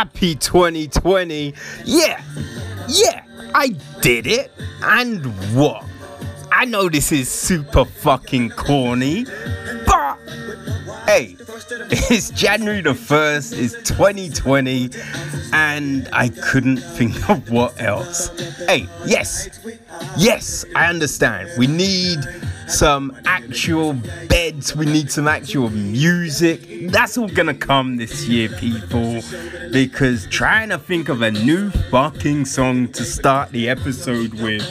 [0.00, 1.52] Happy 2020.
[1.84, 2.22] Yeah,
[2.88, 3.22] yeah,
[3.54, 4.50] I did it.
[4.82, 5.84] And what?
[6.50, 9.26] I know this is super fucking corny,
[11.10, 11.36] hey,
[12.08, 14.90] it's January the 1st, it's 2020,
[15.52, 18.28] and I couldn't think of what else.
[18.68, 19.58] Hey, yes,
[20.16, 21.50] yes, I understand.
[21.58, 22.20] We need
[22.68, 23.94] some actual
[24.28, 26.92] beds, we need some actual music.
[26.92, 29.20] That's all gonna come this year, people.
[29.72, 34.62] Because trying to think of a new fucking song to start the episode with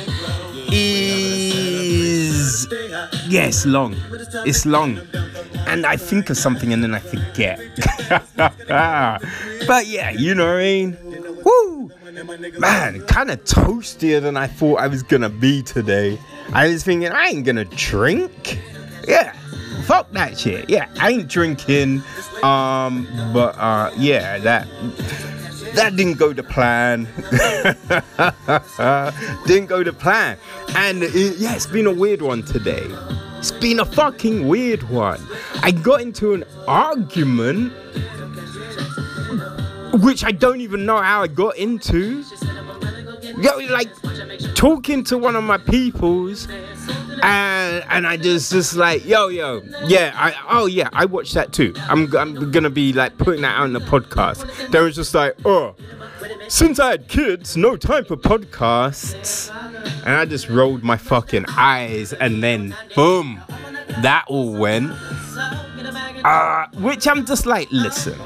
[0.71, 2.66] is.
[3.27, 3.95] Yeah, long.
[4.45, 5.02] It's long.
[5.70, 7.59] And I think of something and then I forget.
[9.67, 10.98] but yeah, you know what I mean?
[11.45, 11.92] Woo!
[12.58, 16.20] Man, kind of toastier than I thought I was gonna be today.
[16.53, 18.59] I was thinking I ain't gonna drink.
[19.08, 19.31] Yeah,
[19.84, 20.70] fuck that shit.
[20.70, 22.02] Yeah, I ain't drinking.
[22.42, 24.67] Um, but uh, yeah, that
[25.76, 27.08] that didn't go to plan.
[29.45, 30.38] didn't go to plan.
[30.76, 32.88] And it, yeah, it's been a weird one today.
[33.40, 35.26] It's been a fucking weird one.
[35.64, 37.72] I got into an argument,
[40.04, 42.26] which I don't even know how I got into.
[43.42, 43.88] Yo, like
[44.56, 46.50] talking to one of my peoples,
[47.23, 51.53] and and I just just like yo yo yeah I oh yeah I watched that
[51.53, 51.73] too.
[51.78, 54.70] I'm I'm gonna be like putting that out in the podcast.
[54.72, 55.76] There was just like oh
[56.48, 59.54] since I had kids, no time for podcasts,
[60.05, 63.42] and I just rolled my fucking eyes, and then boom,
[64.02, 64.92] that all went.
[66.23, 68.20] Uh, which I'm just like, listen,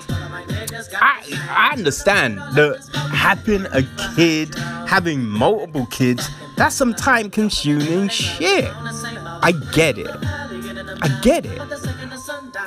[0.96, 3.84] I, I understand that having a
[4.16, 4.56] kid,
[4.88, 8.70] having multiple kids, that's some time consuming shit.
[8.74, 10.08] I get it.
[10.10, 11.58] I get it.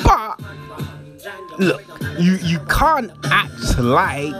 [0.04, 0.40] But
[1.58, 1.82] look,
[2.18, 4.34] you you can't act like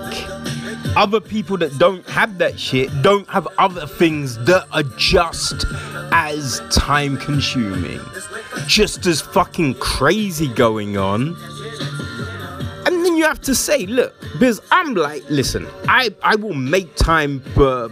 [0.97, 5.65] other people that don't have that shit don't have other things that are just
[6.13, 8.01] as time consuming.
[8.67, 11.37] Just as fucking crazy going on.
[13.16, 17.88] You have to say, look, because I'm like, listen, I, I will make time for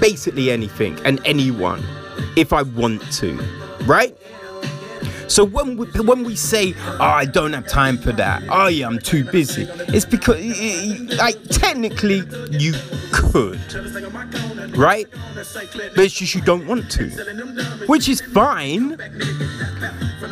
[0.00, 1.84] basically anything and anyone
[2.34, 3.34] if I want to,
[3.82, 4.16] right?
[5.28, 8.86] So when we, when we say, "Oh, I don't have time for that," "Oh yeah,
[8.86, 10.38] I'm too busy," it's because,
[11.18, 12.74] like, technically you
[13.12, 13.58] could,
[14.76, 15.08] right?
[15.34, 17.08] But it's just you don't want to,
[17.86, 18.96] which is fine.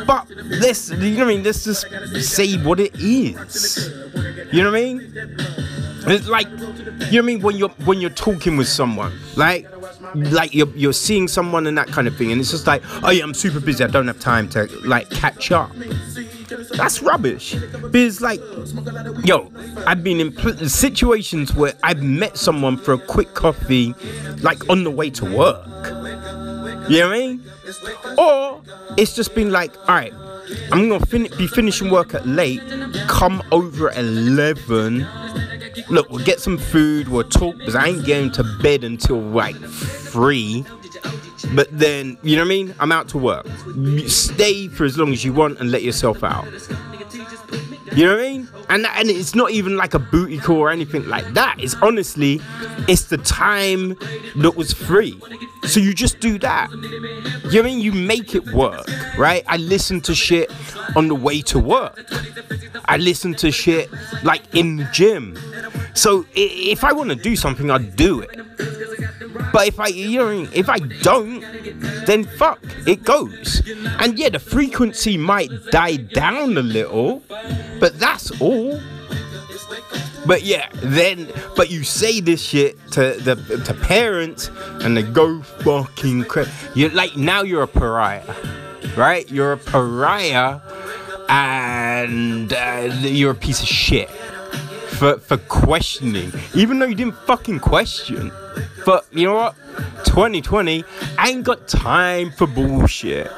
[0.07, 1.43] But let's, you know what I mean?
[1.43, 1.85] Let's just
[2.21, 3.89] say what it is.
[4.51, 5.13] You know what I mean?
[6.05, 7.41] It's like, you know what I mean?
[7.41, 9.67] When you're when you're talking with someone, like
[10.15, 13.09] like you're, you're seeing someone and that kind of thing and it's just like oh
[13.11, 15.71] yeah i'm super busy i don't have time to like catch up.
[16.77, 17.55] That's rubbish.
[17.91, 18.39] Because like
[19.23, 19.51] yo
[19.87, 23.95] i've been in pl- situations where i've met someone for a quick coffee
[24.41, 25.65] like on the way to work.
[26.89, 27.43] You know what i mean?
[28.17, 28.61] Or
[28.97, 30.13] it's just been like all right
[30.71, 32.61] i'm gonna fin- be finishing work at late
[33.07, 35.01] come over at 11
[35.89, 39.55] look, we'll get some food, we'll talk, because I ain't getting to bed until like
[39.55, 40.65] three.
[41.53, 42.75] But then, you know what I mean?
[42.79, 43.45] I'm out to work.
[44.07, 46.45] Stay for as long as you want and let yourself out.
[47.95, 48.49] You know what I mean?
[48.69, 51.57] And and it's not even like a booty call or anything like that.
[51.59, 52.41] It's honestly,
[52.87, 53.95] it's the time
[54.37, 55.19] that was free.
[55.63, 56.71] So you just do that.
[56.71, 57.79] You know I mean?
[57.79, 58.87] You make it work,
[59.17, 59.43] right?
[59.47, 60.51] I listen to shit
[60.95, 61.99] on the way to work.
[62.85, 63.89] I listen to shit
[64.23, 65.37] like in the gym.
[65.93, 68.31] So if I want to do something, I'll do it.
[69.53, 71.41] But if I, if I don't,
[72.07, 73.61] then fuck, it goes.
[73.99, 77.21] And yeah, the frequency might die down a little,
[77.79, 78.81] but that's all.
[80.25, 83.35] But yeah, then, but you say this shit to the
[83.65, 84.49] to parents,
[84.81, 86.49] and they go fucking crazy.
[86.73, 88.23] You're like now you're a pariah,
[88.97, 89.29] right?
[89.29, 90.61] You're a pariah,
[91.29, 94.09] and uh, you're a piece of shit
[94.93, 98.31] for for questioning, even though you didn't fucking question.
[98.85, 99.55] But you know what?
[100.05, 100.83] 2020,
[101.17, 103.31] I ain't got time for bullshit.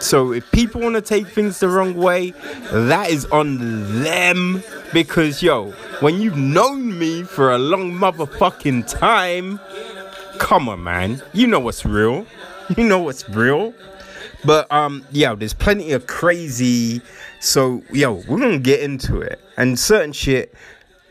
[0.00, 2.32] So if people want to take things the wrong way,
[2.72, 4.62] that is on them.
[4.92, 5.70] Because yo,
[6.00, 9.60] when you've known me for a long motherfucking time,
[10.38, 11.22] come on, man.
[11.32, 12.26] You know what's real.
[12.76, 13.74] You know what's real.
[14.44, 17.00] But um, yeah, there's plenty of crazy.
[17.40, 19.40] So yo, we're gonna get into it.
[19.56, 20.54] And certain shit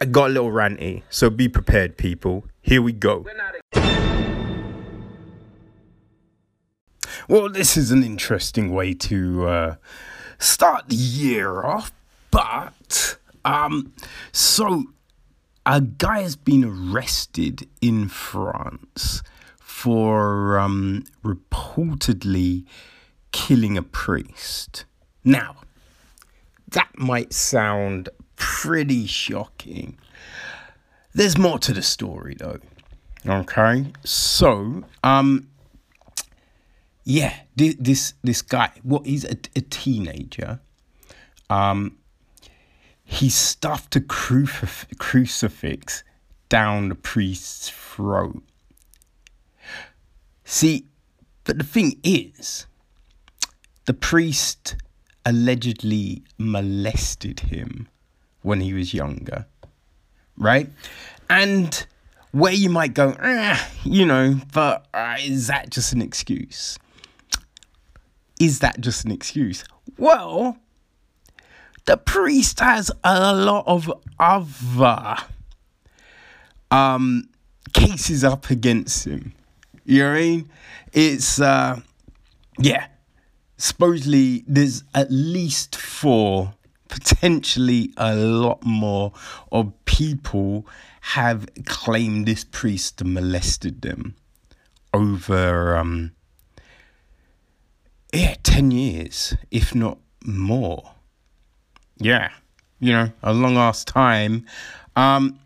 [0.02, 2.46] I got a little ranty, so be prepared, people.
[2.64, 3.24] Here we go.
[7.30, 9.76] Well, this is an interesting way to uh,
[10.40, 11.94] start the year off,
[12.32, 13.94] but um,
[14.32, 14.86] so
[15.68, 19.22] a guy has been arrested in France
[19.60, 22.66] for um, reportedly
[23.32, 24.86] killing a priest.
[25.24, 25.58] Now,
[26.70, 28.10] that might sound
[28.42, 30.00] pretty shocking.
[31.14, 32.60] There's more to the story though.
[33.24, 35.48] Okay, so um,
[37.04, 40.60] yeah, this this guy, well, he's a, a teenager.
[41.52, 41.98] Um,
[43.04, 46.04] he stuffed a crucif- crucifix
[46.50, 48.42] down the priest's throat.
[50.46, 50.88] See,
[51.44, 52.66] but the thing is,
[53.86, 54.78] the priest
[55.26, 57.88] allegedly molested him
[58.42, 59.46] when he was younger,
[60.38, 60.70] right?
[61.30, 61.86] And
[62.32, 66.78] where you might go, eh, you know, but uh, is that just an excuse?
[68.40, 69.64] Is that just an excuse?
[69.98, 70.58] Well,
[71.86, 75.18] the priest has a lot of other
[76.70, 77.30] um,
[77.74, 79.34] cases up against him.
[79.86, 80.50] You know what I mean?
[80.94, 81.82] It's uh,
[82.60, 82.88] yeah.
[83.58, 86.54] Supposedly, there's at least four,
[86.92, 89.14] potentially a lot more,
[89.52, 90.68] of people
[91.02, 94.16] have claimed this priest molested them
[94.94, 96.12] over um,
[98.14, 100.92] yeah, ten years, if not more
[102.02, 102.32] yeah,
[102.80, 104.46] you know, a long ass time.
[104.96, 105.40] Um,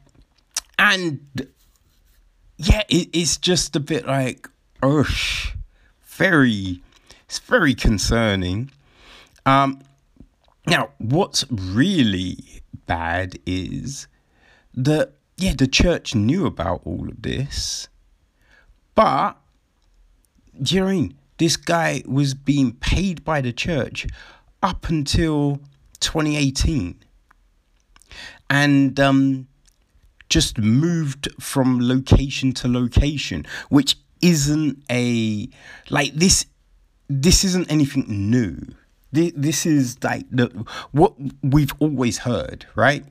[0.80, 1.20] and
[2.58, 4.50] yeah, it, it's just a bit like,
[4.82, 5.08] oh,
[6.04, 6.82] very,
[7.26, 8.72] it's very concerning.
[9.46, 9.82] Um,
[10.68, 14.08] now, what's really bad is
[14.74, 17.88] that, yeah, the church knew about all of this,
[18.96, 19.38] but,
[20.62, 21.18] do you know I mean?
[21.38, 24.08] This guy was being paid by the church
[24.64, 25.60] up until
[26.00, 27.04] 2018
[28.50, 29.48] and um,
[30.30, 35.50] just moved from location to location, which isn't a
[35.90, 36.46] like this.
[37.08, 38.60] This isn't anything new.
[39.16, 40.48] This, is like the
[40.92, 43.04] what we've always heard, right?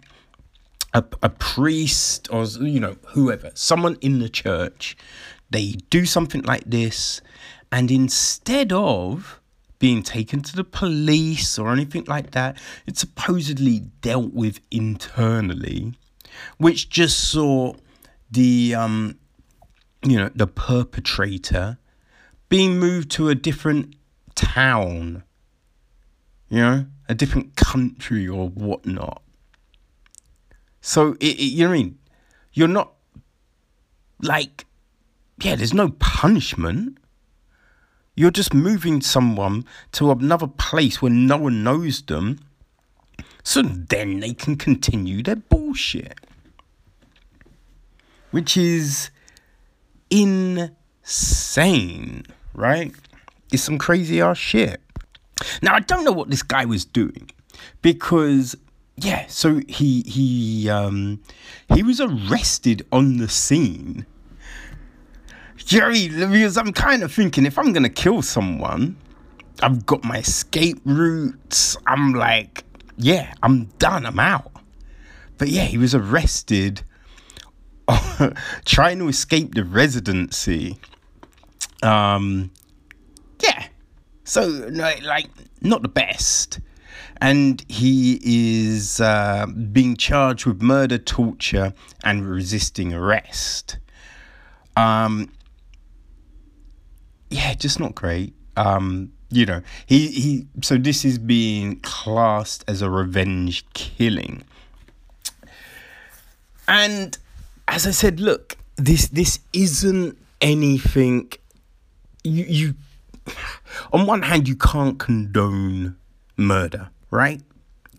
[0.93, 4.97] A, a priest or you know whoever, someone in the church,
[5.51, 7.21] they do something like this,
[7.73, 9.41] and instead of
[9.85, 12.57] being taken to the police or anything like that.
[12.87, 15.93] It's supposedly dealt with internally,
[16.57, 17.75] which just saw
[18.31, 19.19] the um,
[20.03, 21.77] you know the perpetrator
[22.49, 23.95] being moved to a different
[24.35, 25.23] town,
[26.49, 29.23] you know, a different country or whatnot.
[30.81, 31.99] So it, it, you know what I mean?
[32.53, 32.93] You're not
[34.21, 34.67] like,
[35.41, 35.57] yeah.
[35.57, 36.99] There's no punishment.
[38.15, 42.39] You're just moving someone to another place where no one knows them
[43.43, 46.19] so then they can continue their bullshit.
[48.31, 49.11] Which is
[50.11, 51.07] insane,
[52.53, 52.93] right?
[53.53, 54.81] It's some crazy ass shit.
[55.63, 57.31] Now I don't know what this guy was doing
[57.83, 58.57] because
[58.97, 61.21] yeah, so he he um
[61.75, 64.07] he was arrested on the scene
[65.65, 68.97] Jerry, because I'm kind of thinking if I'm gonna kill someone,
[69.63, 71.77] I've got my escape routes.
[71.87, 72.65] I'm like,
[72.99, 74.05] yeah, I'm done.
[74.05, 74.53] I'm out.
[75.39, 76.83] But yeah, he was arrested
[78.65, 80.79] trying to escape the residency.
[81.83, 82.51] Um,
[83.43, 83.67] yeah.
[84.25, 85.29] So like,
[85.61, 86.61] not the best.
[87.21, 93.79] And he is uh, being charged with murder, torture, and resisting arrest.
[94.77, 95.31] Um,
[97.31, 98.35] yeah, just not great.
[98.57, 100.47] Um, you know, he he.
[100.63, 104.43] So this is being classed as a revenge killing,
[106.69, 107.17] and
[107.67, 111.33] as I said, look, this this isn't anything.
[112.23, 112.75] You you.
[113.93, 115.97] On one hand, you can't condone
[116.37, 117.41] murder, right?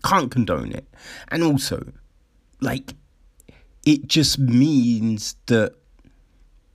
[0.04, 0.86] Can't condone it,
[1.28, 1.92] and also,
[2.60, 2.94] like,
[3.84, 5.74] it just means that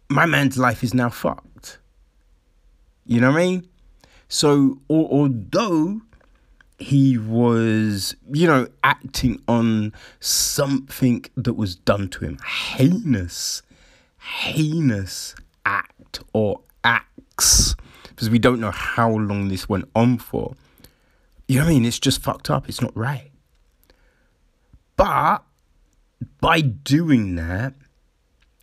[0.10, 1.52] my man's life is now fucked
[3.06, 3.68] you know what I mean?
[4.30, 6.02] So, or, although
[6.80, 13.64] he was, you know, acting on something that was done to him, heinous,
[14.18, 17.76] heinous act or acts,
[18.22, 20.56] because we don't know how long this went on for.
[21.48, 21.86] You know what I mean?
[21.86, 22.70] It's just fucked up.
[22.70, 23.32] It's not right.
[24.96, 25.40] But
[26.40, 27.74] by doing that,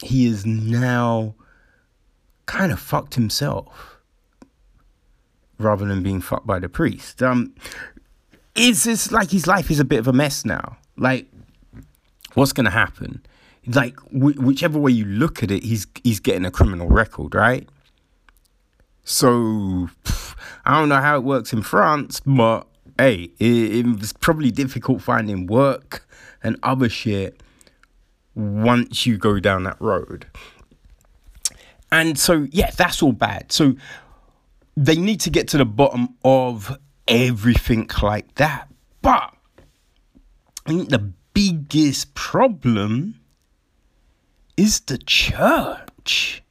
[0.01, 1.35] he is now
[2.47, 3.99] kind of fucked himself
[5.59, 7.21] rather than being fucked by the priest.
[7.21, 7.53] Um,
[8.55, 10.77] it's just like his life is a bit of a mess now.
[10.97, 11.27] Like,
[12.35, 13.27] what's going to happen?
[13.67, 17.69] Like, wh- whichever way you look at it, he's he's getting a criminal record, right?
[19.11, 19.89] So,
[20.67, 22.67] I don't know how it works in France, but
[22.99, 26.07] hey, it, it was probably difficult finding work
[26.43, 27.43] and other shit
[28.35, 30.27] once you go down that road.
[31.91, 33.51] And so, yeah, that's all bad.
[33.51, 33.77] So,
[34.77, 36.77] they need to get to the bottom of
[37.09, 38.69] everything like that.
[39.01, 39.33] But
[40.67, 43.19] I think the biggest problem
[44.59, 46.43] is the church.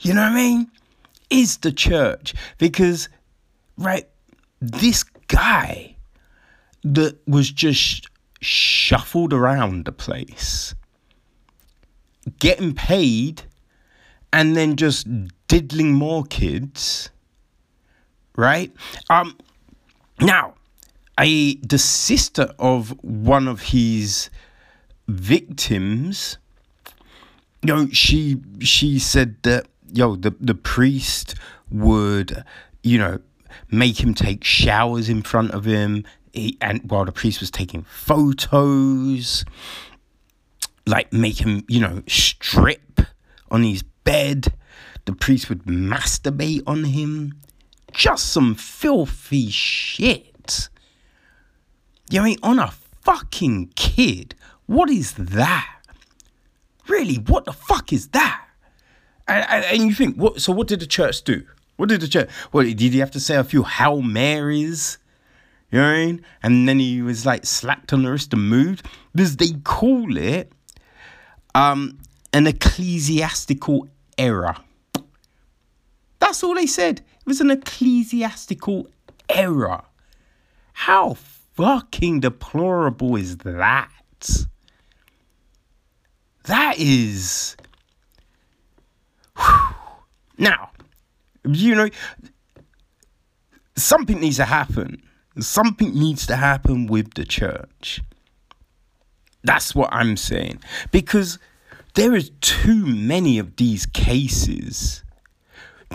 [0.00, 0.70] You know what I mean?
[1.28, 2.34] Is the church.
[2.58, 3.08] Because,
[3.76, 4.08] right,
[4.60, 5.96] this guy
[6.82, 8.08] that was just
[8.40, 10.74] shuffled around the place,
[12.38, 13.42] getting paid,
[14.32, 15.06] and then just
[15.48, 17.10] diddling more kids,
[18.36, 18.72] right?
[19.10, 19.36] Um,
[20.20, 20.54] now,
[21.18, 24.30] a the sister of one of his
[25.08, 26.38] victims,
[27.62, 31.34] you know, she she said that yo the the priest
[31.70, 32.44] would,
[32.82, 33.20] you know,
[33.70, 36.04] make him take showers in front of him.
[36.32, 39.44] He, and while the priest was taking photos
[40.86, 43.00] like make him you know strip
[43.50, 44.52] on his bed.
[45.06, 47.40] The priest would masturbate on him.
[47.92, 50.68] Just some filthy shit.
[52.10, 52.38] You know I mean?
[52.42, 54.34] On a fucking kid.
[54.66, 55.82] What is that?
[56.86, 58.44] Really what the fuck is that
[59.30, 61.44] and, and, you think what so what did the church do
[61.80, 62.28] what did the church?
[62.52, 64.98] Well, did he have to say a few Hail Marys?
[65.70, 66.26] You know what I mean?
[66.42, 68.84] And then he was like slapped on the wrist and moved.
[69.14, 70.52] Because they call it
[71.54, 71.98] um,
[72.34, 74.56] an ecclesiastical error.
[76.18, 76.98] That's all they said.
[76.98, 78.86] It was an ecclesiastical
[79.30, 79.80] error.
[80.74, 81.14] How
[81.54, 83.88] fucking deplorable is that?
[86.44, 87.56] That is.
[90.38, 90.70] Now,
[91.44, 91.88] you know,
[93.76, 95.02] something needs to happen.
[95.38, 98.02] Something needs to happen with the church.
[99.42, 100.60] That's what I'm saying.
[100.90, 101.38] Because
[101.94, 105.02] there is too many of these cases.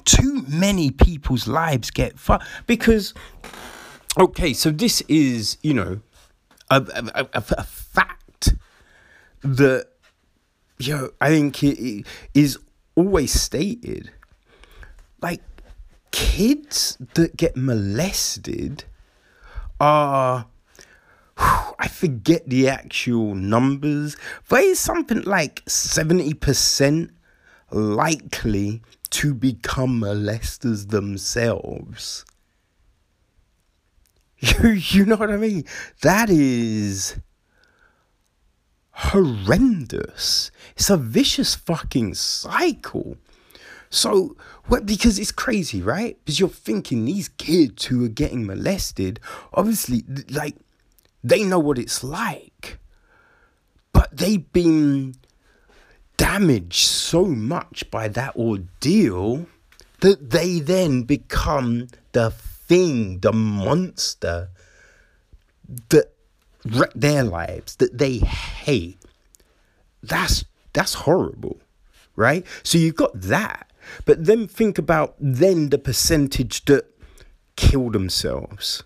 [0.04, 2.46] Too many people's lives get fucked.
[2.66, 3.14] Because,
[4.18, 6.02] okay, so this is, you know,
[6.70, 6.82] a,
[7.14, 8.56] a, a, a fact
[9.42, 9.88] that,
[10.80, 12.58] you know, I think it is
[12.96, 14.12] always stated
[15.22, 15.42] like
[16.12, 18.86] kids that get molested
[19.80, 20.46] are
[21.38, 24.16] I forget the actual numbers,
[24.48, 27.10] but it's something like 70%
[27.72, 32.26] likely to become molesters themselves.
[34.38, 35.64] You, you know what I mean?
[36.02, 37.18] That is
[38.96, 40.52] horrendous.
[40.76, 43.18] It's a vicious fucking cycle.
[43.90, 44.36] So,
[44.66, 44.86] what?
[44.86, 46.18] Because it's crazy, right?
[46.24, 49.20] Because you're thinking these kids who are getting molested,
[49.54, 50.56] obviously, like,
[51.24, 52.80] they know what it's like,
[53.94, 55.16] but they've been
[56.18, 59.48] damaged so much by that ordeal
[60.02, 64.50] that they then become the thing, the monster
[65.90, 66.15] that
[66.66, 68.98] their lives, that they hate.
[70.04, 71.62] That's that's horrible,
[72.16, 72.46] right?
[72.64, 73.72] So you've got that.
[74.04, 76.86] But then think about then the percentage that
[77.56, 78.84] kill themselves.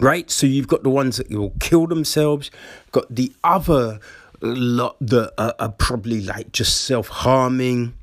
[0.00, 0.30] Right?
[0.30, 2.50] So you've got the ones that will kill themselves,
[2.92, 4.00] got the other
[4.40, 7.94] lot that are, are probably like just self harming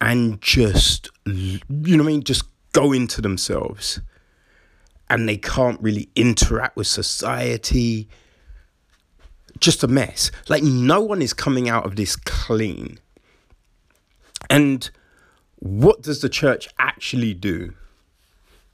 [0.00, 2.24] and just, you know what I mean?
[2.24, 4.00] Just go into themselves
[5.12, 8.08] and they can't really interact with society.
[9.60, 10.30] Just a mess.
[10.48, 12.98] Like, no one is coming out of this clean.
[14.48, 14.88] And
[15.56, 17.74] what does the church actually do?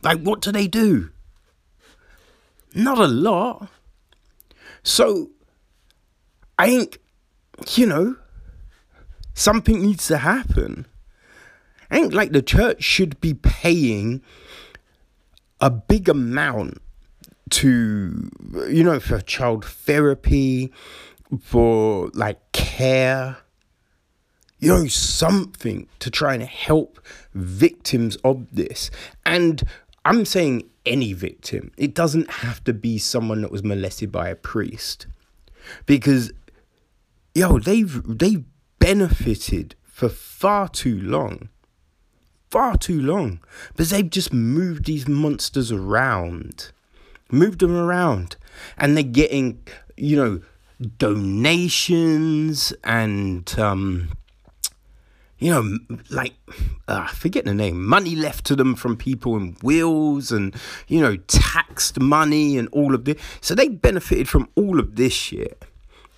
[0.04, 1.10] Like, what do they do?
[2.72, 3.68] Not a lot.
[4.84, 5.30] So,
[6.56, 7.00] I think,
[7.74, 8.14] you know,
[9.34, 10.86] something needs to happen.
[11.90, 14.22] I think, like, the church should be paying
[15.60, 16.80] a big amount
[17.50, 18.30] to,
[18.68, 20.72] you know, for child therapy,
[21.40, 23.38] for like care
[24.60, 27.00] you know, something to try and help
[27.34, 28.90] victims of this.
[29.24, 29.62] And
[30.04, 34.34] I'm saying any victim, it doesn't have to be someone that was molested by a
[34.34, 35.06] priest.
[35.86, 36.32] because
[37.34, 38.44] yo, they've they've
[38.78, 41.48] benefited for far too long.
[42.50, 43.40] Far too long.
[43.76, 46.72] But they've just moved these monsters around.
[47.30, 48.36] Moved them around.
[48.76, 49.62] And they're getting,
[49.96, 50.40] you know,
[50.98, 54.10] donations and um
[55.38, 55.78] you know,
[56.10, 56.34] like,
[56.88, 60.54] uh, forget the name, money left to them from people in wills and,
[60.88, 63.20] you know, taxed money and all of this.
[63.40, 65.64] So they benefited from all of this shit.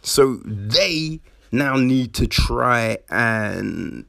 [0.03, 1.21] So they
[1.53, 4.07] now need to try and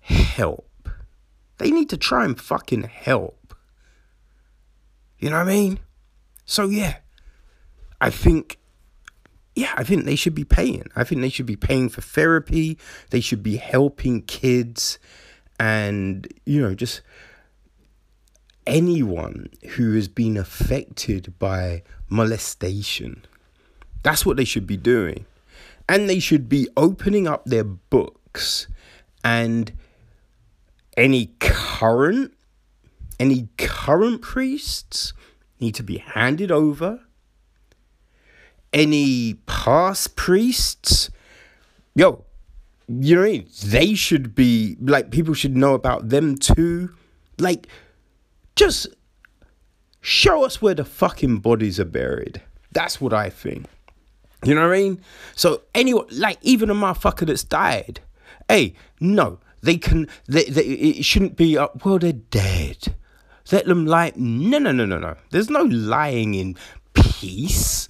[0.00, 0.68] help.
[1.58, 3.54] They need to try and fucking help.
[5.18, 5.80] You know what I mean?
[6.44, 6.96] So yeah,
[8.00, 8.58] I think
[9.56, 10.84] yeah, I think they should be paying.
[10.94, 12.78] I think they should be paying for therapy.
[13.08, 14.98] They should be helping kids
[15.58, 17.00] and, you know, just
[18.66, 23.24] anyone who has been affected by molestation.
[24.02, 25.24] That's what they should be doing.
[25.88, 28.66] And they should be opening up their books
[29.24, 29.72] and
[30.96, 32.32] any current
[33.18, 35.12] any current priests
[35.58, 37.00] need to be handed over
[38.76, 41.10] any past priests,
[41.94, 42.24] yo,
[42.88, 43.48] you know what I mean?
[43.64, 46.90] They should be like people should know about them too.
[47.38, 47.68] Like,
[48.54, 48.88] just
[50.02, 52.42] show us where the fucking bodies are buried.
[52.72, 53.66] That's what I think.
[54.44, 55.00] You know what I mean?
[55.34, 58.00] So anyone, like even a motherfucker that's died,
[58.48, 60.08] hey, no, they can.
[60.26, 61.84] They, they it shouldn't be up.
[61.84, 62.94] Well, they're dead.
[63.52, 64.12] Let them lie.
[64.16, 65.16] No, no, no, no, no.
[65.30, 66.56] There's no lying in
[66.94, 67.86] peace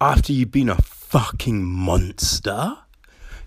[0.00, 2.78] after you've been a fucking monster?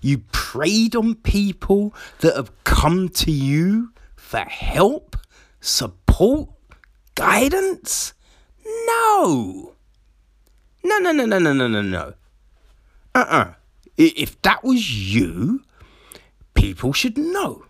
[0.01, 5.17] You preyed on people that have come to you for help,
[5.59, 6.49] support,
[7.15, 8.13] guidance?
[8.65, 9.73] No.
[10.83, 12.13] No, no, no, no, no, no, no, no.
[13.13, 13.53] Uh uh.
[13.97, 15.63] If that was you,
[16.59, 17.63] people should know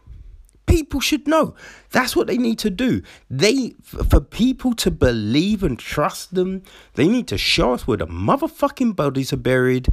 [0.69, 1.55] people should know.
[1.91, 3.01] That's what they need to do.
[3.29, 8.07] They for people to believe and trust them, they need to show us where the
[8.07, 9.87] motherfucking bodies are buried.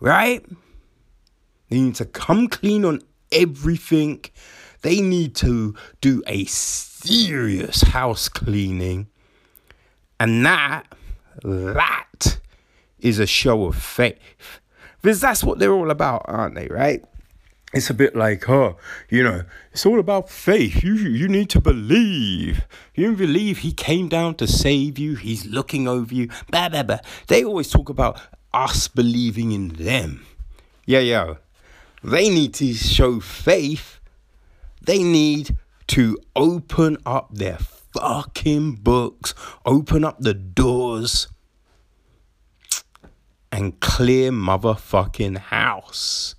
[0.00, 0.44] Right?
[1.68, 4.24] They need to come clean on everything.
[4.82, 9.08] They need to do a serious house cleaning.
[10.18, 10.84] And that
[11.42, 12.38] that
[12.98, 14.60] is a show of faith.
[15.02, 17.04] Because that's what they're all about, aren't they, right?
[17.74, 18.76] It's a bit like, oh,
[19.10, 20.82] you know, it's all about faith.
[20.84, 22.66] You you need to believe.
[22.94, 25.16] You believe he came down to save you.
[25.16, 26.28] He's looking over you.
[26.50, 27.00] Blah blah blah.
[27.26, 28.20] They always talk about
[28.52, 30.24] us believing in them.
[30.86, 31.34] Yeah, yeah.
[32.02, 33.98] They need to show faith.
[34.80, 35.56] They need
[35.88, 39.34] to open up their fucking books,
[39.64, 41.28] open up the doors,
[43.50, 46.34] and clear motherfucking house.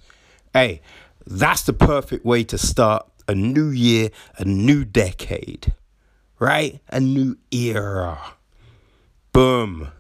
[0.54, 0.82] Hey,
[1.26, 5.74] that's the perfect way to start a new year, a new decade,
[6.40, 6.80] right?
[6.90, 8.20] A new era.
[9.32, 9.92] Boom.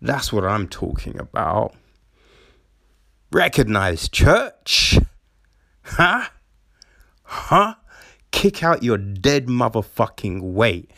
[0.00, 1.74] That's what I'm talking about.
[3.32, 4.98] Recognize church.
[5.82, 6.28] Huh?
[7.22, 7.74] Huh?
[8.30, 10.90] Kick out your dead motherfucking weight.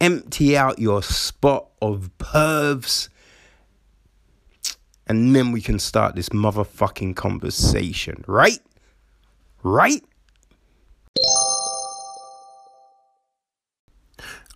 [0.00, 3.08] Empty out your spot of pervs
[5.06, 8.58] and then we can start this motherfucking conversation, right?
[9.62, 10.04] Right?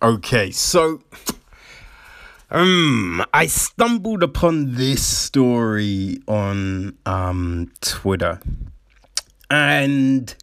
[0.01, 1.01] Okay, so
[2.49, 8.39] um I stumbled upon this story on um Twitter.
[9.49, 10.33] And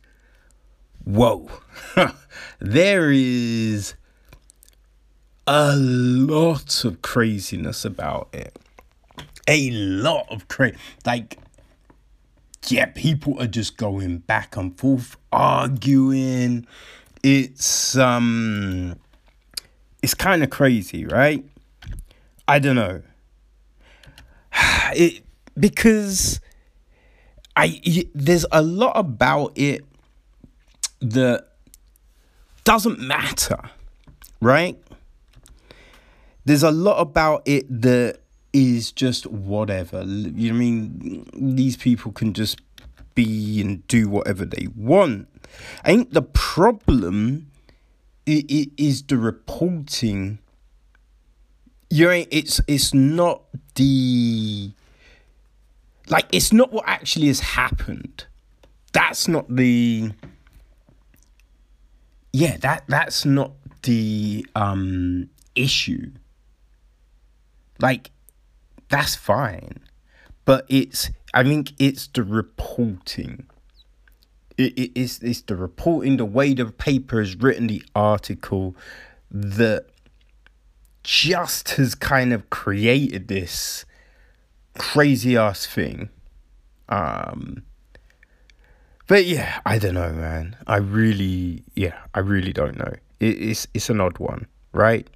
[1.04, 1.50] whoa.
[2.60, 3.94] there is
[5.46, 8.58] a lot of craziness about it
[9.48, 10.76] a lot of crazy.
[11.04, 11.38] Like,
[12.68, 16.66] yeah, people are just going back and forth, arguing.
[17.22, 18.96] It's um,
[20.02, 21.44] it's kind of crazy, right?
[22.46, 23.02] I don't know.
[24.94, 25.22] It
[25.58, 26.40] because
[27.54, 27.80] I
[28.14, 29.84] there's a lot about it
[31.00, 31.48] that
[32.64, 33.58] doesn't matter,
[34.40, 34.78] right?
[36.44, 38.20] There's a lot about it that
[38.52, 40.02] is just whatever.
[40.02, 41.54] You know I mean?
[41.56, 42.60] These people can just
[43.14, 45.28] be and do whatever they want.
[45.84, 47.50] I think the problem
[48.26, 50.38] is the reporting.
[51.90, 53.42] You know, it's it's not
[53.74, 54.72] the
[56.08, 58.26] like it's not what actually has happened.
[58.92, 60.12] That's not the
[62.32, 66.10] yeah that that's not the um issue.
[67.80, 68.10] Like
[68.88, 69.80] that's fine.
[70.44, 73.46] But it's I think it's the reporting.
[74.56, 78.74] It, it, it's, it's the reporting, the way the paper has written the article
[79.30, 79.86] that
[81.04, 83.84] just has kind of created this
[84.76, 86.08] crazy ass thing.
[86.88, 87.62] Um,
[89.06, 90.56] but yeah, I don't know, man.
[90.66, 92.94] I really, yeah, I really don't know.
[93.20, 95.08] It, it's it's an odd one, right?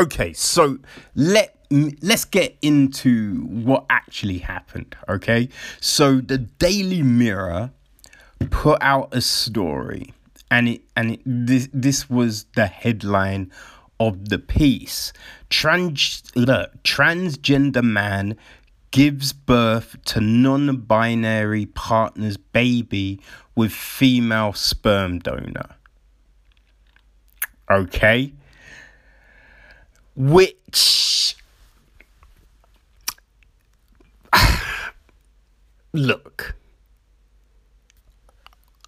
[0.00, 0.78] Okay, so
[1.14, 4.96] let let's get into what actually happened.
[5.08, 5.48] Okay,
[5.80, 7.70] so the Daily Mirror
[8.50, 10.12] put out a story,
[10.50, 13.50] and it and it, this this was the headline
[13.98, 15.12] of the piece.
[15.50, 18.36] Trans look, transgender man
[18.90, 23.20] gives birth to non binary partner's baby
[23.54, 25.76] with female sperm donor.
[27.70, 28.32] Okay?
[30.14, 31.36] Which.
[35.92, 36.54] Look.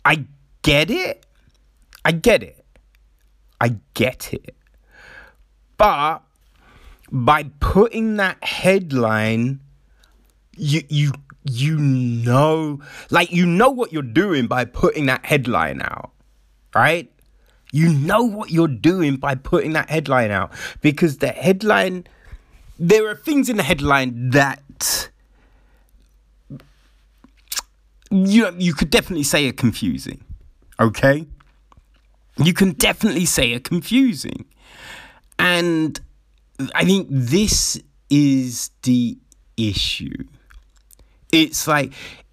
[0.04, 0.24] I
[0.62, 1.26] get it.
[2.04, 2.64] I get it.
[3.60, 4.54] I get it.
[5.76, 6.22] But
[7.10, 9.60] by putting that headline
[10.58, 11.12] you you
[11.44, 12.80] you know
[13.10, 16.10] like you know what you're doing by putting that headline out
[16.74, 17.10] right
[17.72, 22.06] you know what you're doing by putting that headline out because the headline
[22.78, 25.08] there are things in the headline that
[28.10, 30.22] you you could definitely say are confusing
[30.80, 31.26] okay
[32.36, 34.44] you can definitely say are confusing
[35.38, 36.00] and
[36.74, 39.18] i think this is the
[39.56, 40.24] issue
[41.32, 41.92] it's like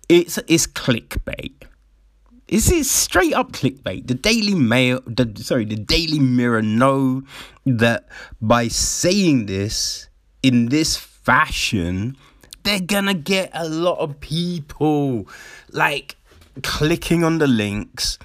[0.09, 1.53] it's it's clickbait.
[2.47, 4.07] Is it straight up clickbait.
[4.07, 7.23] The Daily Mail, the sorry, the Daily Mirror know
[7.65, 8.07] that
[8.41, 10.07] by saying this
[10.43, 12.15] in this fashion,
[12.65, 15.29] they're gonna get a lot of people
[15.71, 16.17] like
[16.61, 18.19] clicking on the links.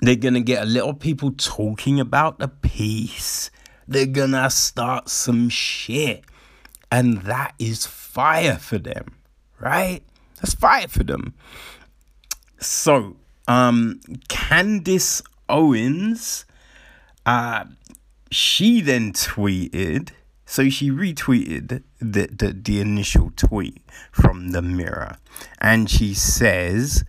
[0.00, 3.50] They're gonna get a lot of people talking about the piece.
[3.86, 6.24] They're gonna start some shit.
[6.90, 9.16] And that is fire for them
[9.62, 10.02] right?
[10.36, 11.34] That's fire for them.
[12.60, 13.16] So,
[13.48, 16.44] um, Candace Owens,
[17.24, 17.64] uh,
[18.30, 20.10] she then tweeted,
[20.52, 25.16] so she retweeted the, the, the initial tweet from the mirror,
[25.62, 27.04] and she says,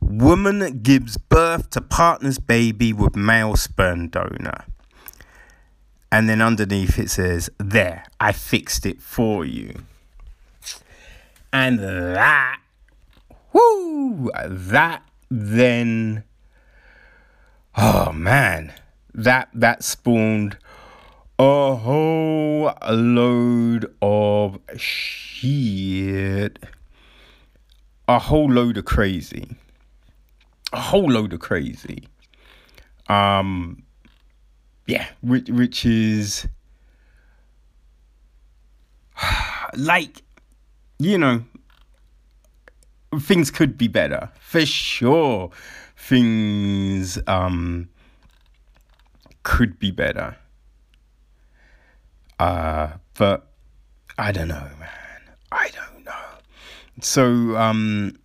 [0.00, 4.64] Woman gives birth to partner's baby with male sperm donor.
[6.12, 9.82] And then underneath it says, There, I fixed it for you.
[11.52, 12.60] And that,
[13.52, 16.22] whoo, that then,
[17.76, 18.72] oh man,
[19.12, 20.58] that that spawned
[21.38, 26.58] a whole load of shit.
[28.08, 29.56] A whole load of crazy.
[30.72, 32.08] A whole load of crazy.
[33.08, 33.82] Um
[34.86, 36.48] yeah, which which is
[39.76, 40.22] like
[40.98, 41.44] you know,
[43.20, 45.50] things could be better for sure.
[45.96, 47.88] Things um
[49.44, 50.36] could be better.
[52.38, 53.50] Uh, but
[54.16, 54.88] I don't know, man.
[55.50, 56.12] I don't know.
[57.00, 58.18] So um,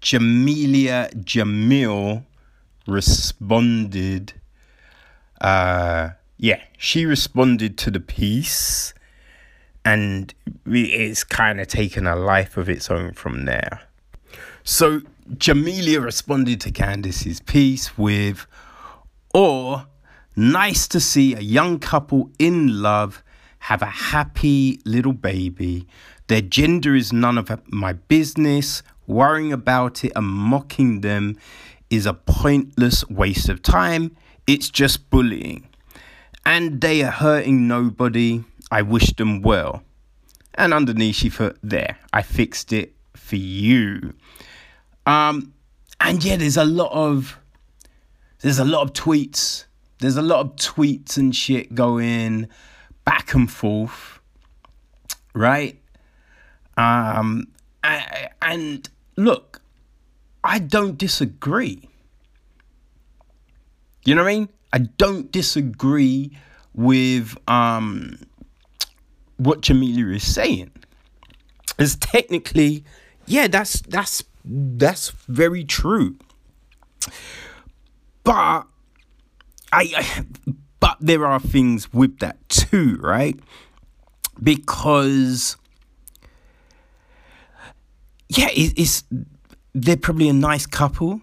[0.00, 2.24] Jamelia Jamil
[2.86, 4.32] responded.
[5.40, 8.94] Uh, yeah, she responded to the piece
[9.84, 10.32] and
[10.66, 13.80] it's kind of taken a life of its own from there.
[14.64, 15.00] So
[15.30, 18.46] Jamelia responded to Candace's piece with,
[19.34, 19.86] or
[20.36, 23.22] nice to see a young couple in love
[23.60, 25.86] have a happy little baby.
[26.26, 28.82] Their gender is none of my business.
[29.06, 31.36] Worrying about it and mocking them
[31.90, 34.16] is a pointless waste of time.
[34.46, 35.68] It's just bullying.
[36.44, 38.44] And they are hurting nobody.
[38.70, 39.82] I wish them well.
[40.54, 44.14] And underneath she put, there, I fixed it for you.
[45.06, 45.52] Um,
[46.00, 47.38] and yeah, there's a lot of
[48.40, 49.66] there's a lot of tweets.
[50.02, 52.48] There's a lot of tweets and shit going
[53.04, 54.18] back and forth.
[55.32, 55.80] Right?
[56.76, 57.46] Um
[57.84, 59.62] and look,
[60.42, 61.88] I don't disagree.
[64.04, 64.48] You know what I mean?
[64.72, 66.36] I don't disagree
[66.74, 68.18] with um
[69.36, 70.72] what Jamelia is saying.
[71.78, 72.84] Is technically,
[73.26, 76.16] yeah, that's that's that's very true.
[78.24, 78.66] But
[79.72, 80.24] I, I
[80.80, 83.38] but there are things with that too, right?
[84.42, 85.56] because
[88.28, 89.04] yeah, it, it's
[89.74, 91.20] they're probably a nice couple.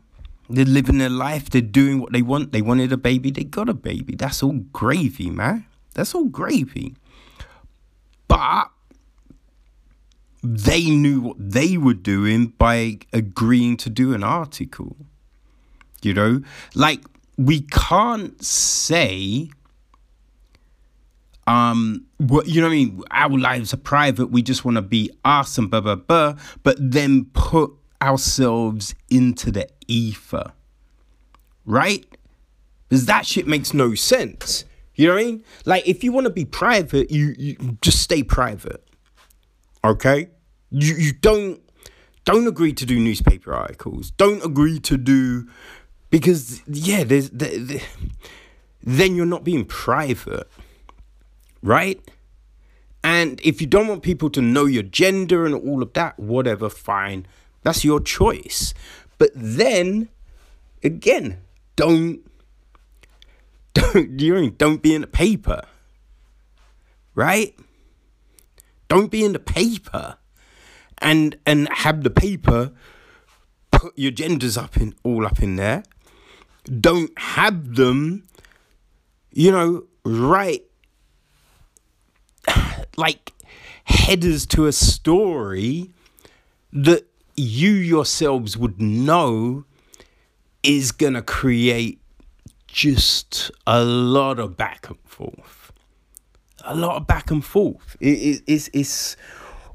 [0.49, 1.49] They're living their life.
[1.49, 2.51] They're doing what they want.
[2.51, 3.29] They wanted a baby.
[3.29, 4.15] They got a baby.
[4.15, 5.65] That's all gravy, man.
[5.93, 6.95] That's all gravy.
[8.27, 8.69] But
[10.41, 14.95] they knew what they were doing by agreeing to do an article.
[16.01, 16.41] You know,
[16.73, 17.01] like
[17.39, 19.49] we can't say
[21.47, 23.01] um what you know what I mean?
[23.11, 24.27] Our lives are private.
[24.27, 27.71] We just want to be us and blah blah blah but then put
[28.01, 30.51] ourselves into the ether
[31.65, 32.05] right?
[32.87, 34.65] Because that shit makes no sense.
[34.95, 35.43] You know what I mean?
[35.65, 38.83] Like if you want to be private you, you just stay private
[39.83, 40.29] okay?
[40.71, 41.61] You you don't
[42.25, 44.11] don't agree to do newspaper articles.
[44.11, 45.47] Don't agree to do
[46.09, 47.81] because yeah there's there,
[48.83, 50.47] then you're not being private
[51.61, 52.01] right?
[53.03, 56.69] And if you don't want people to know your gender and all of that whatever
[56.69, 57.25] fine.
[57.63, 58.73] That's your choice.
[59.17, 60.09] But then
[60.83, 61.41] again
[61.75, 62.21] don't
[63.73, 65.63] don't you know, don't be in the paper
[67.15, 67.53] right?
[68.87, 70.17] Don't be in the paper
[70.99, 72.71] and and have the paper
[73.71, 75.83] put your genders up in all up in there
[76.69, 78.23] don't have them
[79.31, 80.63] you know write
[82.97, 83.33] like
[83.85, 85.89] headers to a story
[86.71, 87.05] that
[87.35, 89.65] you yourselves would know
[90.63, 91.99] is gonna create
[92.67, 95.71] just a lot of back and forth.
[96.65, 97.95] A lot of back and forth.
[97.99, 99.17] It, it, it's, it's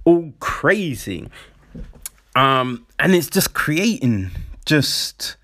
[0.04, 1.28] all crazy.
[2.36, 4.30] Um and it's just creating
[4.66, 5.36] just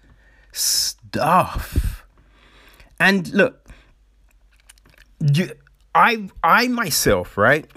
[1.11, 2.05] stuff.
[3.01, 3.69] And look,
[5.21, 5.51] you,
[5.95, 7.69] I I myself, right?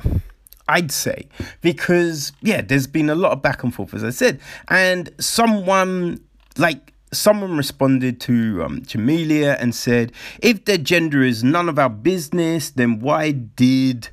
[0.68, 1.28] I'd say
[1.62, 6.22] because yeah, there's been a lot of back and forth, as I said, and someone
[6.58, 11.90] like someone responded to um, Jamelia and said, if their gender is none of our
[11.90, 14.10] business, then why did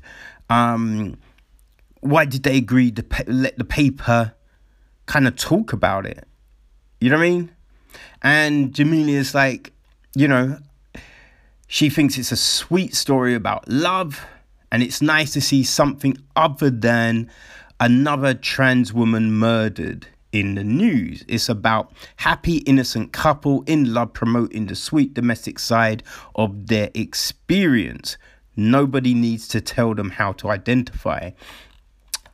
[0.49, 1.17] um,
[1.99, 4.33] why did they agree to let the paper
[5.05, 6.27] kind of talk about it?
[6.99, 7.51] You know what I mean?
[8.21, 9.73] And Jamelia is like,
[10.15, 10.57] you know,
[11.67, 14.21] she thinks it's a sweet story about love,
[14.71, 17.29] and it's nice to see something other than
[17.79, 21.23] another trans woman murdered in the news.
[21.27, 26.03] It's about happy, innocent couple in love promoting the sweet domestic side
[26.35, 28.17] of their experience.
[28.55, 31.31] Nobody needs to tell them how to identify.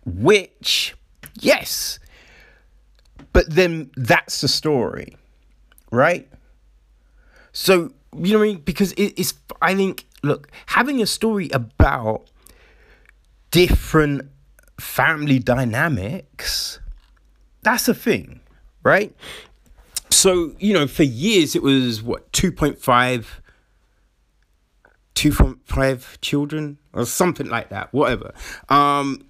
[0.05, 0.95] Which,
[1.39, 1.99] yes,
[3.33, 5.15] but then that's the story
[5.91, 6.27] right?
[7.51, 8.57] So, you know what I mean?
[8.59, 12.29] Because it, it's, I think, look, having a story about
[13.51, 14.29] different
[14.79, 16.79] family dynamics,
[17.61, 18.41] that's a thing,
[18.83, 19.15] right?
[20.09, 23.25] So, you know, for years it was what, 2.5,
[25.15, 28.33] 2.5 children or something like that, whatever.
[28.69, 29.25] Um,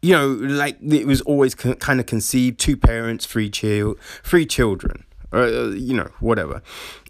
[0.00, 5.04] you know, like it was always kind of conceived two parents, three child, three children
[5.32, 6.62] or uh, you know whatever.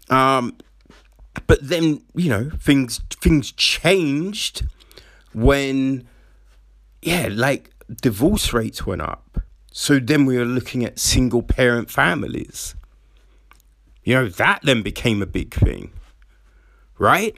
[0.09, 0.57] Um,
[1.47, 4.65] but then you know things things changed
[5.33, 6.07] when
[7.01, 9.39] yeah like divorce rates went up.
[9.71, 12.75] So then we were looking at single parent families.
[14.03, 15.91] You know that then became a big thing,
[16.97, 17.37] right?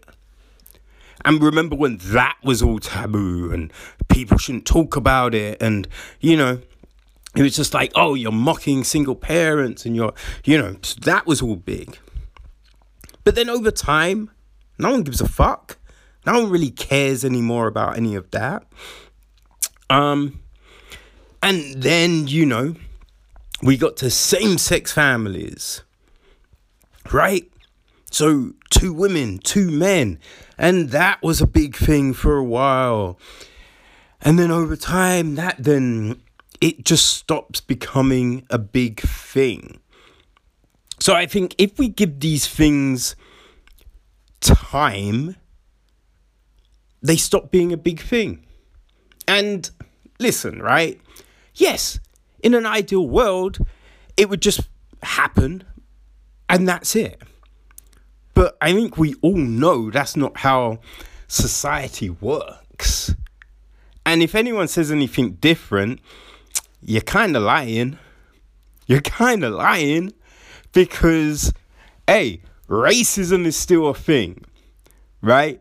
[1.24, 3.74] And remember when that was all taboo and
[4.10, 5.88] people shouldn't talk about it and
[6.20, 6.62] you know
[7.36, 10.14] it was just like, oh, you're mocking single parents and you're,
[10.46, 11.98] you know, that was all big.
[13.24, 14.32] But then over time,
[14.78, 15.78] no one gives a fuck.
[16.26, 18.64] No one really cares anymore about any of that.
[19.90, 20.42] Um,
[21.44, 22.76] and then, you know,
[23.62, 25.84] we got to same sex families,
[27.12, 27.52] right?
[28.12, 30.20] So, two women, two men.
[30.58, 33.20] And that was a big thing for a while.
[34.22, 36.22] And then over time, that then
[36.62, 39.80] it just stops becoming a big thing.
[41.00, 43.16] So I think if we give these things
[44.42, 45.36] time,
[47.02, 48.46] they stop being a big thing.
[49.28, 49.70] And
[50.20, 51.00] listen, right?
[51.54, 52.00] Yes,
[52.42, 53.60] in an ideal world,
[54.18, 54.62] it would just
[55.04, 55.64] happen
[56.50, 57.22] and that's it.
[58.34, 60.80] But I think we all know that's not how
[61.28, 63.14] society works.
[64.06, 66.00] And if anyone says anything different,
[66.86, 67.98] you're kind of lying.
[68.88, 70.14] You're kind of lying
[70.72, 71.52] because,
[72.08, 74.46] hey, racism is still a thing,
[75.22, 75.60] right?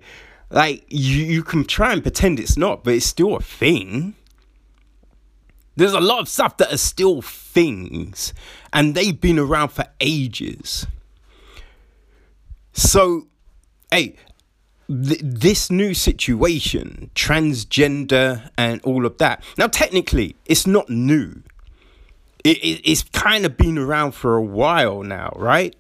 [0.50, 4.14] Like you, you can try and pretend it's not, but it's still a thing.
[5.76, 8.32] There's a lot of stuff that are still things,
[8.72, 10.86] and they've been around for ages.
[12.72, 13.26] So,
[13.90, 14.14] hey,
[14.88, 19.42] th- this new situation, transgender and all of that.
[19.58, 21.42] Now, technically, it's not new.
[22.42, 25.74] It, it, it's kind of been around for a while now, right?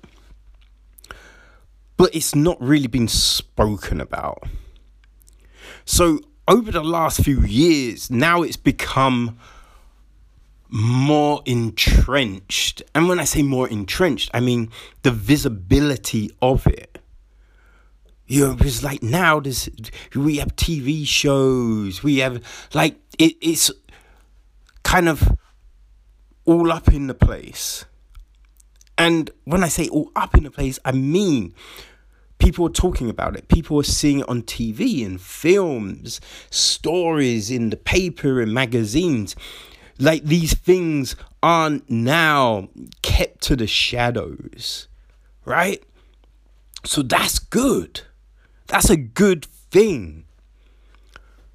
[1.96, 4.42] But it's not really been spoken about.
[5.84, 9.38] So, over the last few years, now it's become
[10.68, 12.82] more entrenched.
[12.94, 14.70] And when I say more entrenched, I mean
[15.02, 16.93] the visibility of it.
[18.26, 19.68] You know, like now this
[20.14, 23.70] we have TV shows, we have like it, it's
[24.82, 25.28] kind of
[26.44, 27.84] all up in the place.
[28.96, 31.54] And when I say all up in the place, I mean
[32.38, 33.48] people are talking about it.
[33.48, 39.36] People are seeing it on TV and films, stories in the paper and magazines.
[39.98, 42.68] Like these things aren't now
[43.02, 44.88] kept to the shadows,
[45.44, 45.82] right?
[46.84, 48.02] So that's good.
[48.66, 50.24] That's a good thing.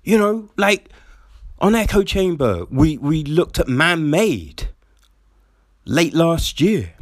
[0.03, 0.89] You know, like
[1.59, 4.69] on Echo Chamber, we, we looked at Man Made
[5.85, 6.93] late last year.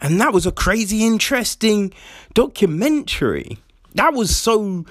[0.00, 1.92] And that was a crazy interesting
[2.34, 3.58] documentary.
[3.94, 4.84] That was so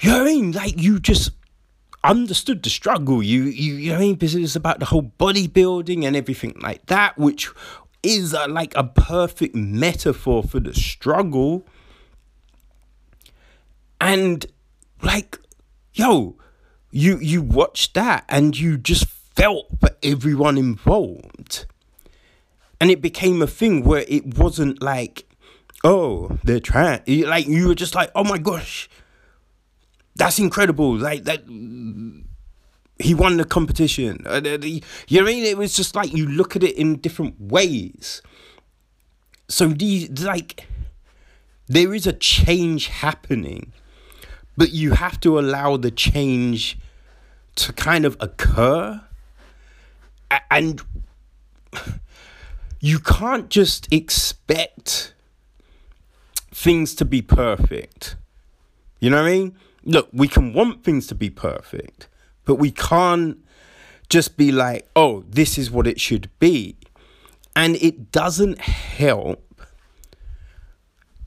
[0.00, 0.52] you know I mean?
[0.52, 1.30] Like you just
[2.04, 3.22] understood the struggle.
[3.22, 4.14] You you you know I mean?
[4.14, 7.50] Because it was about the whole bodybuilding and everything like that, which
[8.02, 11.66] is a, like a perfect metaphor for the struggle.
[14.00, 14.46] And
[15.02, 15.38] like,
[15.92, 16.36] yo,
[16.90, 21.66] you you watched that and you just felt for everyone involved
[22.80, 25.28] and it became a thing where it wasn't like,
[25.84, 27.02] oh, they're trying.
[27.06, 28.88] Like you were just like, oh my gosh,
[30.14, 30.96] that's incredible.
[30.96, 31.42] Like that,
[32.98, 34.22] he won the competition.
[34.26, 35.44] Uh, you know what I mean?
[35.44, 38.22] It was just like you look at it in different ways.
[39.48, 40.66] So these like,
[41.66, 43.72] there is a change happening,
[44.58, 46.76] but you have to allow the change
[47.54, 49.00] to kind of occur,
[50.50, 50.82] and
[52.80, 55.14] you can't just expect
[56.50, 58.16] things to be perfect.
[58.98, 59.56] You know what I mean?
[59.84, 62.08] Look, we can want things to be perfect,
[62.44, 63.38] but we can't
[64.08, 66.76] just be like, oh, this is what it should be.
[67.54, 69.62] And it doesn't help,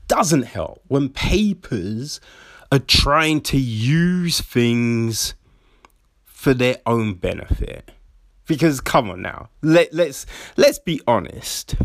[0.06, 2.20] doesn't help when papers
[2.72, 5.34] are trying to use things
[6.24, 7.92] for their own benefit.
[8.46, 11.76] Because come on now, let let's let's be honest.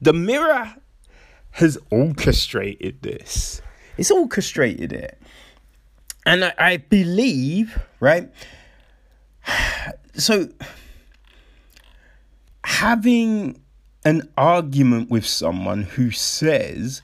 [0.00, 0.74] The mirror
[1.52, 3.62] has orchestrated this.
[3.96, 5.20] It's orchestrated it.
[6.26, 8.28] And I, I believe, right?
[10.12, 10.48] So
[12.64, 13.62] having
[14.04, 17.00] an argument with someone who says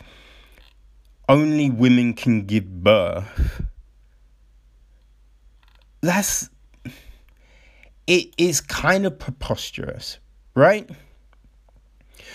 [1.28, 3.62] only women can give birth
[6.02, 6.48] that's
[8.06, 10.18] it is kind of preposterous,
[10.54, 10.88] right?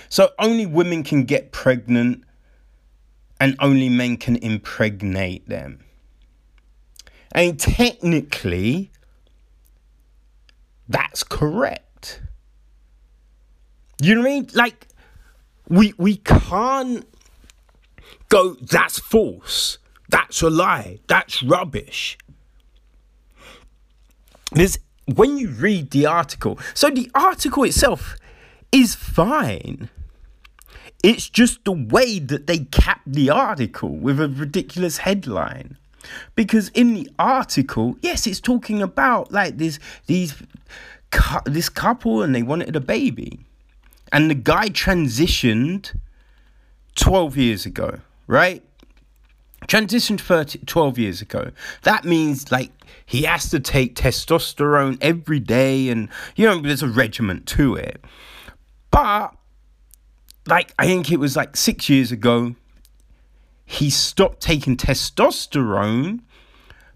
[0.10, 2.24] So only women can get pregnant
[3.40, 5.80] and only men can impregnate them.
[7.32, 8.92] And technically,
[10.90, 12.22] that's correct.
[14.02, 14.50] You know what I mean?
[14.54, 14.88] Like,
[15.70, 17.08] we we can't
[18.32, 19.78] go, that's false.
[20.10, 21.00] That's a lie.
[21.08, 22.18] That's rubbish.
[24.54, 24.80] There's
[25.16, 28.16] when you read the article, so the article itself
[28.72, 29.90] is fine.
[31.04, 35.78] It's just the way that they cap the article with a ridiculous headline.
[36.36, 40.42] Because in the article, yes, it's talking about like this these
[41.46, 43.40] this couple and they wanted a baby.
[44.12, 45.96] And the guy transitioned
[46.96, 48.00] 12 years ago,
[48.32, 48.64] right?
[49.68, 51.52] Transitioned 30, 12 years ago.
[51.84, 52.72] That means like
[53.06, 56.08] he has to take testosterone every day and
[56.38, 58.04] you know there's a regiment to it
[58.90, 59.36] but
[60.48, 62.56] like i think it was like six years ago
[63.66, 66.22] he stopped taking testosterone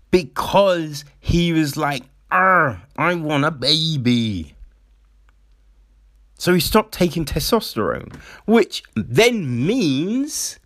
[0.09, 4.55] because he was like i want a baby
[6.37, 8.13] so he stopped taking testosterone
[8.45, 10.59] which then means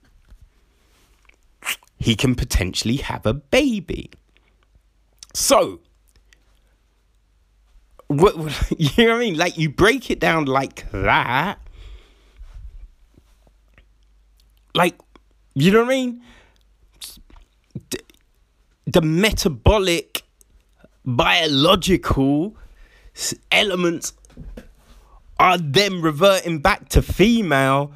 [1.99, 4.09] he can potentially have a baby
[5.33, 5.79] so,
[8.07, 8.35] what,
[8.77, 9.37] you know what I mean?
[9.37, 11.59] Like you break it down like that.
[14.75, 14.99] Like,
[15.55, 16.21] you know what I mean?
[18.85, 20.23] the metabolic,
[21.05, 22.57] biological
[23.51, 24.13] elements
[25.39, 27.93] are then reverting back to female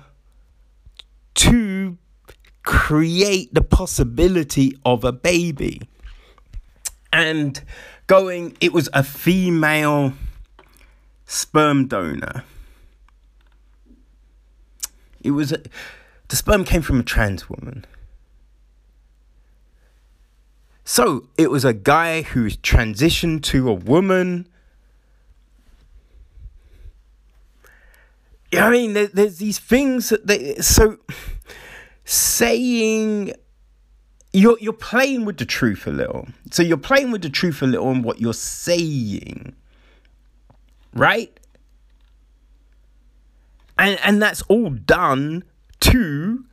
[1.33, 1.51] to
[2.63, 5.81] create the possibility of a baby.
[7.11, 7.61] And
[8.07, 10.13] going, it was a female
[11.25, 12.43] sperm donor.
[15.21, 15.61] It was a,
[16.27, 17.85] the sperm came from a trans woman.
[20.85, 24.47] So it was a guy who transitioned to a woman.
[28.51, 30.97] I mean, there, there's these things that they so
[32.05, 33.33] saying
[34.33, 36.27] you're you're playing with the truth a little.
[36.51, 39.55] So you're playing with the truth a little in what you're saying.
[40.93, 41.39] Right?
[43.77, 45.43] And and that's all done
[45.81, 46.45] to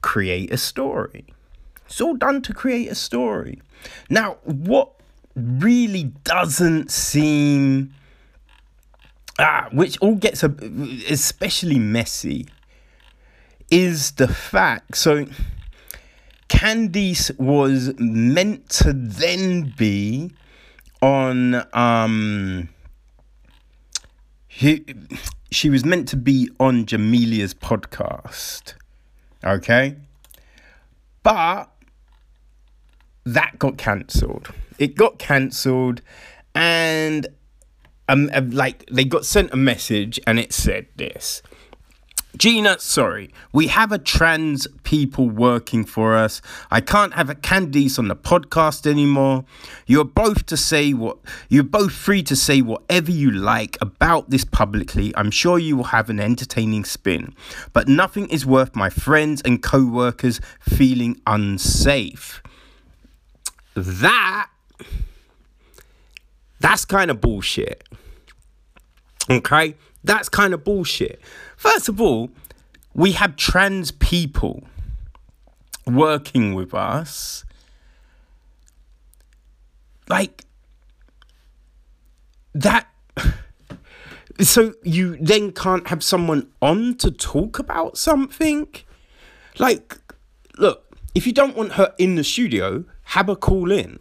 [0.00, 1.26] create a story.
[1.86, 3.60] It's all done to create a story.
[4.08, 4.92] Now, what
[5.34, 7.92] really doesn't seem
[9.38, 10.54] ah, which all gets a,
[11.10, 12.46] especially messy
[13.72, 15.26] is the fact so
[16.48, 20.30] Candace was meant to then be
[21.00, 22.68] on um
[24.46, 24.84] he,
[25.50, 28.74] she was meant to be on Jamelia's podcast.
[29.42, 29.96] Okay?
[31.22, 31.70] But
[33.24, 34.52] that got cancelled.
[34.78, 36.02] It got cancelled
[36.54, 37.26] and
[38.08, 41.40] um, like they got sent a message and it said this
[42.36, 46.40] Gina, sorry, we have a trans people working for us.
[46.70, 49.44] I can't have a Candace on the podcast anymore.
[49.86, 51.18] You're both to say what
[51.50, 55.12] you're both free to say whatever you like about this publicly.
[55.14, 57.34] I'm sure you will have an entertaining spin,
[57.74, 62.42] but nothing is worth my friends and co-workers feeling unsafe.
[63.74, 64.48] That
[66.60, 67.86] that's kind of bullshit.
[69.28, 69.74] Okay?
[70.04, 71.20] That's kind of bullshit.
[71.62, 72.28] First of all,
[72.92, 74.64] we have trans people
[75.86, 77.44] working with us.
[80.08, 80.44] Like,
[82.52, 82.88] that.
[84.40, 88.66] So you then can't have someone on to talk about something?
[89.58, 89.98] Like,
[90.58, 92.84] look, if you don't want her in the studio,
[93.14, 94.00] have her call in.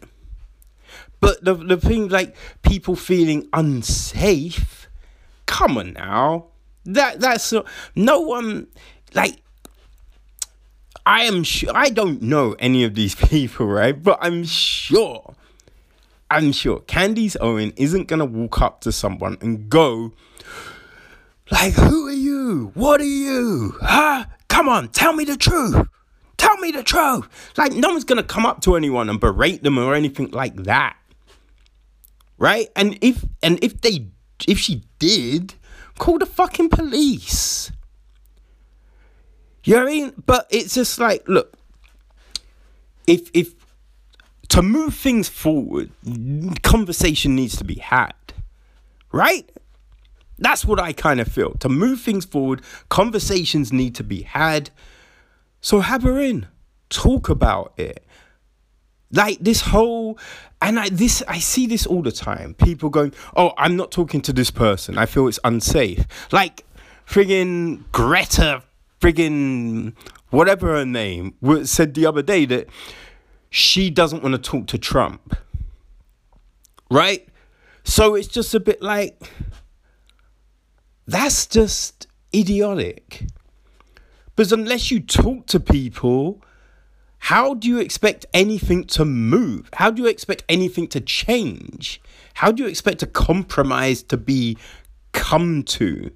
[1.20, 4.90] But the, the thing, like, people feeling unsafe,
[5.46, 6.51] come on now
[6.86, 7.64] that that's uh,
[7.96, 8.68] no one
[9.14, 9.38] like
[11.06, 14.02] I am sure I don't know any of these people, right?
[14.02, 15.36] But I'm sure
[16.30, 20.14] I'm sure Candace Owen isn't gonna walk up to someone and go
[21.52, 22.72] like, "Who are you?
[22.74, 23.76] What are you?
[23.82, 24.26] Huh?
[24.48, 25.76] Come on, tell me the truth.
[26.38, 27.28] Tell me the truth."
[27.58, 30.96] Like, no one's gonna come up to anyone and berate them or anything like that,
[32.38, 32.70] right?
[32.76, 34.08] And if and if they
[34.48, 35.56] if she did,
[36.02, 37.72] Call the fucking police.
[39.64, 40.14] You know what I mean?
[40.26, 41.54] But it's just like, look,
[43.06, 43.54] if if
[44.50, 45.92] to move things forward,
[46.64, 48.16] conversation needs to be had.
[49.12, 49.48] Right?
[50.40, 51.54] That's what I kind of feel.
[51.60, 54.72] To move things forward, conversations need to be had.
[55.62, 56.48] So have her in.
[56.90, 58.04] Talk about it.
[59.12, 60.18] Like this whole
[60.62, 62.54] and I this I see this all the time.
[62.54, 64.98] People going, "Oh, I'm not talking to this person.
[64.98, 66.66] I feel it's unsafe." Like
[67.08, 68.64] friggin' Greta,
[69.02, 69.94] friggin'
[70.30, 71.34] whatever her name
[71.64, 72.70] said the other day that
[73.50, 75.36] she doesn't want to talk to Trump.
[76.90, 77.28] Right?
[77.84, 79.22] So it's just a bit like
[81.08, 83.26] that's just idiotic.
[84.36, 86.42] Because unless you talk to people
[87.22, 89.70] how do you expect anything to move?
[89.74, 92.02] How do you expect anything to change?
[92.34, 94.58] How do you expect a compromise to be
[95.12, 96.12] come to?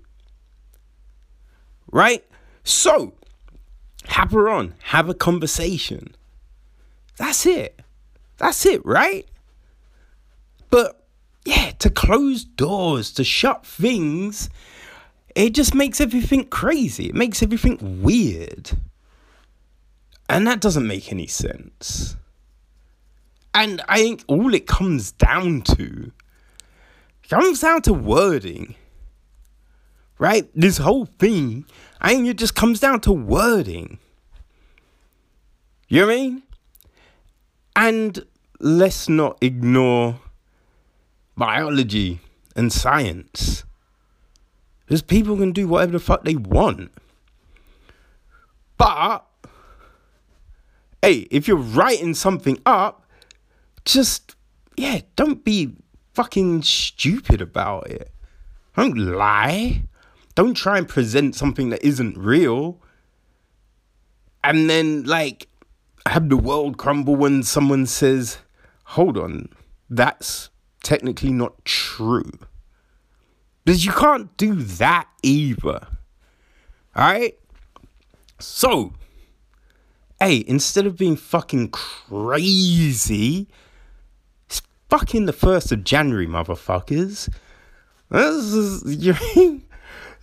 [1.91, 2.25] Right?
[2.63, 3.13] So,
[4.07, 6.15] have her on, have a conversation.
[7.17, 7.79] That's it.
[8.37, 9.27] That's it, right?
[10.71, 11.05] But
[11.45, 14.49] yeah, to close doors, to shut things,
[15.35, 17.09] it just makes everything crazy.
[17.09, 18.71] It makes everything weird.
[20.27, 22.15] And that doesn't make any sense.
[23.53, 26.11] And I think all it comes down to
[27.29, 28.75] comes down to wording.
[30.17, 30.49] Right?
[30.55, 31.65] This whole thing,
[31.99, 33.99] I think it just comes down to wording.
[35.87, 36.43] You know I mean?
[37.75, 38.25] And
[38.59, 40.19] let's not ignore
[41.35, 42.21] biology
[42.55, 43.63] and science.
[44.85, 46.91] Because people can do whatever the fuck they want.
[48.77, 49.25] But
[51.05, 53.07] hey, if you're writing something up,
[53.85, 54.35] just
[54.75, 55.75] yeah, don't be
[56.15, 58.11] fucking stupid about it.
[58.75, 59.83] Don't lie.
[60.33, 62.81] Don't try and present something that isn't real.
[64.43, 65.47] And then like
[66.07, 68.39] have the world crumble when someone says,
[68.95, 69.49] "Hold on,
[69.87, 70.49] that's
[70.83, 72.31] technically not true."
[73.63, 75.87] Because you can't do that either.
[76.95, 77.37] Alright?
[78.39, 78.93] So,
[80.19, 83.47] hey, instead of being fucking crazy,
[84.45, 87.29] it's fucking the 1st of January, motherfuckers.
[88.09, 88.85] Let's just,
[89.21, 89.61] you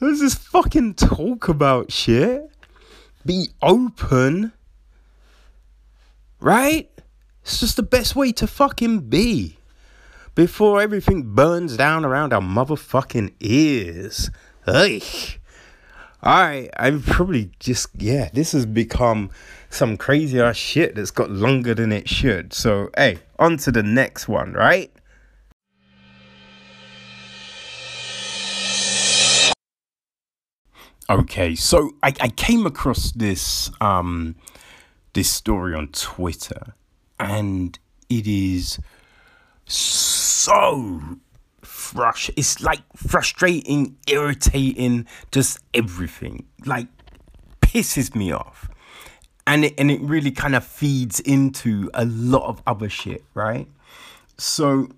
[0.01, 2.51] let's just fucking talk about shit.
[3.24, 4.53] Be open.
[6.40, 6.90] Right?
[7.43, 9.59] It's just the best way to fucking be
[10.34, 14.30] before everything burns down around our motherfucking ears.
[14.64, 15.03] Hey.
[16.22, 19.30] I I've probably just yeah, this has become
[19.70, 22.52] some crazy ass shit that's got longer than it should.
[22.52, 24.92] So hey, on to the next one, right?
[31.10, 34.36] Okay, so I, I came across this um
[35.14, 36.74] this story on Twitter
[37.18, 38.78] and it is
[39.66, 41.18] so
[41.93, 46.47] frust it's like frustrating, irritating, just everything.
[46.64, 46.88] Like
[47.61, 48.68] pisses me off.
[49.47, 53.66] And it and it really kind of feeds into a lot of other shit, right?
[54.38, 54.88] So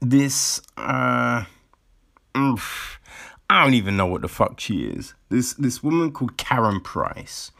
[0.00, 1.44] this uh
[2.36, 3.00] oof,
[3.50, 5.14] I don't even know what the fuck she is.
[5.28, 7.50] This this woman called Karen Price.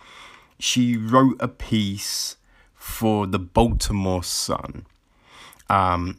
[0.59, 2.37] She wrote a piece
[2.75, 4.87] for the Baltimore Sun.
[5.69, 6.19] Um,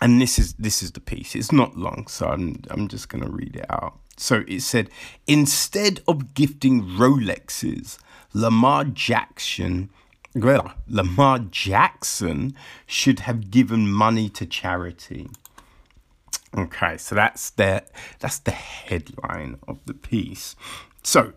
[0.00, 1.34] and this is this is the piece.
[1.34, 3.98] It's not long, so I'm I'm just gonna read it out.
[4.16, 4.88] So it said,
[5.26, 7.98] instead of gifting Rolexes,
[8.32, 9.90] Lamar Jackson,
[10.34, 12.54] well, Lamar Jackson
[12.86, 15.28] should have given money to charity.
[16.56, 17.84] Okay, so that's the
[18.20, 20.56] that's the headline of the piece.
[21.02, 21.32] So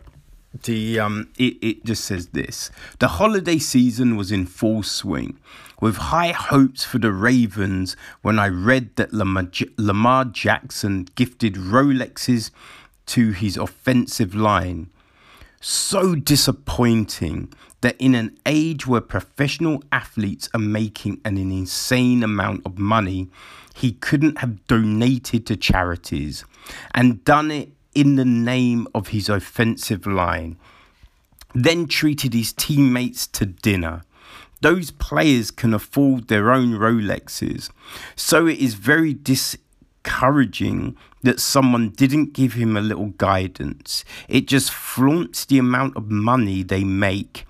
[0.52, 2.70] the um it, it just says this.
[2.98, 5.38] The holiday season was in full swing
[5.80, 9.48] with high hopes for the ravens when i read that lamar,
[9.78, 12.50] lamar jackson gifted rolexes
[13.06, 14.90] to his offensive line.
[15.60, 22.78] So disappointing that in an age where professional athletes are making an insane amount of
[22.78, 23.28] money
[23.74, 26.44] he couldn't have donated to charities
[26.94, 27.70] and done it
[28.00, 30.56] in the name of his offensive line,
[31.54, 34.02] then treated his teammates to dinner.
[34.62, 37.68] Those players can afford their own Rolexes,
[38.16, 44.02] so it is very discouraging that someone didn't give him a little guidance.
[44.28, 47.46] It just flaunts the amount of money they make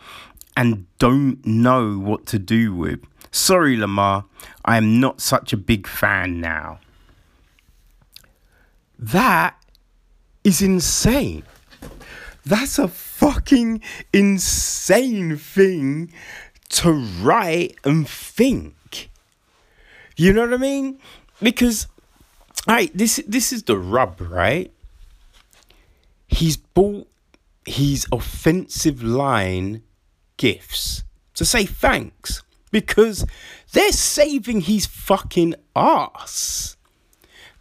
[0.57, 3.05] and don't know what to do with.
[3.31, 4.25] Sorry, Lamar,
[4.65, 6.81] I am not such a big fan now.
[8.99, 9.55] That
[10.45, 11.45] is insane.
[12.45, 13.83] That's a fucking
[14.13, 16.13] insane thing
[16.71, 19.11] to write and think.
[20.17, 20.99] You know what I mean?
[21.43, 21.87] Because
[22.67, 24.73] right, this this is the rub, right?
[26.29, 27.09] He's bought
[27.67, 29.83] his offensive line
[30.37, 33.27] gifts to say thanks because
[33.73, 36.77] they're saving his fucking ass.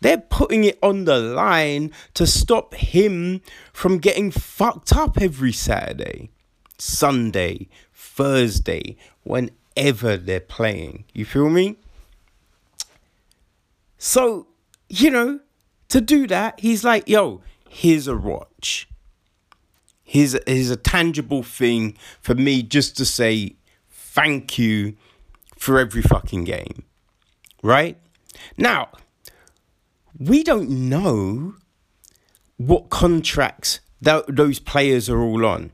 [0.02, 3.42] They're putting it on the line to stop him
[3.74, 6.32] from getting fucked up every Saturday,
[6.78, 11.06] Sunday, Thursday, whenever they're playing.
[11.14, 11.78] You feel me?
[13.98, 14.48] So,
[14.88, 15.42] you know,
[15.90, 18.88] to do that, he's like, yo, here's a watch.
[20.04, 23.58] Here's a, here's a tangible thing for me just to say
[23.92, 24.96] thank you
[25.58, 26.84] for every fucking game.
[27.62, 27.98] Right?
[28.58, 28.90] Now,
[30.20, 31.56] we don't know
[32.58, 35.72] what contracts th- those players are all on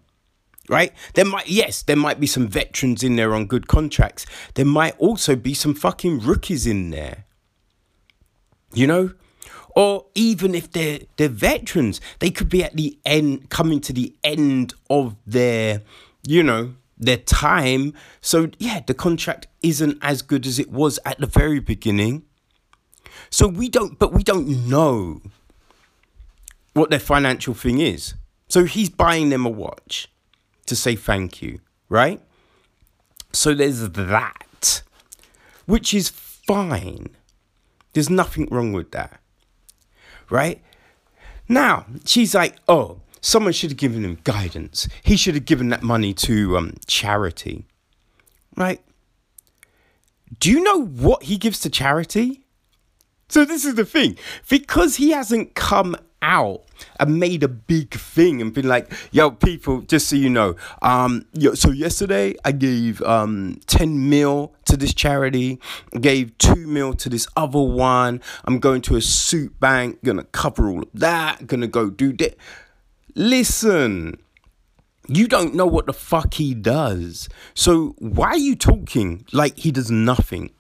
[0.68, 0.94] right?
[1.14, 4.26] There might yes there might be some veterans in there on good contracts.
[4.56, 7.26] There might also be some fucking rookies in there
[8.76, 9.14] you know?
[9.76, 14.16] Or even if they're they're veterans they could be at the end coming to the
[14.24, 15.82] end of their
[16.28, 17.94] you know their time.
[18.22, 22.25] So yeah the contract isn't as good as it was at the very beginning
[23.30, 25.22] so we don't, but we don't know
[26.74, 28.16] what their financial thing is.
[28.50, 30.08] So he's buying them a watch
[30.66, 31.60] to say thank you,
[31.90, 32.22] right?
[33.32, 34.82] So there's that,
[35.66, 37.10] which is fine.
[37.94, 39.20] There's nothing wrong with that,
[40.30, 40.62] right?
[41.48, 44.88] Now, she's like, oh, someone should have given him guidance.
[45.04, 47.66] He should have given that money to um, charity,
[48.58, 48.82] right?
[50.40, 52.45] do you know what he gives to charity?
[53.28, 54.18] So this is the thing.
[54.50, 56.64] Because he hasn't come out
[57.00, 61.26] and made a big thing and been like, yo, people, just so you know, um,
[61.34, 65.60] yo, so yesterday I gave um 10 mil to this charity,
[66.02, 68.22] gave 2 mil to this other one.
[68.46, 72.36] I'm going to a soup bank, gonna cover all of that, gonna go do that.
[73.14, 74.18] Listen,
[75.08, 77.30] you don't know what the fuck he does.
[77.54, 80.52] So why are you talking like he does nothing?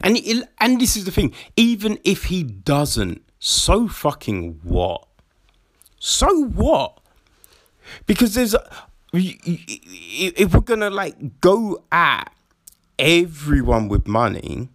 [0.00, 0.18] And
[0.58, 5.06] and this is the thing, even if he doesn't, so fucking what?
[5.98, 7.00] So what?
[8.06, 8.54] Because there's
[9.12, 12.32] if we're gonna like go at
[12.98, 14.68] everyone with money,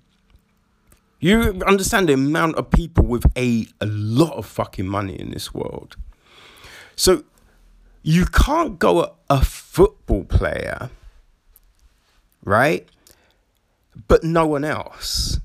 [1.20, 5.54] you understand the amount of people with a, a lot of fucking money in this
[5.54, 5.96] world.
[6.96, 7.24] So
[8.02, 10.90] you can't go at a football player,
[12.44, 12.88] right?
[14.08, 15.40] But no one else.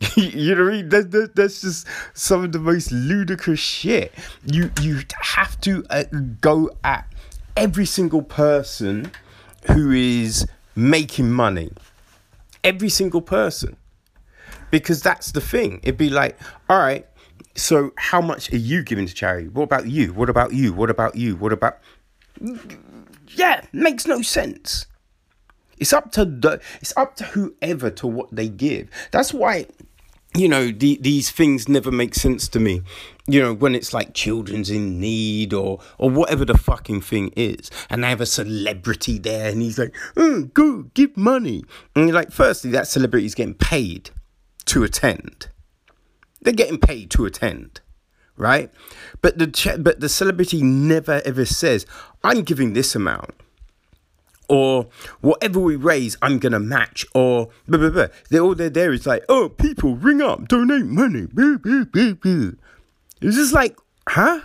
[0.16, 0.88] you know what I mean?
[0.88, 4.14] That, that, that's just some of the most ludicrous shit.
[4.46, 6.04] You you have to uh,
[6.40, 7.06] go at
[7.56, 9.12] every single person
[9.66, 11.70] who is making money.
[12.64, 13.76] Every single person.
[14.70, 15.80] Because that's the thing.
[15.82, 16.38] It'd be like,
[16.68, 17.06] all right,
[17.56, 19.48] so how much are you giving to charity?
[19.48, 20.12] What about you?
[20.12, 20.72] What about you?
[20.72, 21.36] What about you?
[21.36, 21.78] What about
[23.28, 24.86] Yeah, makes no sense.
[25.80, 28.88] It's up to the it's up to whoever to what they give.
[29.10, 29.66] That's why
[30.36, 32.82] you know the, these things never make sense to me
[33.26, 37.68] you know when it's like children's in need or or whatever the fucking thing is
[37.90, 41.64] and they have a celebrity there and he's like oh, go give money
[41.96, 44.10] and you're like firstly that celebrity is getting paid
[44.66, 45.48] to attend
[46.40, 47.80] they're getting paid to attend,
[48.36, 48.70] right?
[49.20, 51.86] But the but the celebrity never ever says,
[52.24, 53.34] "I'm giving this amount."
[54.50, 54.88] Or
[55.20, 57.06] whatever we raise, I'm gonna match.
[57.14, 58.06] Or blah, blah, blah.
[58.30, 61.26] They're all they're there is like, oh, people ring up, donate money.
[61.26, 62.50] Blah, blah, blah, blah.
[63.22, 63.78] It's just like,
[64.08, 64.40] huh?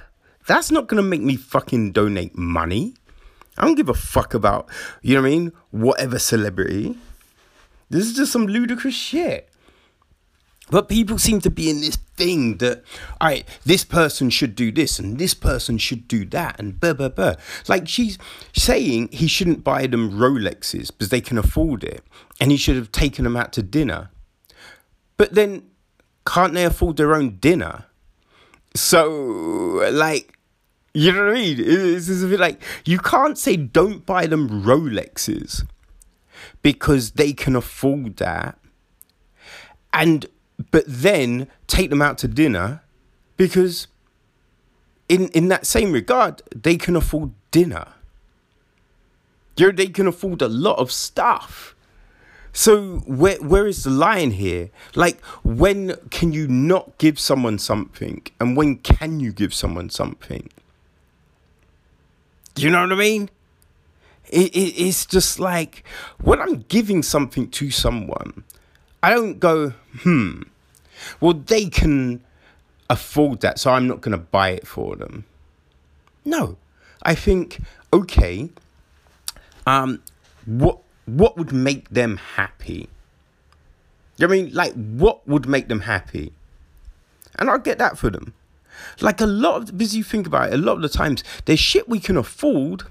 [0.45, 2.93] That's not gonna make me fucking donate money.
[3.58, 4.70] I don't give a fuck about,
[5.01, 5.51] you know what I mean?
[5.72, 6.95] Whatever celebrity.
[7.89, 9.49] This is just some ludicrous shit.
[10.72, 12.84] But people seem to be in this thing that,
[13.22, 16.93] all right, this person should do this and this person should do that and blah,
[16.93, 17.36] blah, blah.
[17.68, 18.18] Like she's
[18.53, 22.03] saying he shouldn't buy them Rolexes because they can afford it
[22.39, 24.09] and he should have taken them out to dinner.
[25.18, 25.70] But then
[26.26, 27.86] can't they afford their own dinner?
[28.74, 30.38] So, like,
[30.95, 31.57] you know what I mean?
[31.59, 35.66] It's, it's a bit like you can't say don't buy them Rolexes
[36.63, 38.57] because they can afford that.
[39.93, 40.26] And
[40.72, 42.82] but then take them out to dinner
[43.38, 43.88] because
[45.10, 47.88] in in that same regard they can afford dinner.
[49.58, 51.76] You they can afford a lot of stuff.
[52.51, 54.70] So where where is the line here?
[54.95, 60.49] Like when can you not give someone something and when can you give someone something?
[62.53, 63.30] Do you know what i mean?
[64.30, 65.84] It, it, it's just like
[66.20, 68.43] when i'm giving something to someone
[69.06, 70.41] I don't go, hmm,
[71.22, 72.24] well, they can
[72.89, 75.26] afford that, so I'm not going to buy it for them.
[76.26, 76.58] No,
[77.03, 77.62] I think,
[77.93, 78.49] okay,
[79.68, 80.01] um,
[80.47, 82.89] what what would make them happy?
[84.18, 86.34] You know I mean, like, what would make them happy?
[87.38, 88.34] And I'll get that for them.
[89.01, 91.60] Like a lot of, because you think about it, a lot of the times there's
[91.60, 92.86] shit we can afford,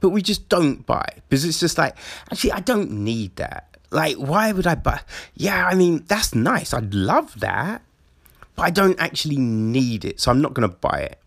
[0.00, 1.96] but we just don't buy because it's just like,
[2.32, 3.77] actually, I don't need that.
[3.90, 5.00] Like, why would I buy?
[5.34, 6.74] Yeah, I mean, that's nice.
[6.74, 7.82] I'd love that.
[8.54, 10.20] But I don't actually need it.
[10.20, 11.20] So I'm not going to buy it.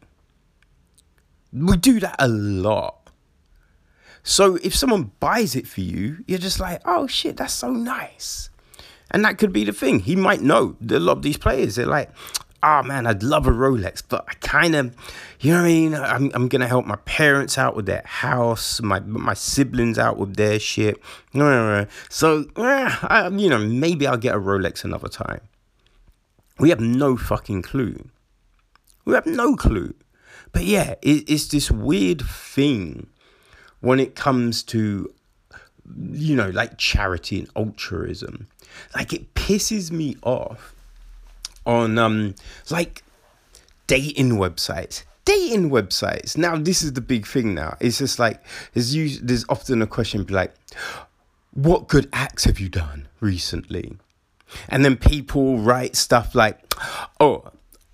[1.53, 3.09] We do that a lot.
[4.23, 8.49] So if someone buys it for you, you're just like, oh shit, that's so nice.
[9.09, 10.01] And that could be the thing.
[10.01, 10.75] He might know.
[10.89, 12.09] A lot of these players, they're like,
[12.63, 14.95] oh man, I'd love a Rolex, but I kind of,
[15.39, 15.95] you know what I mean?
[15.95, 20.17] I'm, I'm going to help my parents out with their house, my my siblings out
[20.17, 21.01] with their shit.
[22.09, 25.41] So, I, you know, maybe I'll get a Rolex another time.
[26.59, 28.09] We have no fucking clue.
[29.05, 29.95] We have no clue.
[30.51, 33.07] But yeah, it, it's this weird thing
[33.79, 35.11] when it comes to,
[36.11, 38.47] you know, like charity and altruism.
[38.93, 40.75] Like it pisses me off
[41.65, 42.35] on um
[42.69, 43.03] like
[43.87, 45.03] dating websites.
[45.25, 46.37] Dating websites.
[46.37, 47.77] Now this is the big thing now.
[47.79, 48.43] It's just like
[48.73, 50.53] there's usually, there's often a question like
[51.53, 53.97] what good acts have you done recently?
[54.69, 56.59] And then people write stuff like
[57.19, 57.43] oh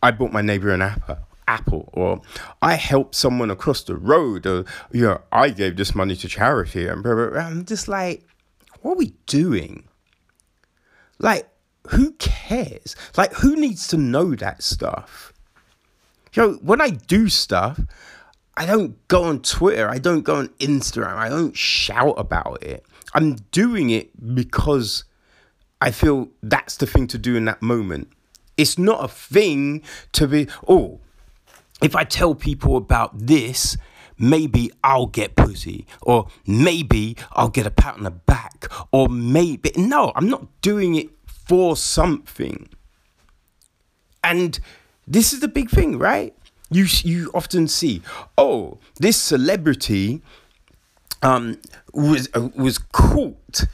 [0.02, 2.22] i bought my neighbor an apple apple or
[2.62, 6.88] i helped someone across the road or you know i gave this money to charity
[6.88, 7.40] and blah, blah, blah.
[7.42, 8.28] i'm just like
[8.82, 9.84] what are we doing?
[11.20, 11.50] Like,
[11.90, 12.96] who cares?
[13.16, 15.34] Like, who needs to know that stuff?
[16.34, 17.80] You know, when I do stuff,
[18.56, 22.86] I don't go on Twitter, I don't go on Instagram, I don't shout about it.
[23.14, 25.04] I'm doing it because
[25.80, 28.10] I feel that's the thing to do in that moment.
[28.58, 29.84] It's not a thing
[30.14, 31.00] to be, oh,
[31.82, 33.78] if I tell people about this,
[34.18, 39.72] maybe I'll get pussy, or maybe I'll get a pat on the back, or maybe.
[39.76, 41.10] No, I'm not doing it
[41.48, 42.70] for something.
[44.24, 44.60] And
[45.08, 46.36] this is the big thing, right?
[46.70, 48.02] You you often see,
[48.38, 50.22] oh, this celebrity
[51.22, 51.60] um,
[51.94, 53.66] was uh, was caught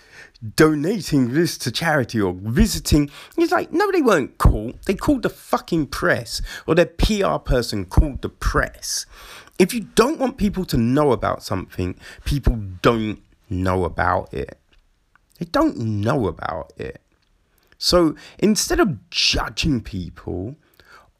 [0.55, 3.09] donating this to charity or visiting.
[3.35, 4.81] He's like, no, they weren't caught.
[4.83, 9.05] They called the fucking press, or their PR person called the press.
[9.57, 11.95] If you don't want people to know about something,
[12.25, 14.59] people don't know about it.
[15.39, 17.02] They don't know about it.
[17.83, 20.55] So instead of judging people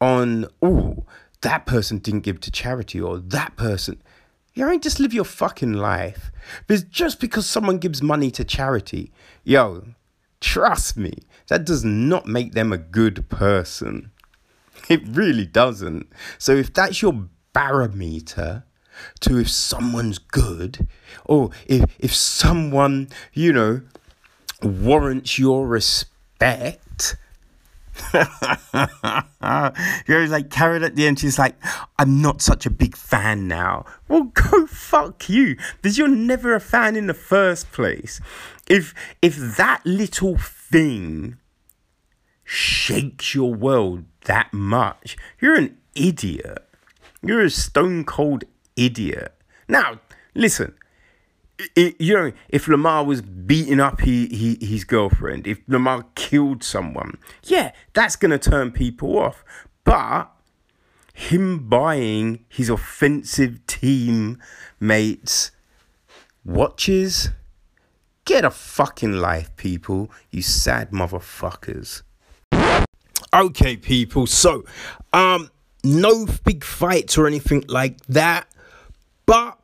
[0.00, 1.04] on, oh,
[1.42, 4.02] that person didn't give to charity or that person,
[4.54, 6.32] you ain't just live your fucking life.
[6.66, 9.12] Because just because someone gives money to charity,
[9.44, 9.88] yo,
[10.40, 11.12] trust me,
[11.48, 14.10] that does not make them a good person.
[14.88, 16.10] It really doesn't.
[16.38, 18.64] So if that's your barometer
[19.20, 20.88] to if someone's good,
[21.24, 23.80] or if if someone, you know,
[24.62, 27.16] warrants your respect bet.
[30.06, 31.54] You're like Karen at the end, she's like,
[31.98, 33.84] I'm not such a big fan now.
[34.08, 35.56] Well, go fuck you.
[35.76, 38.20] Because you're never a fan in the first place.
[38.68, 41.38] If if that little thing
[42.44, 46.66] shakes your world that much, you're an idiot.
[47.22, 48.44] You're a stone cold
[48.76, 49.34] idiot.
[49.68, 50.00] Now,
[50.34, 50.74] listen,
[51.58, 56.62] it, you know, if Lamar was beating up he, he, his girlfriend, if Lamar killed
[56.62, 59.44] someone, yeah, that's going to turn people off.
[59.84, 60.30] But
[61.12, 64.40] him buying his offensive team
[64.80, 65.52] mates
[66.44, 67.30] watches,
[68.24, 72.02] get a fucking life, people, you sad motherfuckers.
[73.32, 74.64] Okay, people, so,
[75.12, 75.50] um,
[75.82, 78.46] no big fights or anything like that,
[79.26, 79.58] but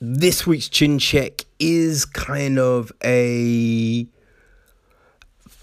[0.00, 4.06] this week's chin check is kind of a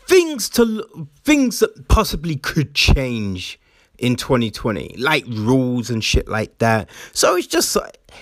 [0.08, 3.60] things to things that possibly could change
[3.98, 6.90] in 2020 like rules and shit like that.
[7.14, 7.78] So it's just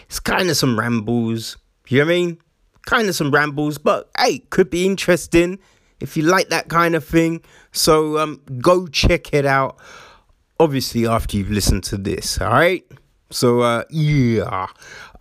[0.08, 1.58] it's kind of some rambles
[1.90, 2.38] you know what i mean?
[2.86, 5.60] Kind of some rambles but hey could be interesting
[6.00, 7.42] if you like that kind of thing.
[7.72, 9.80] So um go check it out
[10.60, 12.86] obviously after you've listened to this all right?
[13.34, 14.68] So uh, yeah,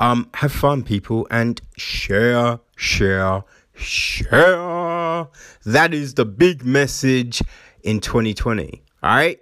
[0.02, 3.44] um, have fun, people, and share, share,
[3.74, 5.28] share.
[5.64, 7.40] That is the big message
[7.84, 8.82] in 2020.
[9.04, 9.40] All right,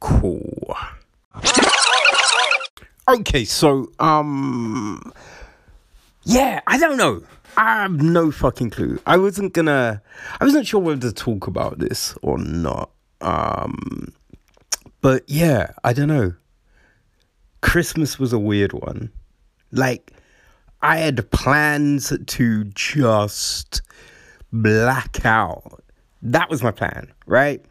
[0.00, 0.76] cool.
[3.08, 5.12] Okay, so um,
[6.24, 7.22] yeah, I don't know.
[7.56, 8.98] I have no fucking clue.
[9.06, 10.02] I wasn't gonna.
[10.40, 12.90] I wasn't sure whether to talk about this or not.
[13.20, 14.12] Um,
[15.00, 16.34] but yeah, I don't know.
[17.60, 19.12] Christmas was a weird one.
[19.70, 20.12] Like,
[20.82, 23.82] I had plans to just
[24.52, 25.82] black out.
[26.22, 27.64] That was my plan, right?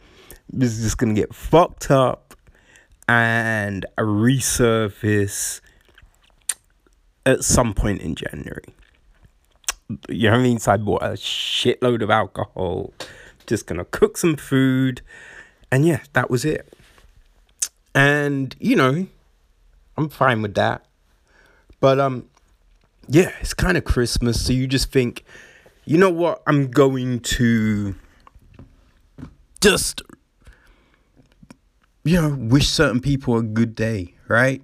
[0.50, 2.36] This is just gonna get fucked up
[3.08, 5.62] and resurface
[7.26, 8.74] at some point in January.
[10.10, 10.60] You know what I mean?
[10.60, 12.94] So I bought a shitload of alcohol,
[13.46, 15.02] just gonna cook some food,
[15.72, 16.74] and yeah, that was it.
[17.96, 19.08] And you know,
[19.98, 20.87] I'm fine with that.
[21.80, 22.26] But um
[23.08, 25.24] yeah, it's kind of Christmas, so you just think,
[25.86, 26.44] you know what?
[26.46, 27.96] I'm going to
[29.62, 30.02] just
[32.08, 34.62] you know, wish certain people a good day, right?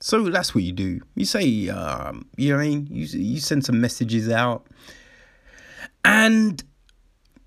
[0.00, 1.00] So that's what you do.
[1.14, 2.88] You say, um, you know what I mean?
[2.90, 4.66] You, you send some messages out.
[6.04, 6.62] And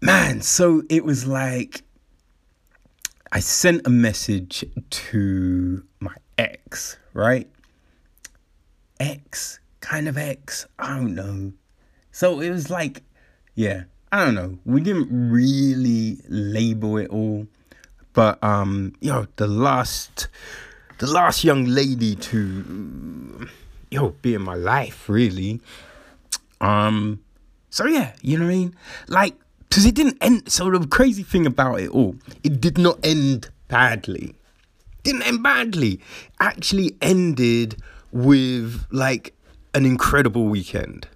[0.01, 1.81] man, so it was like
[3.31, 7.49] I sent a message to my ex, right?
[9.01, 11.53] X, kind of X, I don't know.
[12.11, 13.01] So it was like,
[13.55, 14.59] yeah, I don't know.
[14.63, 17.47] We didn't really label it all,
[18.13, 20.27] but um, yo, the last,
[20.99, 23.47] the last young lady to,
[23.89, 25.61] yo, be in my life, really.
[26.59, 27.23] Um,
[27.71, 28.75] so yeah, you know what I mean?
[29.07, 29.35] Like,
[29.67, 30.51] because it didn't end.
[30.51, 34.35] So the crazy thing about it all, it did not end badly
[35.03, 35.99] didn't end badly.
[36.39, 37.81] Actually ended
[38.11, 39.33] with like
[39.73, 41.07] an incredible weekend.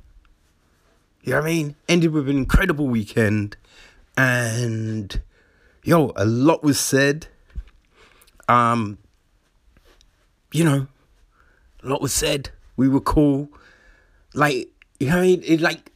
[1.23, 1.75] You know what I mean?
[1.89, 3.57] Ended with an incredible weekend.
[4.17, 5.21] and
[5.83, 7.27] yo, a lot was said.
[8.47, 8.97] Um,
[10.51, 10.87] you know,
[11.83, 12.49] a lot was said.
[12.77, 13.49] We were cool.
[14.33, 14.69] Like,
[14.99, 15.43] you know what I mean?
[15.45, 15.91] It like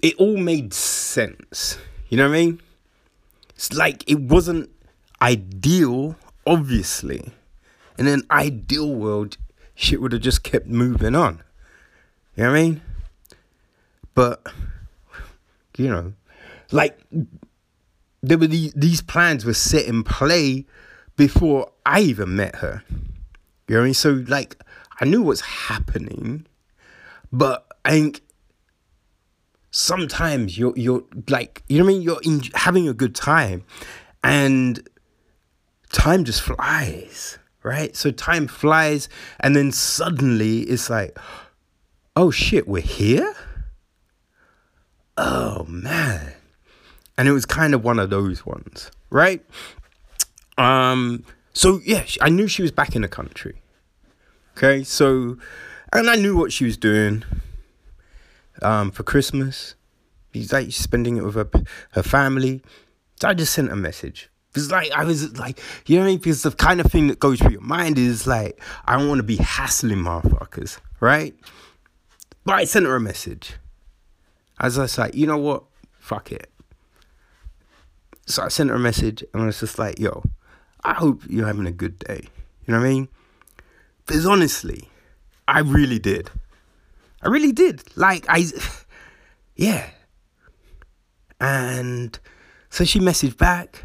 [0.00, 1.78] it all made sense.
[2.08, 2.60] You know what I mean?
[3.54, 4.70] It's like it wasn't
[5.20, 6.16] ideal,
[6.46, 7.32] obviously.
[7.98, 9.36] In an ideal world,
[9.80, 11.42] shit would have just kept moving on.
[12.36, 12.80] You know what I mean?
[14.14, 14.46] But
[15.76, 16.12] you know,
[16.70, 17.00] like
[18.22, 20.66] there were these, these plans were set in play
[21.16, 22.82] before I even met her.
[22.90, 23.94] You know what I mean?
[23.94, 24.62] So like
[25.00, 26.46] I knew what's happening,
[27.32, 28.20] but I think
[29.70, 32.02] sometimes you're you're like you know what I mean.
[32.02, 33.64] You're in, having a good time,
[34.22, 34.86] and
[35.90, 37.94] time just flies, right?
[37.96, 39.08] So time flies,
[39.40, 41.18] and then suddenly it's like,
[42.16, 43.34] oh shit, we're here.
[45.16, 46.32] Oh man,
[47.18, 49.44] and it was kind of one of those ones, right?
[50.56, 51.24] Um.
[51.52, 53.60] So yeah, I knew she was back in the country.
[54.56, 55.36] Okay, so
[55.92, 57.24] and I knew what she was doing
[58.62, 59.74] um, for Christmas.
[60.32, 61.48] He's like spending it with her
[61.92, 62.62] her family.
[63.20, 64.29] So I just sent a message.
[64.54, 66.18] It's like I was like, you know what I mean?
[66.18, 69.20] Because the kind of thing that goes through your mind is like, I don't want
[69.20, 71.34] to be hassling motherfuckers, right?
[72.44, 73.54] But I sent her a message.
[74.58, 75.64] As I was like, you know what?
[75.98, 76.50] Fuck it.
[78.26, 80.22] So I sent her a message and I was just like, yo,
[80.84, 82.28] I hope you're having a good day.
[82.66, 83.08] You know what I mean?
[84.06, 84.88] Because honestly,
[85.46, 86.30] I really did.
[87.22, 87.82] I really did.
[87.96, 88.46] Like I,
[89.56, 89.90] yeah.
[91.40, 92.18] And
[92.68, 93.84] so she messaged back,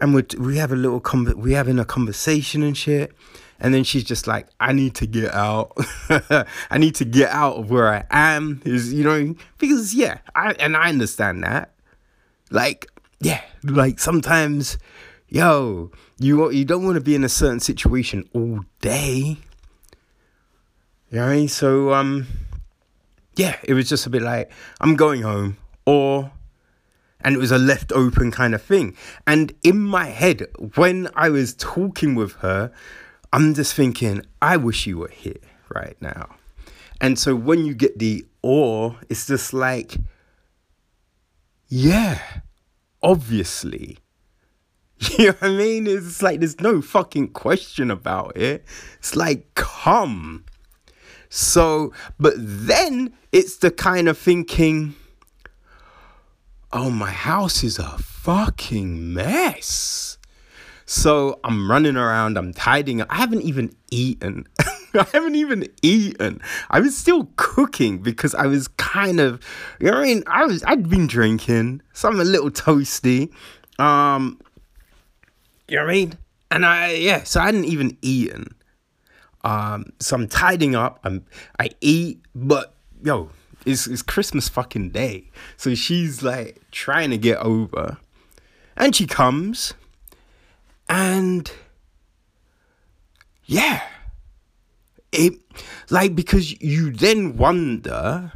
[0.00, 3.12] and we we have a little con- we having a conversation and shit.
[3.60, 5.72] And then she's just like, I need to get out.
[6.70, 8.62] I need to get out of where I am.
[8.64, 11.74] Is you know because yeah, I and I understand that.
[12.50, 12.86] Like
[13.20, 14.78] yeah, like sometimes,
[15.28, 19.38] yo, you you don't want to be in a certain situation all day.
[21.10, 21.48] You know what I mean?
[21.48, 22.26] So um
[23.34, 26.30] yeah, it was just a bit like I'm going home or
[27.20, 28.96] and it was a left open kind of thing.
[29.26, 30.46] And in my head,
[30.76, 32.72] when I was talking with her,
[33.32, 35.40] I'm just thinking, I wish you were here
[35.74, 36.36] right now.
[37.00, 39.96] And so when you get the or, it's just like,
[41.68, 42.20] yeah,
[43.02, 43.98] obviously.
[45.16, 45.86] You know what I mean?
[45.86, 48.64] It's like there's no fucking question about it.
[48.98, 50.44] It's like, come.
[51.28, 54.96] So, but then it's the kind of thinking,
[56.72, 60.18] oh, my house is a fucking mess.
[60.86, 63.08] So I'm running around, I'm tidying up.
[63.10, 64.46] I haven't even eaten.
[64.94, 66.40] I haven't even eaten.
[66.70, 69.40] I was still cooking because I was kind of,
[69.80, 70.22] you know what I mean?
[70.26, 73.30] I was, I'd been drinking, so I'm a little toasty.
[73.78, 74.40] Um,
[75.68, 76.18] you know what I mean?
[76.50, 78.54] And I, yeah, so I hadn't even eaten.
[79.44, 81.00] Um, so I'm tidying up.
[81.04, 81.24] I'm
[81.60, 83.30] I eat, but yo,
[83.66, 85.30] it's it's Christmas fucking day.
[85.56, 87.98] So she's like trying to get over,
[88.76, 89.74] and she comes,
[90.88, 91.50] and
[93.44, 93.82] yeah,
[95.12, 95.34] it
[95.90, 98.32] like because you then wonder,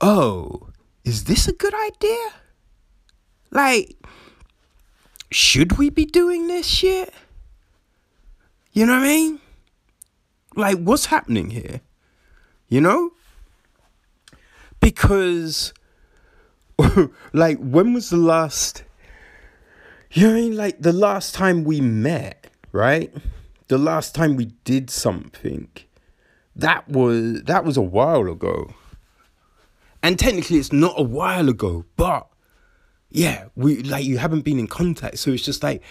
[0.00, 0.70] oh,
[1.04, 2.26] is this a good idea?
[3.50, 3.96] Like,
[5.30, 7.12] should we be doing this shit?
[8.72, 9.40] You know what I mean?
[10.54, 11.80] Like, what's happening here?
[12.68, 13.12] You know?
[14.86, 15.74] Because,
[17.32, 18.84] like, when was the last,
[20.12, 20.56] you know I mean?
[20.56, 23.12] Like, the last time we met, right?
[23.66, 25.66] The last time we did something,
[26.54, 28.74] that was, that was a while ago.
[30.04, 32.28] And technically, it's not a while ago, but
[33.10, 35.18] yeah, we, like, you haven't been in contact.
[35.18, 35.82] So it's just like,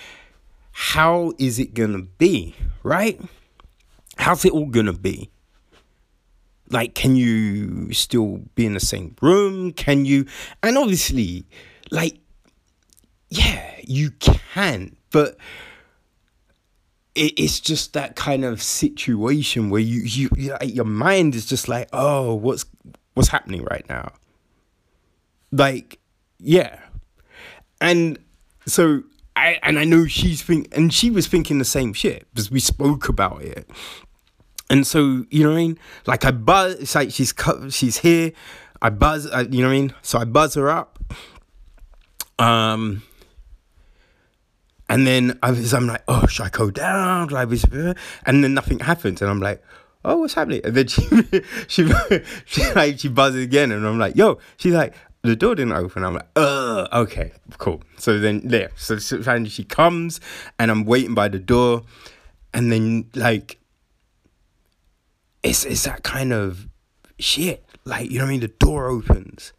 [0.72, 3.20] how is it gonna be, right?
[4.16, 5.32] How's it all gonna be?
[6.70, 9.72] Like, can you still be in the same room?
[9.72, 10.26] Can you?
[10.64, 11.46] And obviously,
[11.92, 12.20] like,
[13.30, 15.38] yeah, you can, but
[17.16, 20.30] it's just that kind of situation where you you
[20.62, 22.66] your mind is just like, oh, what's
[23.14, 24.12] what's happening right now?
[25.52, 26.00] Like,
[26.40, 26.80] yeah,
[27.80, 28.20] and
[28.66, 29.04] so
[29.36, 32.60] I and I know she's think and she was thinking the same shit because we
[32.60, 33.70] spoke about it.
[34.70, 35.80] And so you know what I mean?
[36.06, 37.34] Like I buzz, it's like she's
[37.70, 38.32] she's here.
[38.82, 39.94] I buzz, I, you know what I mean?
[40.02, 41.00] So I buzz her up.
[42.38, 43.04] Um,
[44.90, 47.30] and then I was, I'm like, oh, should I go down?
[47.30, 47.50] Like
[48.26, 49.64] and then nothing happens, and I'm like,
[50.04, 50.62] oh, what's happening?
[50.64, 51.02] And then she,
[51.68, 51.90] she,
[52.46, 54.94] she like, she buzzes again, and I'm like, yo, she's like,
[55.24, 56.04] the door didn't open.
[56.04, 57.82] I'm like, uh, okay, cool.
[57.98, 60.22] So then, yeah, so, so finally she comes,
[60.60, 61.84] and I'm waiting by the door,
[62.54, 63.58] and then like,
[65.46, 66.68] it's it's that kind of
[67.20, 67.64] shit.
[67.86, 68.42] Like, you know what I mean?
[68.42, 69.54] The door opens,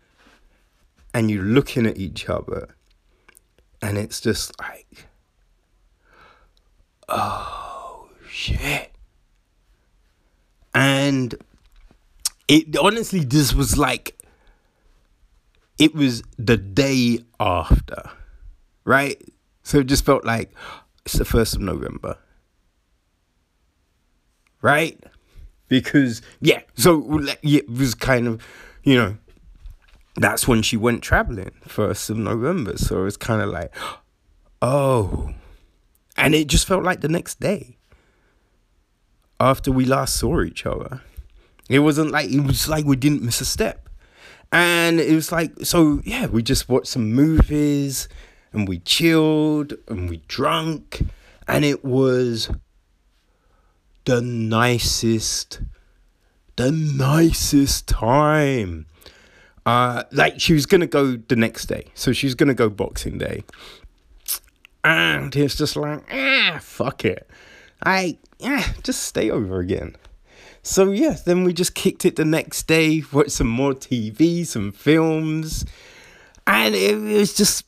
[1.14, 2.74] and you're looking at each other,
[3.80, 5.06] and it's just like,
[7.08, 8.92] oh shit,
[10.74, 11.34] and
[12.48, 14.18] it honestly this was like
[15.78, 18.10] it was the day after,
[18.84, 19.22] right?
[19.62, 20.52] So it just felt like
[21.04, 22.18] it's the 1st of November.
[24.62, 24.98] Right?
[25.68, 28.46] Because, yeah, so it was kind of,
[28.84, 29.16] you know,
[30.14, 32.76] that's when she went traveling, 1st of November.
[32.78, 33.74] So it was kind of like,
[34.62, 35.34] oh.
[36.16, 37.76] And it just felt like the next day
[39.38, 41.02] after we last saw each other.
[41.68, 43.88] It wasn't like, it was like we didn't miss a step.
[44.52, 48.08] And it was like, so yeah, we just watched some movies
[48.52, 51.02] and we chilled and we drunk.
[51.48, 52.48] And it was
[54.06, 55.60] the nicest,
[56.56, 58.86] the nicest time.
[59.66, 63.42] Uh, like she was gonna go the next day, so she's gonna go Boxing Day,
[64.84, 67.28] and it's just like ah, fuck it,
[67.84, 69.96] I yeah, just stay over again.
[70.62, 74.70] So yeah, then we just kicked it the next day, watched some more TV, some
[74.70, 75.64] films,
[76.46, 77.64] and it, was just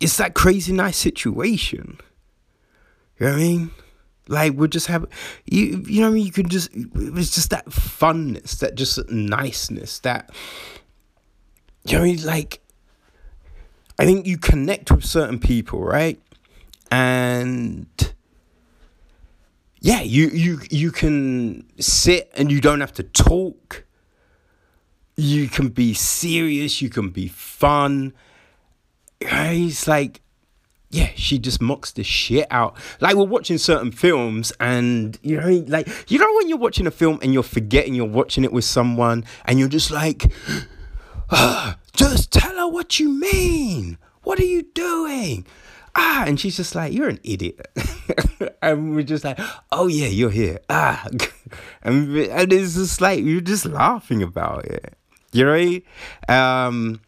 [0.00, 1.98] it's that crazy nice situation.
[3.18, 3.70] You know what I mean?
[4.28, 5.06] Like we're just have
[5.44, 6.26] you you know I mean?
[6.26, 10.30] You could just it was just that funness, that just niceness, that
[11.84, 12.24] you know I mean?
[12.24, 12.60] Like
[13.98, 16.20] I think you connect with certain people, right?
[16.90, 17.86] And
[19.80, 23.84] yeah, you you you can sit and you don't have to talk.
[25.16, 28.12] You can be serious, you can be fun.
[29.20, 30.20] It's like
[30.90, 32.76] yeah, she just mocks the shit out.
[33.00, 36.90] Like we're watching certain films, and you know, like you know when you're watching a
[36.90, 40.32] film and you're forgetting you're watching it with someone, and you're just like,
[41.30, 43.98] ah, just tell her what you mean.
[44.22, 45.46] What are you doing?
[45.96, 47.66] ah, and she's just like, you're an idiot.
[48.62, 49.38] and we're just like,
[49.72, 50.58] oh yeah, you're here.
[50.68, 51.06] Ah,
[51.82, 54.94] and, and it's just like, you're just laughing about it.
[55.32, 56.34] You know?
[56.34, 57.00] Um,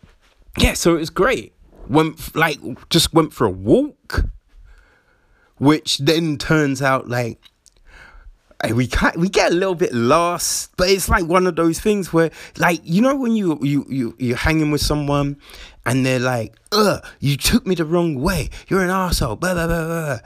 [0.59, 1.53] yeah, so it was great.
[1.89, 2.59] Went, like,
[2.91, 4.24] just went for a walk,
[5.57, 7.41] which then turns out like,
[8.74, 12.12] we can't, we get a little bit lost, but it's like one of those things
[12.12, 15.36] where, like, you know, when you you you you're hanging with someone
[15.86, 18.51] and they're like, ugh, you took me the wrong way.
[18.68, 19.36] You're an asshole.
[19.36, 20.18] Blah, blah, blah, blah.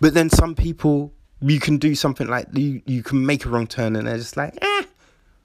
[0.00, 3.66] But then some people, you can do something like, you, you can make a wrong
[3.66, 4.82] turn and they're just like, eh,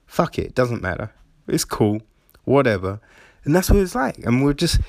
[0.06, 0.54] fuck it.
[0.54, 1.12] Doesn't matter.
[1.46, 2.02] It's cool.
[2.44, 3.00] Whatever.
[3.44, 4.18] And that's what it's like.
[4.18, 4.80] And we're just,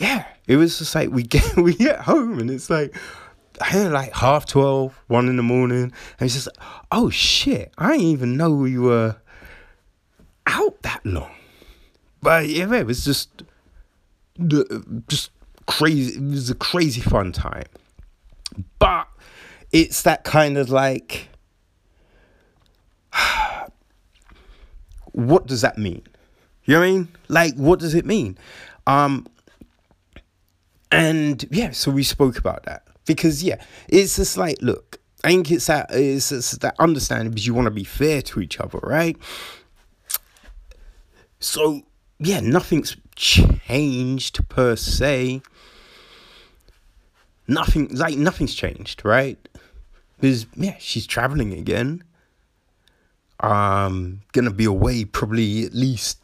[0.00, 2.96] yeah, it was just like, we get, we get home and it's like,
[3.60, 5.82] I hear like half 12, 1 in the morning.
[5.82, 6.48] And it's just,
[6.90, 9.16] oh shit, I didn't even know we were
[10.46, 11.30] out that long.
[12.22, 13.42] But yeah, it was just
[14.36, 15.30] the just
[15.66, 16.16] crazy.
[16.16, 17.64] It was a crazy fun time,
[18.78, 19.08] but
[19.72, 21.28] it's that kind of like,
[25.12, 26.02] what does that mean?
[26.64, 27.08] You know what I mean?
[27.28, 28.36] Like, what does it mean?
[28.86, 29.26] Um,
[30.90, 35.50] and yeah, so we spoke about that because yeah, it's just like, look, I think
[35.50, 38.78] it's that it's, it's that understanding because you want to be fair to each other,
[38.82, 39.16] right?
[41.38, 41.82] So
[42.18, 45.42] yeah, nothing's changed per se.
[47.46, 49.38] Nothing like nothing's changed, right?
[50.16, 52.04] Because yeah, she's traveling again.
[53.40, 56.20] Um, gonna be away probably at least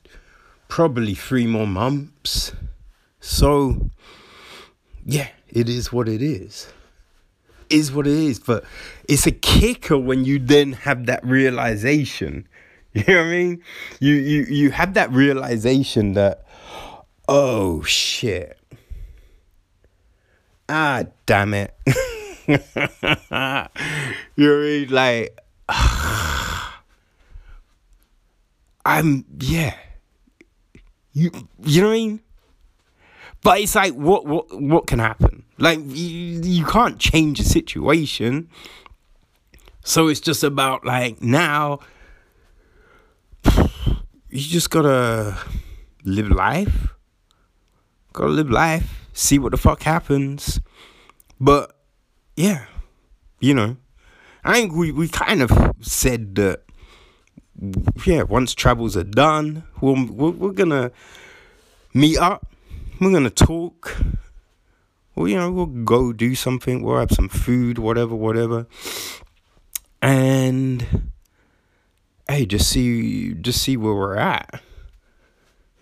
[0.68, 2.52] probably three more months.
[3.20, 3.90] So
[5.06, 6.68] yeah, it is what it is.
[7.70, 8.64] Is what it is, but
[9.08, 12.48] it's a kicker when you then have that realization.
[12.96, 13.62] You know what I mean?
[14.00, 16.46] You you you have that realization that
[17.28, 18.58] Oh shit.
[20.68, 21.74] Ah, damn it.
[24.36, 25.38] You're like,
[28.84, 29.74] I'm, yeah.
[31.12, 31.30] You,
[31.64, 32.20] you know what I mean?
[33.46, 35.44] But it's like, what, what, what can happen?
[35.56, 38.50] Like, you, you can't change the situation.
[39.84, 41.78] So it's just about like now,
[43.46, 45.38] you just gotta
[46.02, 46.88] live life
[48.16, 50.58] Gotta live life, see what the fuck happens.
[51.38, 51.76] But
[52.34, 52.64] yeah,
[53.38, 53.76] you know,
[54.42, 56.62] I think we, we kind of said that,
[58.06, 60.90] yeah, once travels are done, we're, we're, we're gonna
[61.94, 62.55] meet up.
[62.98, 63.94] We're gonna talk.
[65.14, 66.82] Well, you know, we'll go do something.
[66.82, 68.66] We'll have some food, whatever, whatever.
[70.00, 71.12] And
[72.26, 74.62] hey, just see, just see where we're at.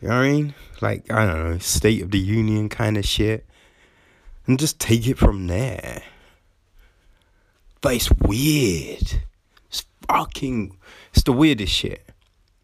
[0.01, 0.55] You know what I mean?
[0.81, 3.47] Like I don't know, State of the Union kind of shit,
[4.47, 6.03] and just take it from there.
[7.81, 9.23] But it's weird.
[9.69, 10.77] It's fucking.
[11.13, 12.05] It's the weirdest shit.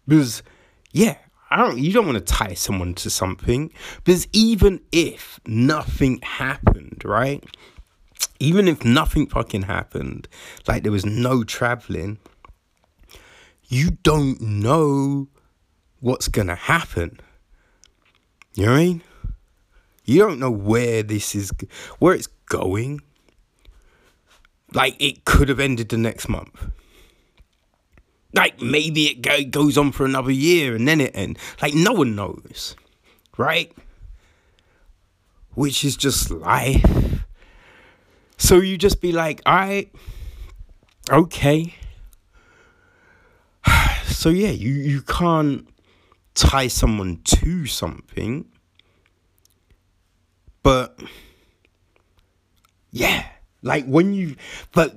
[0.09, 0.43] Because
[0.91, 1.19] yeah,
[1.51, 1.79] I don't.
[1.79, 7.45] You don't want to tie someone to something because even if nothing happened, right?
[8.39, 10.29] Even if nothing fucking happened,
[10.69, 12.19] like there was no traveling,
[13.69, 15.29] you don't know
[15.99, 17.19] what's gonna happen.
[18.55, 19.03] You know what I mean?
[20.05, 21.51] You don't know where this is,
[21.99, 23.01] where it's going.
[24.73, 26.71] Like it could have ended the next month.
[28.33, 31.41] Like maybe it go, goes on for another year and then it ends.
[31.61, 32.77] Like no one knows,
[33.37, 33.73] right?
[35.55, 37.25] Which is just life.
[38.37, 39.93] So you just be like, all right,
[41.11, 41.75] okay.
[44.07, 45.67] So yeah, you you can't
[46.35, 48.45] tie someone to something,
[50.63, 51.01] but
[52.91, 53.25] yeah,
[53.63, 54.37] like when you,
[54.73, 54.93] but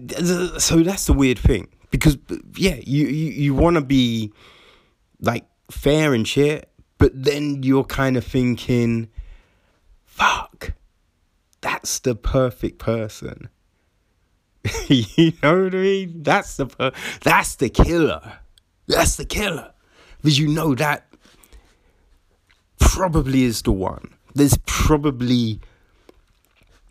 [0.59, 2.17] so that's the weird thing because
[2.55, 4.33] yeah, you you, you want to be
[5.21, 6.67] like fair and shit,
[6.97, 9.09] but then you're kind of thinking,
[10.03, 10.73] fuck,
[11.61, 13.47] that's the perfect person.
[14.87, 16.23] you know what I mean?
[16.23, 18.39] That's the per- that's the killer.
[18.87, 19.71] That's the killer.
[20.17, 21.05] Because you know that
[22.79, 24.15] probably is the one.
[24.33, 25.59] There's probably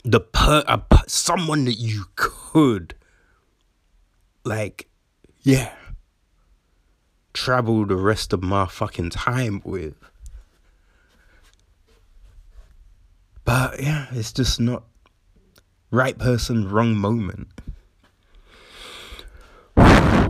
[0.04, 2.94] the per a, someone that you could
[4.44, 4.88] like
[5.42, 5.72] yeah,
[7.32, 9.94] travel the rest of my fucking time with.
[13.44, 14.84] But yeah, it's just not
[15.90, 17.48] right person, wrong moment.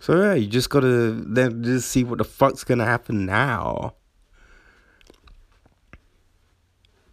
[0.00, 3.92] So yeah, you just gotta then just see what the fuck's gonna happen now.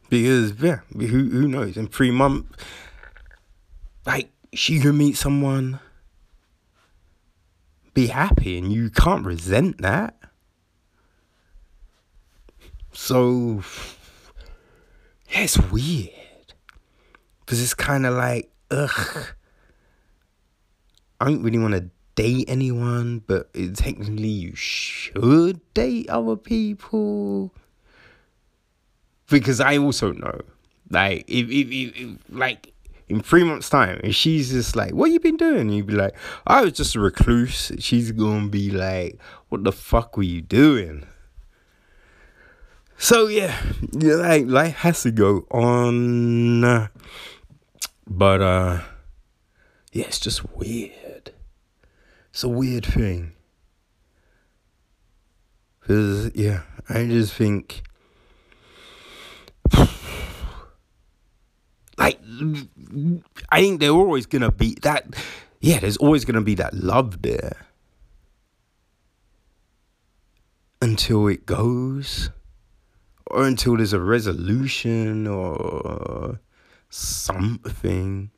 [0.07, 1.75] Because yeah, who who knows?
[1.75, 2.47] In three months,
[4.05, 5.79] like she can meet someone,
[7.93, 10.17] be happy, and you can't resent that.
[12.93, 13.61] So,
[15.29, 16.11] yeah, it's weird.
[17.39, 19.27] Because it's kind of like, ugh.
[21.19, 27.53] I don't really want to date anyone, but technically you should date other people.
[29.29, 30.41] Because I also know,
[30.89, 32.73] like, if, if, if, if like,
[33.07, 35.93] in three months' time, and she's just like, "What you been doing?" And you'd be
[35.93, 36.15] like,
[36.47, 41.05] "I was just a recluse." She's gonna be like, "What the fuck were you doing?"
[42.97, 46.89] So yeah, yeah like life has to go on,
[48.07, 48.81] but uh,
[49.91, 51.31] yeah, it's just weird.
[52.31, 53.33] It's a weird thing.
[55.87, 57.83] Cause yeah, I just think
[61.97, 62.19] like
[63.49, 65.15] I think they're always gonna be that
[65.59, 67.65] yeah, there's always gonna be that love there.
[70.81, 72.29] Until it goes.
[73.27, 76.39] Or until there's a resolution or
[76.89, 78.29] something.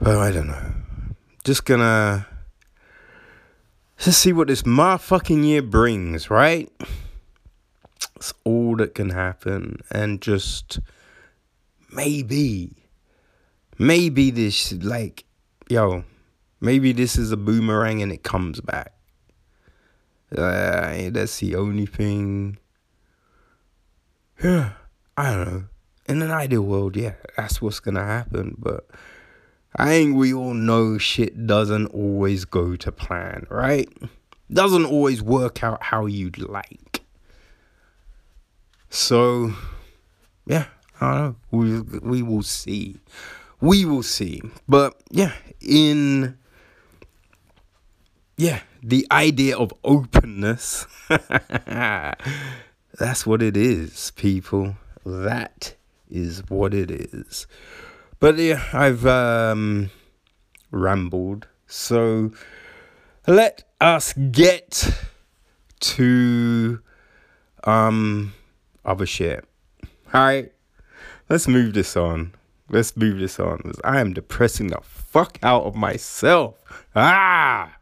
[0.00, 0.72] Well, I don't know.
[1.44, 2.26] Just gonna
[3.98, 6.70] just see what this motherfucking year brings, right?
[8.16, 10.80] It's all that can happen and just
[11.96, 12.76] maybe,
[13.78, 15.24] maybe this, like,
[15.68, 16.04] yo,
[16.60, 18.92] maybe this is a boomerang and it comes back.
[20.36, 22.58] Uh, that's the only thing.
[24.42, 24.72] Yeah,
[25.16, 25.64] I don't know.
[26.08, 28.54] In an ideal world, yeah, that's what's gonna happen.
[28.58, 28.86] But
[29.74, 33.88] I think we all know shit doesn't always go to plan, right?
[34.52, 37.00] Doesn't always work out how you'd like.
[38.88, 39.52] So,
[40.46, 40.66] yeah,
[41.00, 41.36] I don't know.
[41.50, 42.96] We we will see.
[43.60, 44.42] We will see.
[44.68, 46.36] But yeah, in
[48.36, 50.86] yeah, the idea of openness.
[51.08, 52.16] that's
[53.26, 54.76] what it is, people.
[55.04, 55.74] That
[56.10, 57.46] is what it is.
[58.20, 59.90] But yeah, I've um
[60.70, 61.46] rambled.
[61.66, 62.32] So
[63.26, 64.88] let us get
[65.80, 66.80] to
[67.64, 68.34] um
[68.84, 69.44] other shit.
[70.14, 70.52] Alright.
[71.28, 72.34] Let's move this on.
[72.68, 73.72] Let's move this on.
[73.82, 76.54] I am depressing the fuck out of myself.
[76.94, 77.76] Ah!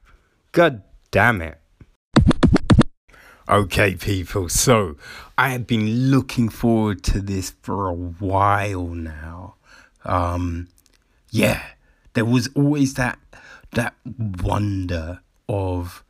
[0.52, 1.60] God damn it.
[3.46, 4.48] Okay, people.
[4.48, 4.96] So
[5.36, 9.56] I have been looking forward to this for a while now.
[10.06, 10.68] Um,
[11.28, 11.62] yeah,
[12.14, 13.18] there was always that
[13.72, 13.94] that
[14.42, 16.02] wonder of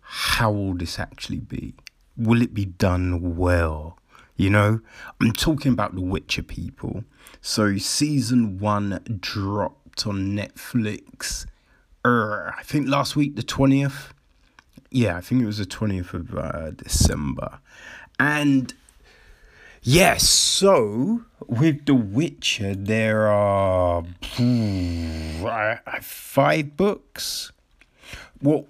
[0.00, 1.74] how will this actually be?
[2.16, 3.98] Will it be done well?
[4.36, 4.80] You know,
[5.20, 7.04] I'm talking about The Witcher people.
[7.40, 11.46] So season one dropped on Netflix.
[12.04, 14.12] Uh, I think last week, the twentieth
[14.94, 17.58] yeah, I think it was the 20th of uh, December.
[18.20, 18.72] And
[19.82, 24.04] yeah, so with The Witcher, there are
[26.00, 27.52] five books.
[28.40, 28.66] Well,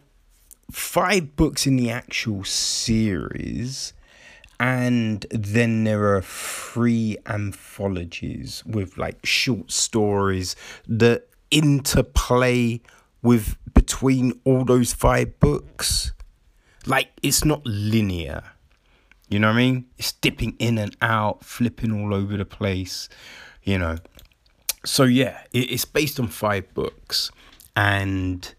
[0.71, 3.93] five books in the actual series.
[4.61, 10.55] And then there are three anthologies with like short stories
[10.87, 12.81] that interplay
[13.23, 16.13] with between all those five books.
[16.87, 18.43] Like it's not linear.
[19.29, 19.87] You know what I mean?
[19.99, 23.09] It's dipping in and out, flipping all over the place,
[23.63, 23.97] you know.
[24.85, 27.31] So yeah, it's based on five books.
[27.75, 28.55] And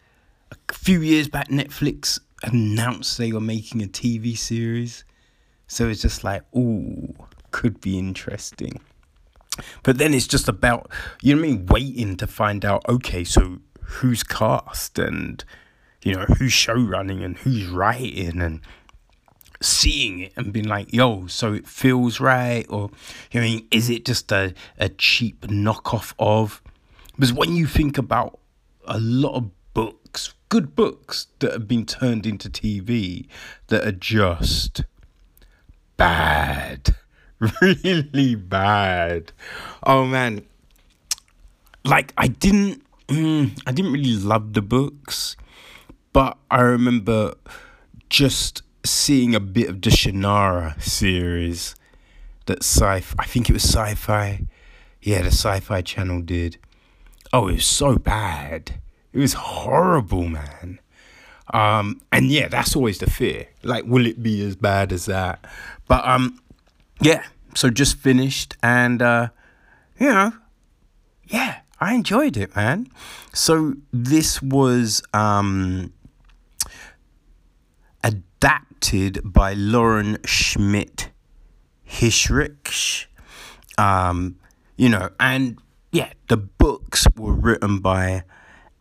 [0.52, 5.04] a few years back Netflix announced they were making a TV series.
[5.68, 7.14] So it's just like, ooh,
[7.52, 8.80] could be interesting.
[9.84, 13.24] But then it's just about, you know what I mean, waiting to find out, okay,
[13.24, 15.44] so who's cast and
[16.04, 18.62] you know who's show running and who's writing and
[19.62, 22.90] seeing it and being like yo so it feels right or
[23.32, 26.62] you know, I mean is it just a, a cheap knockoff of
[27.12, 28.40] because when you think about
[28.86, 33.28] a lot of books good books that have been turned into TV
[33.68, 34.84] that are just
[35.98, 36.96] bad
[37.62, 39.32] really bad
[39.84, 40.42] oh man
[41.86, 45.36] like I didn't mm, I didn't really love the books,
[46.14, 47.36] but I remember
[48.10, 51.76] just seeing a bit of the Shannara series
[52.46, 54.46] that sci I think it was sci-fi.
[55.02, 56.58] Yeah, the sci-fi channel did.
[57.32, 58.80] Oh, it was so bad.
[59.14, 60.80] It was horrible, man.
[61.54, 63.48] Um, and yeah, that's always the fear.
[63.62, 65.46] Like, will it be as bad as that?
[65.88, 66.40] But um,
[67.02, 67.24] yeah.
[67.56, 69.30] So just finished, and uh,
[70.00, 70.34] you know,
[71.28, 72.88] yeah, I enjoyed it, man.
[73.34, 75.94] So this was um,
[78.04, 81.10] adapted by Lauren Schmidt
[81.88, 83.06] Hissrich.
[83.78, 84.38] Um,
[84.78, 85.60] you know, and
[85.92, 88.24] yeah, the books were written by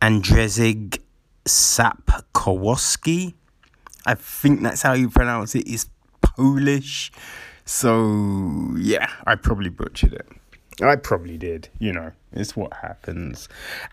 [0.01, 0.99] Andrzej
[1.45, 3.33] Sapkowski.
[4.05, 5.67] I think that's how you pronounce it.
[5.67, 5.89] It's
[6.35, 7.11] Polish.
[7.65, 10.27] So yeah, I probably butchered it.
[10.81, 13.47] I probably did, you know, it's what happens.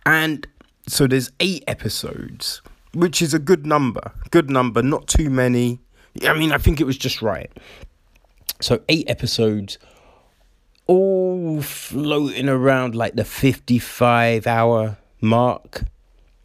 [0.05, 0.47] And
[0.89, 2.60] so there's eight episodes,
[2.93, 4.12] which is a good number.
[4.31, 5.81] Good number, not too many.
[6.27, 7.51] I mean, I think it was just right.
[8.60, 9.78] So eight episodes,
[10.86, 15.85] all floating around like the 55 hour mark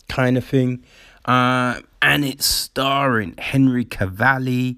[0.07, 0.83] kind of thing.
[1.25, 4.77] Uh, and it's starring Henry Cavalli,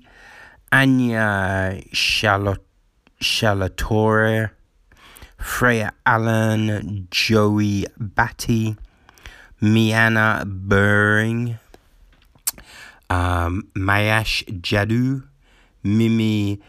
[0.71, 2.57] Anya Chalotra
[5.39, 8.77] Freya Allan, Joey Batey,
[9.61, 11.57] MyAnna Buring,
[13.09, 15.23] um, Mahesh Jadu,
[15.83, 16.59] Mimi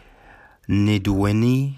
[0.67, 1.75] Ndiweni,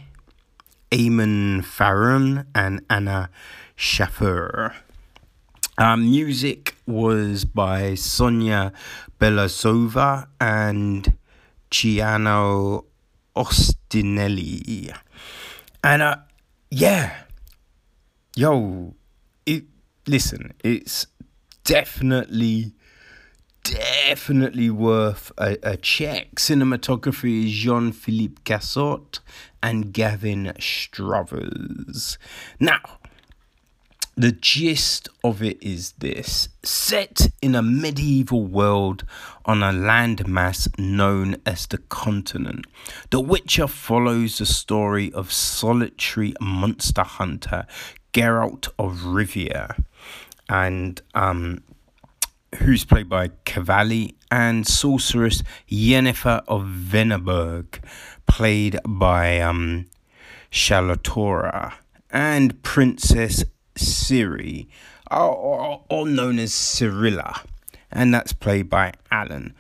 [0.91, 3.30] Eamon Farren, and Anna
[3.76, 4.74] Shaffer.
[5.78, 8.72] Um, music was by Sonya
[9.20, 11.18] Belousova and
[11.74, 12.84] Giona
[13.36, 14.95] Ostinelli.
[15.84, 16.18] And uh,
[16.70, 17.24] yeah,
[18.36, 18.94] yo,
[19.48, 19.64] it
[20.06, 21.08] listen, it's
[21.64, 22.74] definitely
[23.64, 26.36] definitely worth a, a check.
[26.36, 29.20] Cinematography is Jean Philippe Gossart
[29.64, 32.20] and Gavin Struthers.
[32.60, 32.82] Now,
[34.15, 36.49] the gist of it is this.
[36.64, 39.06] Set in a medieval world
[39.45, 42.65] on a landmass known as the continent,
[43.10, 47.65] The Witcher follows the story of solitary monster hunter
[48.14, 49.84] Geralt of Rivia,
[50.48, 51.64] and um,
[52.60, 57.80] who's played by Cavalli, and sorceress Yennefer of Vengerberg,
[58.27, 59.85] played by um,
[60.52, 61.73] Chalotra,
[62.11, 63.44] and Princess
[63.76, 64.68] Ciri,
[65.12, 67.45] or, known as Cirilla,
[67.91, 69.54] and that's played by Allan,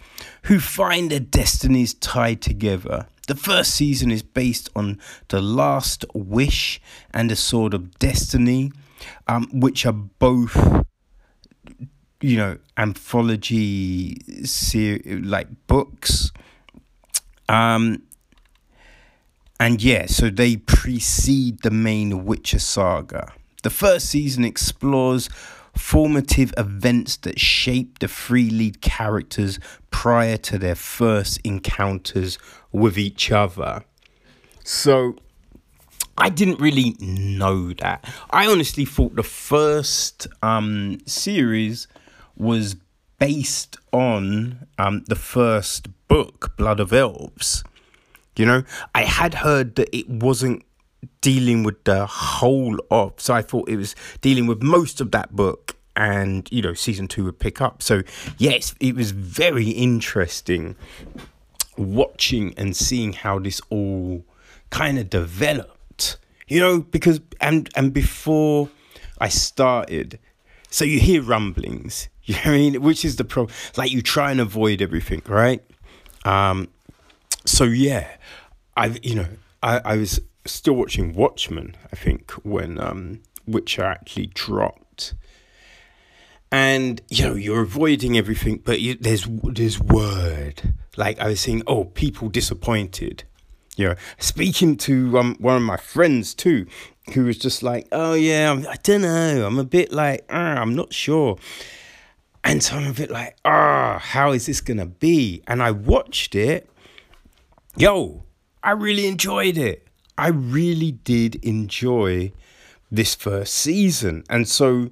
[0.43, 3.07] who find their destinies tied together.
[3.27, 4.99] The first season is based on
[5.29, 6.81] The Last Wish
[7.13, 8.71] and The Sword of Destiny,
[9.27, 10.83] um, which are both,
[12.19, 16.31] you know, anthology ser- like books.
[17.47, 18.03] Um,
[19.59, 23.33] and yeah, so they precede the main Witcher saga.
[23.63, 25.29] The first season explores
[25.75, 29.59] formative events that shape the three lead characters
[29.89, 32.37] prior to their first encounters
[32.71, 33.83] with each other.
[34.63, 35.15] So
[36.17, 38.05] I didn't really know that.
[38.29, 41.87] I honestly thought the first um, series
[42.35, 42.75] was
[43.17, 47.63] based on um, the first book, Blood of Elves.
[48.35, 48.63] You know,
[48.93, 50.63] I had heard that it wasn't
[51.23, 55.33] dealing with the whole of, so I thought it was dealing with most of that
[55.35, 57.81] book, and you know, season two would pick up.
[57.81, 58.03] So,
[58.37, 60.75] yes, it was very interesting
[61.77, 64.25] watching and seeing how this all
[64.69, 66.17] kind of developed,
[66.47, 68.69] you know, because and and before
[69.19, 70.19] I started,
[70.69, 73.55] so you hear rumblings, you know I mean, which is the problem.
[73.77, 75.63] Like you try and avoid everything, right?
[76.25, 76.67] Um,
[77.45, 78.07] so yeah,
[78.75, 79.27] I you know
[79.61, 85.13] I I was still watching Watchmen, I think, when um, Witcher actually dropped.
[86.51, 91.63] And you know you're avoiding everything, but you, there's there's word like I was saying.
[91.65, 93.23] Oh, people disappointed
[93.75, 96.67] you know, speaking to um, one of my friends too,
[97.13, 100.35] who was just like, "Oh yeah, I'm, I don't know, I'm a bit like, uh,
[100.35, 101.37] I'm not sure,"
[102.43, 106.35] and so I'm a bit like, "Ah, how is this gonna be?" And I watched
[106.35, 106.69] it.
[107.75, 108.23] Yo,
[108.61, 109.82] I really enjoyed it.
[110.17, 112.31] I really did enjoy
[112.91, 114.89] this first season, and so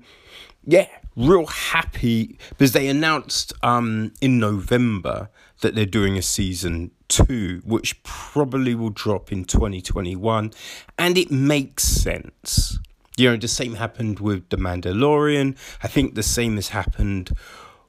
[0.65, 5.29] yeah, real happy because they announced um in November
[5.61, 10.51] that they're doing a season 2, which probably will drop in 2021,
[10.97, 12.79] and it makes sense.
[13.17, 15.57] You know, the same happened with The Mandalorian.
[15.83, 17.31] I think the same has happened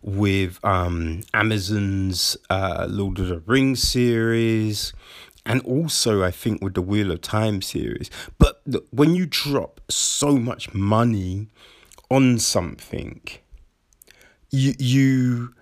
[0.03, 4.93] with um, Amazon's uh, Lord of the Rings series,
[5.45, 8.11] and also I think with the Wheel of Time series.
[8.39, 11.49] But when you drop so much money
[12.11, 13.23] on something,
[14.53, 15.55] you you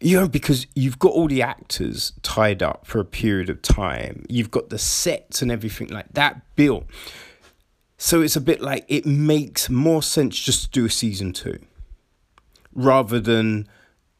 [0.00, 4.24] you know because you've got all the actors tied up for a period of time
[4.28, 6.84] you've got the sets and everything like that built
[7.96, 11.58] so it's a bit like it makes more sense just to do a season 2
[12.74, 13.66] rather than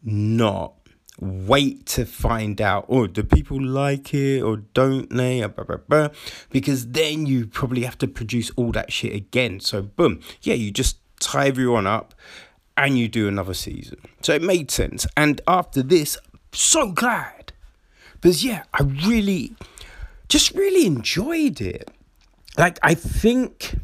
[0.02, 0.74] not
[1.20, 5.46] wait to find out oh do people like it or don't they
[6.50, 10.72] because then you probably have to produce all that shit again so boom yeah you
[10.72, 12.14] just tie everyone up
[12.76, 13.98] and you do another season.
[14.20, 15.06] So it made sense.
[15.16, 16.18] And after this,
[16.52, 17.52] so glad.
[18.14, 19.54] Because yeah, I really
[20.28, 21.90] just really enjoyed it.
[22.56, 23.76] Like I think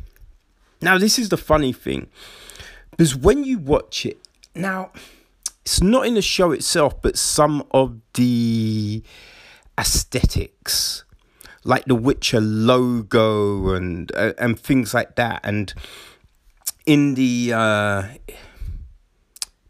[0.80, 2.08] now this is the funny thing.
[2.90, 4.18] Because when you watch it,
[4.54, 4.90] now
[5.62, 9.02] it's not in the show itself, but some of the
[9.78, 11.04] aesthetics
[11.64, 15.40] like the Witcher logo and uh, and things like that.
[15.44, 15.72] And
[16.86, 18.02] in the uh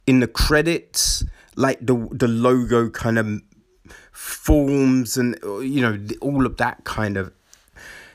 [0.07, 1.25] in the credits,
[1.57, 3.43] like the the logo kind of
[4.13, 7.33] forms and you know all of that kind of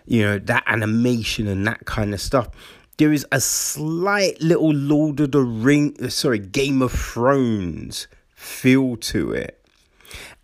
[0.06, 2.49] you know that animation and that kind of stuff
[2.98, 8.96] there is a slight little lord of the ring uh, sorry game of thrones feel
[8.98, 9.66] to it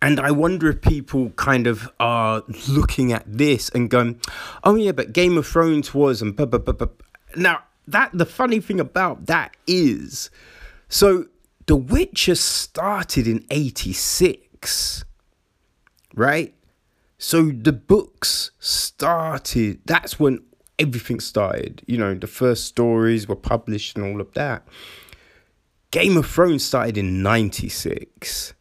[0.00, 4.20] and i wonder if people kind of are looking at this and going
[4.64, 6.88] oh yeah but game of thrones was and blah, blah, blah, blah.
[7.36, 10.30] now that the funny thing about that is
[10.88, 11.26] so
[11.66, 15.04] the Witcher started in 86,
[16.14, 16.54] right?
[17.18, 20.40] So the books started, that's when
[20.78, 21.82] everything started.
[21.86, 24.66] You know, the first stories were published and all of that.
[25.90, 28.54] Game of Thrones started in 96.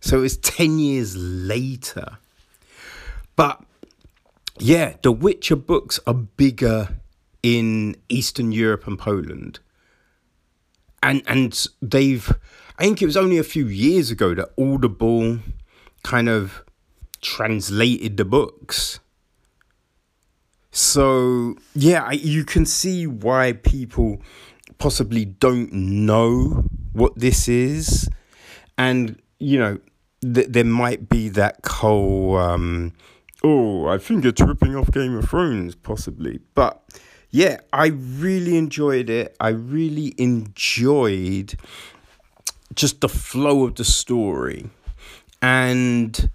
[0.00, 2.18] So it's 10 years later.
[3.34, 3.62] But
[4.58, 7.00] yeah, the Witcher books are bigger
[7.42, 9.60] in Eastern Europe and Poland
[11.06, 12.32] and and they've
[12.78, 15.38] I think it was only a few years ago that Audible
[16.02, 16.62] kind of
[17.22, 19.00] translated the books.
[20.76, 24.20] So yeah, I, you can see why people
[24.76, 28.10] possibly don't know what this is,
[28.76, 29.78] and you know
[30.20, 32.92] th- there might be that whole um,
[33.42, 36.82] oh I think it's ripping off Game of Thrones possibly, but
[37.30, 39.34] yeah, I really enjoyed it.
[39.40, 41.58] I really enjoyed
[42.74, 44.68] just the flow of the story.
[45.40, 46.28] And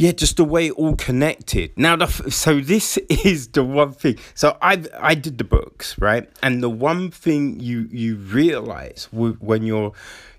[0.00, 1.72] yeah just the way it all connected.
[1.76, 4.18] Now the so this is the one thing.
[4.34, 6.28] So i i did the books right?
[6.42, 9.92] And the one thing you you realize when you're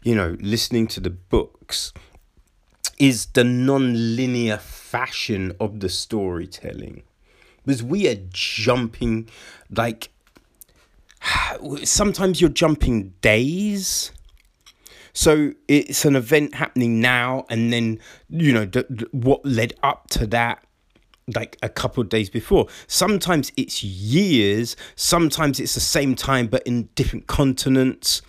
[0.03, 1.93] you know listening to the books
[2.97, 7.03] is the non-linear fashion of the storytelling.
[7.63, 9.29] Because we are jumping
[9.69, 10.09] like
[11.83, 14.11] sometimes you're jumping days
[15.13, 20.09] so it's an event happening now and then you know the, the, what led up
[20.09, 20.63] to that
[21.35, 22.67] like a couple of days before.
[22.87, 28.21] Sometimes it's years sometimes it's the same time but in different continents.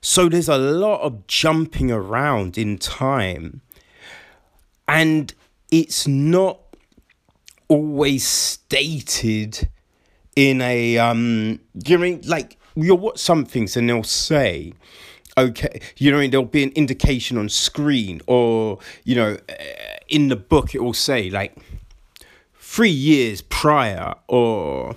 [0.00, 3.62] So there's a lot of jumping around in time.
[4.86, 5.32] And
[5.70, 6.60] it's not
[7.68, 9.68] always stated
[10.36, 14.72] in a um you know mean like you'll watch some things and they'll say
[15.36, 20.36] okay you know there'll be an indication on screen or you know eh, in the
[20.36, 21.56] book it will say like
[22.58, 24.96] three years prior or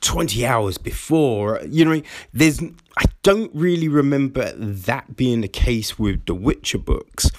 [0.00, 2.02] 20 hours before you know
[2.32, 2.62] there's
[2.96, 7.30] i don't really remember that being the case with the witcher books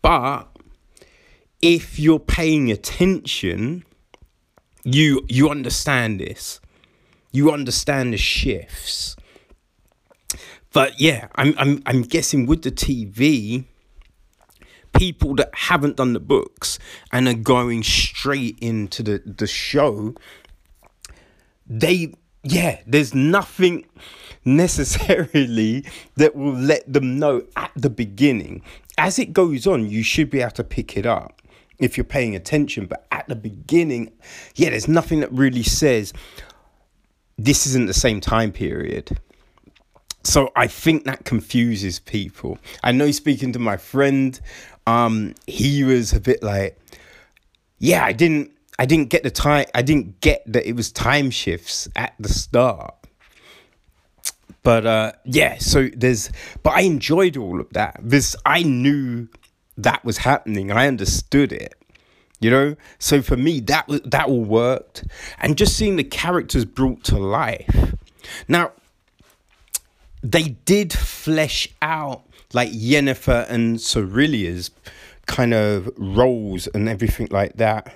[0.00, 0.48] but
[1.62, 3.84] if you're paying attention,
[4.84, 6.60] you you understand this.
[7.32, 9.16] You understand the shifts.
[10.76, 13.64] But yeah, I'm I'm I'm guessing with the TV,
[14.92, 16.78] people that haven't done the books
[17.10, 20.14] and are going straight into the, the show,
[21.66, 22.12] they
[22.42, 23.86] yeah, there's nothing
[24.44, 25.86] necessarily
[26.16, 28.60] that will let them know at the beginning.
[28.98, 31.40] As it goes on, you should be able to pick it up
[31.78, 32.84] if you're paying attention.
[32.84, 34.12] But at the beginning,
[34.56, 36.12] yeah, there's nothing that really says
[37.38, 39.18] this isn't the same time period.
[40.26, 42.58] So I think that confuses people.
[42.82, 44.38] I know speaking to my friend,
[44.84, 46.76] um, he was a bit like,
[47.78, 51.30] yeah, I didn't I didn't get the time I didn't get that it was time
[51.30, 52.94] shifts at the start.
[54.64, 56.30] But uh yeah, so there's
[56.64, 58.00] but I enjoyed all of that.
[58.02, 59.28] This I knew
[59.78, 60.72] that was happening.
[60.72, 61.74] I understood it.
[62.40, 65.04] You know, so for me that that all worked,
[65.38, 67.94] and just seeing the characters brought to life.
[68.48, 68.72] Now,
[70.30, 72.22] they did flesh out
[72.52, 74.70] like Yennefer and Cirilla's
[75.26, 77.94] kind of roles and everything like that.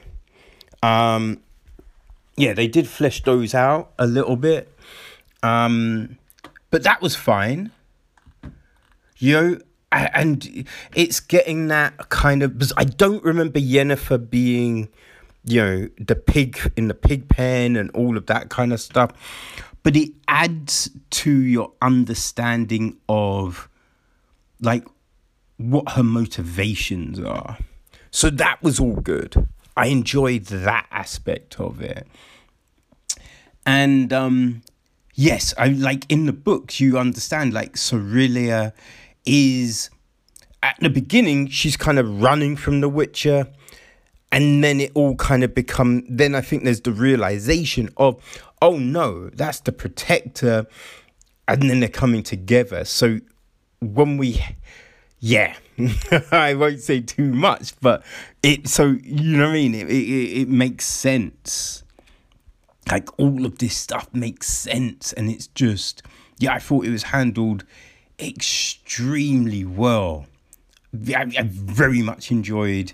[0.83, 1.41] Um,
[2.37, 4.73] yeah, they did flesh those out a little bit,
[5.43, 6.19] um,
[6.71, 7.73] but that was fine.
[9.19, 9.59] You know,
[9.93, 14.89] and it's getting that kind of because I don't remember Yennefer being,
[15.45, 19.13] you know, the pig in the pig pen and all of that kind of stuff,
[19.83, 23.69] but it adds to your understanding of
[24.61, 24.87] like
[25.57, 27.59] what her motivations are.
[28.11, 29.49] So that was all good.
[29.77, 32.07] I enjoyed that aspect of it.
[33.65, 34.63] And um
[35.15, 38.73] yes, I like in the books you understand like Cirilla
[39.27, 39.91] is
[40.63, 43.49] at the beginning she's kind of running from the Witcher,
[44.33, 46.05] and then it all kind of become.
[46.09, 48.23] Then I think there's the realization of,
[48.63, 50.67] oh no, that's the protector,
[51.49, 52.85] and then they're coming together.
[52.85, 53.21] So
[53.81, 54.45] when we,
[55.19, 55.57] yeah,
[56.33, 58.03] I won't say too much, but
[58.43, 58.69] it.
[58.69, 59.75] So you know what I mean?
[59.75, 61.83] It it, it makes sense.
[62.91, 66.03] Like all of this stuff makes sense, and it's just
[66.39, 66.55] yeah.
[66.55, 67.65] I thought it was handled
[68.19, 70.27] extremely well.
[71.09, 72.93] I, I very much enjoyed,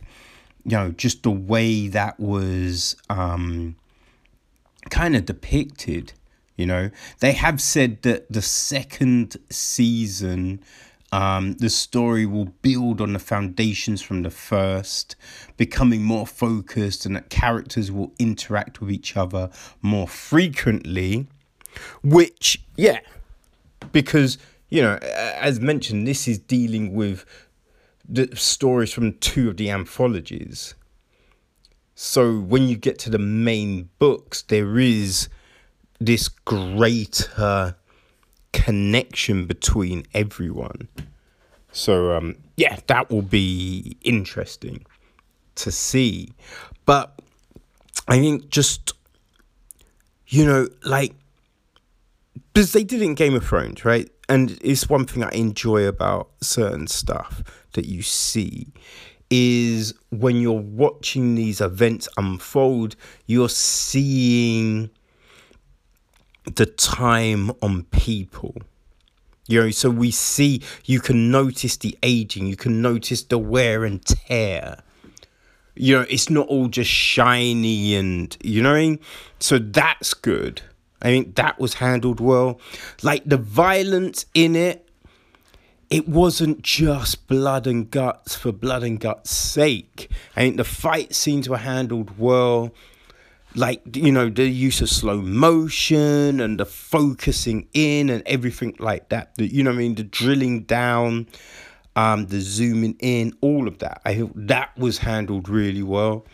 [0.66, 3.76] you know, just the way that was um,
[4.90, 6.12] kind of depicted.
[6.56, 6.90] You know,
[7.20, 10.60] they have said that the second season,
[11.12, 15.14] um, the story will build on the foundations from the first,
[15.56, 19.50] becoming more focused, and that characters will interact with each other
[19.82, 21.28] more frequently.
[22.02, 23.00] Which, yeah,
[23.92, 24.38] because
[24.68, 27.24] you know, as mentioned, this is dealing with
[28.08, 30.74] the stories from two of the anthologies.
[31.94, 35.28] So when you get to the main books, there is
[35.98, 37.76] this greater
[38.52, 40.88] connection between everyone.
[41.72, 44.84] So um, yeah, that will be interesting
[45.56, 46.32] to see.
[46.84, 47.20] But
[48.08, 48.92] I think just
[50.28, 51.14] you know, like
[52.52, 54.10] because they did in Game of Thrones, right?
[54.28, 57.42] and it's one thing I enjoy about certain stuff
[57.76, 58.66] that you see
[59.30, 62.96] is when you're watching these events unfold,
[63.26, 64.90] you're seeing
[66.54, 68.54] the time on people.
[69.48, 73.84] You know, so we see, you can notice the aging, you can notice the wear
[73.84, 74.82] and tear.
[75.74, 78.98] You know, it's not all just shiny and, you know mean?
[79.38, 80.62] So that's good.
[81.02, 82.60] I think that was handled well.
[83.02, 84.85] Like the violence in it
[85.90, 90.10] it wasn't just blood and guts for blood and guts sake.
[90.36, 92.72] I think the fight scenes were handled well.
[93.54, 99.08] Like, you know, the use of slow motion and the focusing in and everything like
[99.10, 99.34] that.
[99.36, 99.94] The, you know I mean?
[99.94, 101.26] The drilling down,
[101.94, 104.02] um, the zooming in, all of that.
[104.04, 106.26] I thought that was handled really well.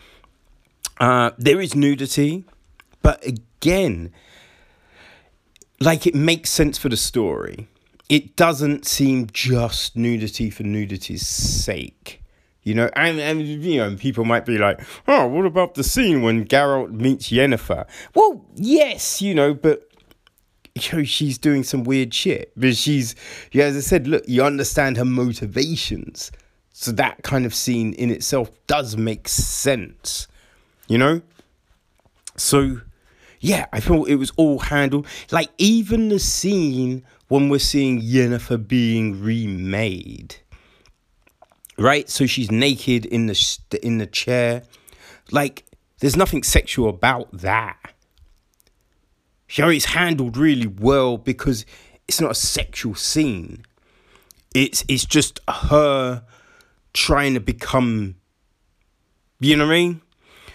[0.99, 2.43] Uh, there is nudity,
[3.01, 4.11] but again,
[5.79, 7.67] like it makes sense for the story
[8.09, 12.21] it doesn't seem just nudity for nudity's sake.
[12.63, 16.21] You know, and, and you know, people might be like, oh, what about the scene
[16.21, 17.85] when Geralt meets Yennefer?
[18.15, 19.89] Well, yes, you know, but
[20.75, 22.51] you know, she's doing some weird shit.
[22.55, 23.15] But she's,
[23.51, 26.31] yeah, as I said, look, you understand her motivations.
[26.71, 30.27] So that kind of scene in itself does make sense,
[30.87, 31.21] you know?
[32.35, 32.81] So,
[33.39, 35.05] yeah, I thought it was all handled.
[35.31, 37.03] Like, even the scene
[37.33, 40.35] when we're seeing Yennefer being remade.
[41.79, 42.07] Right?
[42.07, 44.61] So she's naked in the in the chair.
[45.31, 45.65] Like
[45.97, 47.95] there's nothing sexual about that.
[49.49, 51.65] It's handled really well because
[52.07, 53.65] it's not a sexual scene.
[54.53, 56.21] It's it's just her
[56.93, 58.13] trying to become
[59.39, 60.01] you know what I mean?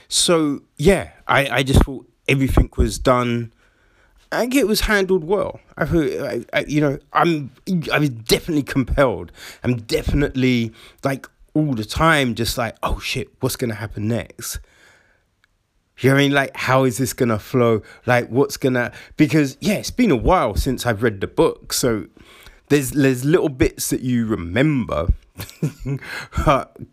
[0.07, 3.53] So yeah, I, I just thought everything was done
[4.31, 5.61] I think it was handled well.
[5.77, 7.51] I, I, you know, I'm,
[7.93, 9.33] I was definitely compelled.
[9.65, 10.73] I'm definitely
[11.03, 14.61] like all the time, just like, oh shit, what's gonna happen next?
[16.01, 16.33] You know what I mean?
[16.33, 17.83] Like, how is this gonna flow?
[18.07, 18.93] Like, what's gonna?
[19.17, 22.07] Because yeah, it's been a while since I've read the book, so
[22.69, 25.09] there's there's little bits that you remember.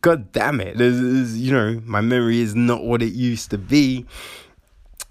[0.02, 0.78] God damn it!
[0.78, 4.06] There's, there's, you know, my memory is not what it used to be.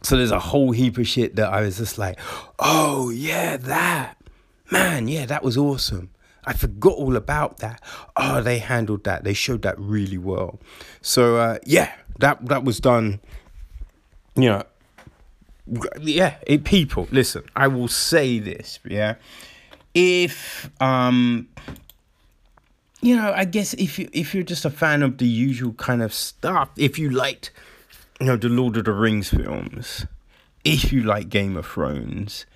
[0.05, 2.21] So there's a whole heap of shit that I was just like,
[2.59, 4.19] oh yeah, that
[4.71, 6.11] man, yeah, that was awesome.
[6.45, 7.81] I forgot all about that.
[8.17, 9.25] Oh, they handled that.
[9.25, 10.61] They showed that really well.
[11.01, 13.21] So uh, yeah, that that was done.
[14.37, 14.63] You know,
[16.01, 16.37] yeah.
[16.47, 17.45] It, people, listen.
[17.57, 18.81] I will say this.
[18.85, 19.15] Yeah,
[19.95, 21.49] if um,
[23.01, 26.03] you know, I guess if you if you're just a fan of the usual kind
[26.03, 27.53] of stuff, if you liked
[28.21, 30.07] you know, the Lord of the Rings films,
[30.65, 32.47] if you like Game of Thrones,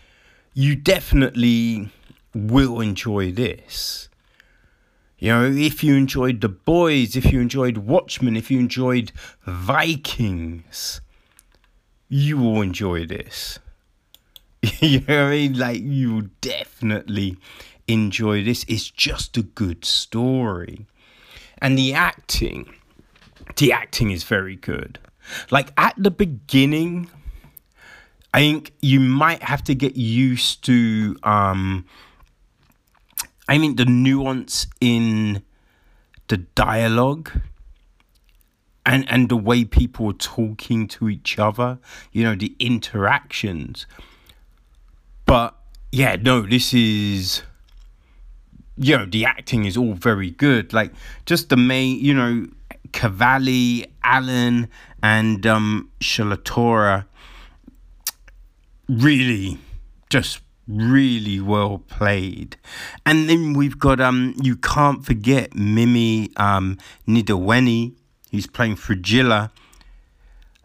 [0.55, 1.90] you definitely
[2.35, 4.09] will enjoy this.
[5.18, 9.10] You know, if you enjoyed The Boys, if you enjoyed Watchmen, if you enjoyed
[9.44, 11.01] Vikings,
[12.09, 13.59] you will enjoy this.
[14.80, 15.59] you know what I mean?
[15.59, 17.36] Like, you will definitely
[17.89, 18.64] enjoy this.
[18.68, 20.86] It's just a good story.
[21.60, 22.72] And the acting,
[23.56, 25.01] the acting is very good.
[25.50, 27.10] Like at the beginning,
[28.32, 31.86] I think you might have to get used to um
[33.48, 35.42] I mean the nuance in
[36.28, 37.30] the dialogue
[38.84, 41.78] and and the way people are talking to each other,
[42.12, 43.86] you know, the interactions.
[45.26, 45.55] But
[45.92, 47.42] yeah, no, this is
[48.78, 50.72] you know, the acting is all very good.
[50.72, 50.92] Like
[51.26, 52.46] just the main, you know,
[52.92, 54.68] Cavalli, Allan,
[55.02, 57.06] and um, Chalotra
[58.88, 59.58] really
[60.10, 62.56] just really well played.
[63.06, 67.94] And then we've got um you can't forget Mimi um Ndiweni,
[68.30, 69.50] who's playing Fringilla.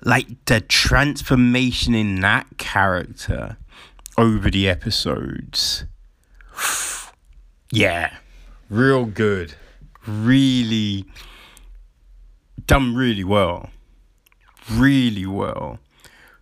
[0.06, 3.58] Like the transformation in that character
[4.18, 5.86] over the episodes.
[7.72, 8.18] yeah.
[8.70, 9.56] Real good.
[10.06, 11.06] Really
[12.66, 13.70] done really well.
[14.72, 15.80] Really well.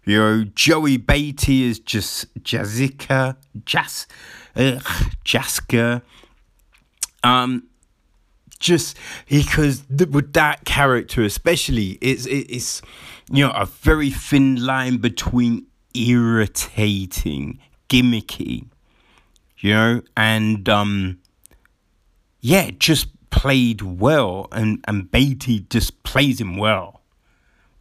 [0.06, 3.36] You know, Joey Batey is just Jazika,
[3.66, 4.08] Jas,
[4.56, 4.84] ugh,
[5.24, 6.02] Jaska.
[7.24, 7.68] Um,
[8.60, 12.82] just because th- with that character, especially, it's it's
[13.32, 18.68] you know a very thin line between irritating, gimmicky,
[19.60, 21.20] you know, and um,
[22.40, 27.01] yeah, just played well, and and Batey just plays him well,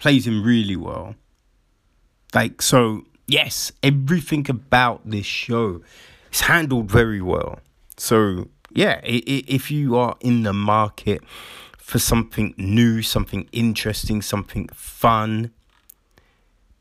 [0.01, 1.15] plays him really well.
[2.35, 5.83] Like so, yes, everything about this show
[6.33, 7.61] is handled very well.
[7.97, 11.23] So yeah, if you are in the market
[11.79, 15.53] for something new, something interesting, something fun,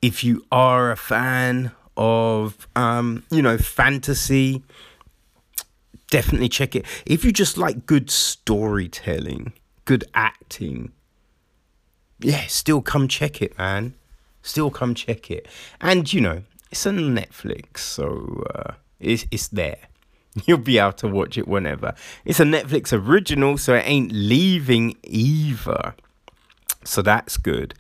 [0.02, 4.64] if you are a fan of um, you know fantasy
[6.10, 6.86] definitely check it.
[7.06, 9.54] If you just like good storytelling,
[9.86, 10.92] good acting,
[12.20, 13.94] yeah, still come check it, man.
[14.42, 15.48] Still come check it.
[15.82, 19.80] And you know, it's on Netflix, so uh, it's it's there.
[20.46, 21.96] You'll be able to watch it whenever.
[22.26, 25.96] It's a Netflix original, so it ain't leaving either.
[26.84, 27.74] So that's good.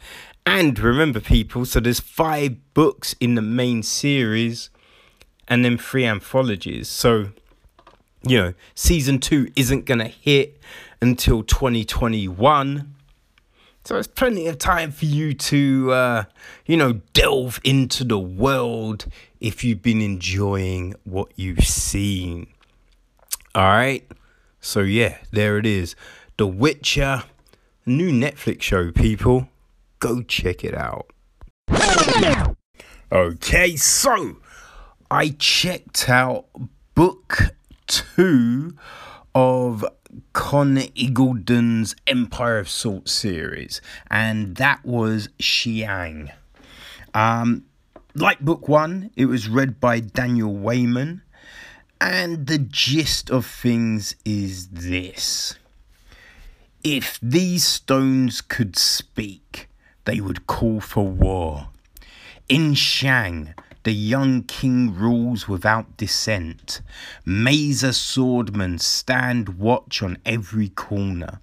[0.45, 4.69] And remember, people, so there's five books in the main series
[5.47, 6.87] and then three anthologies.
[6.87, 7.29] So,
[8.23, 10.59] you know, season two isn't going to hit
[11.01, 12.95] until 2021.
[13.89, 16.23] So it's plenty of time for you to, uh,
[16.67, 19.07] you know, delve into the world
[19.39, 22.45] if you've been enjoying what you've seen.
[23.55, 24.07] All right.
[24.61, 25.95] So, yeah, there it is.
[26.37, 27.23] The Witcher,
[27.83, 29.49] new Netflix show, people.
[29.97, 31.07] Go check it out.
[33.11, 34.37] Okay, so
[35.09, 36.45] I checked out
[36.93, 37.55] book
[37.87, 38.75] two
[39.33, 39.83] of
[40.33, 46.31] Conn Iggulden's Empire of Salt series, and that was Shiang.
[47.13, 47.65] Um,
[48.15, 51.21] like book one, it was read by Daniel Weyman,
[52.01, 55.55] and the gist of things is this
[56.83, 59.69] if these stones could speak,
[60.05, 61.69] they would call for war.
[62.47, 63.53] In Shiang,
[63.89, 66.79] the young king rules without dissent.
[67.25, 71.41] Mazer swordmen stand watch on every corner,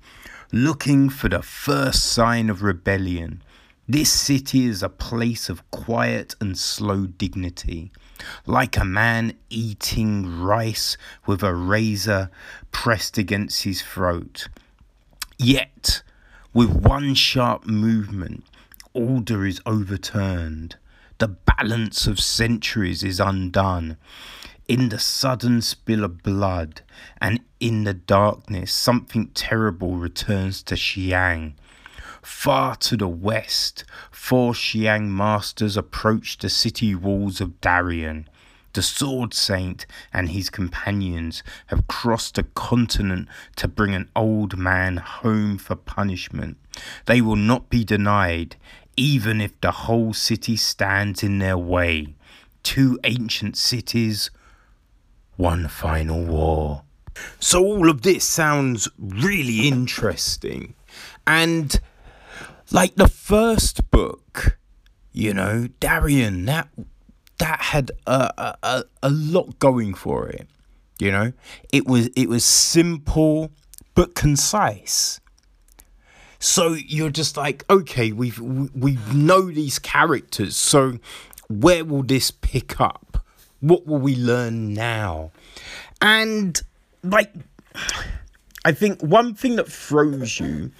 [0.52, 3.42] looking for the first sign of rebellion.
[3.88, 7.90] This city is a place of quiet and slow dignity,
[8.46, 10.96] like a man eating rice
[11.26, 12.30] with a razor
[12.70, 14.46] pressed against his throat.
[15.36, 16.00] Yet,
[16.54, 18.44] with one sharp movement,
[18.94, 20.76] order is overturned.
[21.18, 23.96] The balance of centuries is undone.
[24.68, 26.82] In the sudden spill of blood
[27.22, 31.54] and in the darkness, something terrible returns to Shiang.
[32.20, 38.28] Far to the west, four Shiang masters approach the city walls of Darien.
[38.74, 44.98] The Sword Saint and his companions have crossed a continent to bring an old man
[44.98, 46.58] home for punishment.
[47.06, 48.56] They will not be denied
[48.96, 52.14] even if the whole city stands in their way.
[52.62, 54.30] Two ancient cities,
[55.36, 56.82] one final war.
[57.38, 60.74] So, all of this sounds really interesting.
[61.26, 61.78] And,
[62.70, 64.58] like the first book,
[65.12, 66.68] you know, Darien, that
[67.38, 70.46] that had a, a, a lot going for it.
[70.98, 71.32] You know,
[71.72, 73.50] it was it was simple
[73.94, 75.20] but concise.
[76.46, 80.56] So you're just like, okay, we've we know these characters.
[80.56, 80.98] So
[81.48, 83.24] where will this pick up?
[83.60, 85.32] What will we learn now?
[86.00, 86.62] And
[87.02, 87.32] like
[88.64, 90.70] I think one thing that throws you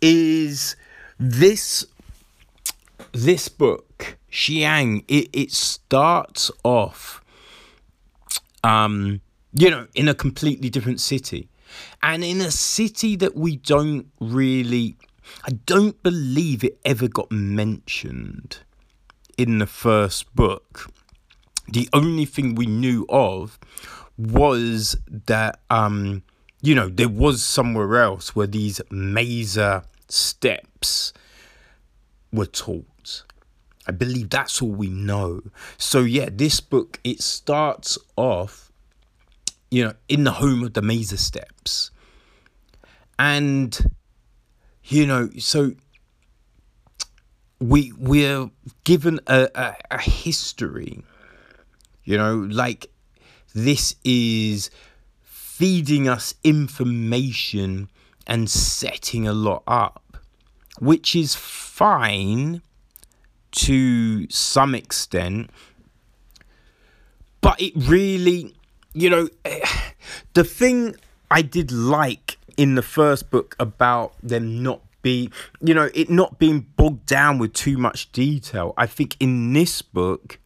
[0.00, 0.74] is
[1.20, 1.86] this
[3.12, 7.22] this book, Shiang, it, it starts off
[8.64, 9.20] um,
[9.54, 11.48] you know, in a completely different city.
[12.02, 14.96] And in a city that we don't really
[15.44, 18.58] I don't believe it ever got mentioned
[19.36, 20.90] in the first book.
[21.68, 23.58] The only thing we knew of
[24.18, 24.96] was
[25.26, 26.22] that um
[26.60, 31.12] you know there was somewhere else where these Mazer steps
[32.32, 33.24] were taught.
[33.86, 35.42] I believe that's all we know.
[35.76, 38.70] So yeah, this book it starts off
[39.70, 41.90] you know in the home of the Mazer steps.
[43.18, 43.78] And
[44.84, 45.72] you know, so
[47.60, 48.50] we we're
[48.84, 51.02] given a, a, a history,
[52.04, 52.90] you know, like
[53.54, 54.70] this is
[55.22, 57.88] feeding us information
[58.26, 60.18] and setting a lot up,
[60.80, 62.62] which is fine
[63.52, 65.50] to some extent,
[67.40, 68.54] but it really,
[68.94, 69.28] you know,
[70.34, 70.96] the thing
[71.30, 75.30] I did like in the first book about them not be
[75.60, 78.72] you know it not being bogged down with too much detail.
[78.76, 80.38] I think in this book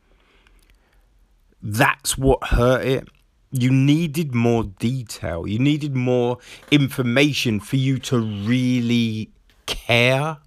[1.63, 3.09] that's what hurt it.
[3.53, 5.47] You needed more detail.
[5.47, 6.39] You needed more
[6.71, 9.31] information for you to really
[9.67, 10.39] care.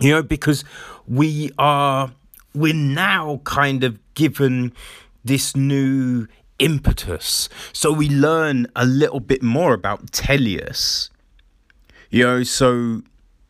[0.00, 0.64] You know because
[1.06, 2.12] we are
[2.54, 4.72] we're now kind of given
[5.24, 6.26] this new
[6.58, 7.48] impetus.
[7.72, 11.10] So we learn a little bit more about Tellius.
[12.10, 13.02] You know, so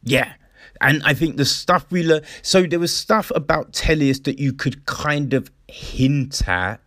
[0.03, 0.35] yeah.
[0.81, 4.53] And I think the stuff we learn so there was stuff about Tellius that you
[4.53, 6.81] could kind of hint at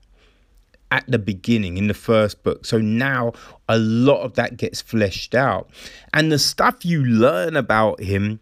[0.91, 2.65] at the beginning in the first book.
[2.65, 3.33] So now
[3.69, 5.69] a lot of that gets fleshed out.
[6.13, 8.41] And the stuff you learn about him,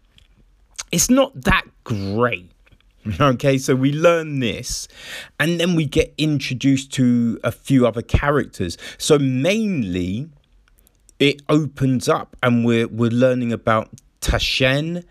[0.90, 2.49] it's not that great.
[3.20, 4.86] Okay, so we learn this,
[5.38, 8.76] and then we get introduced to a few other characters.
[8.98, 10.28] So mainly,
[11.18, 13.88] it opens up, and we're we're learning about
[14.20, 15.04] Tashen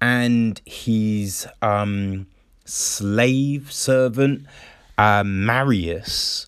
[0.00, 2.26] and his um,
[2.64, 4.46] slave servant
[4.96, 6.46] uh, Marius.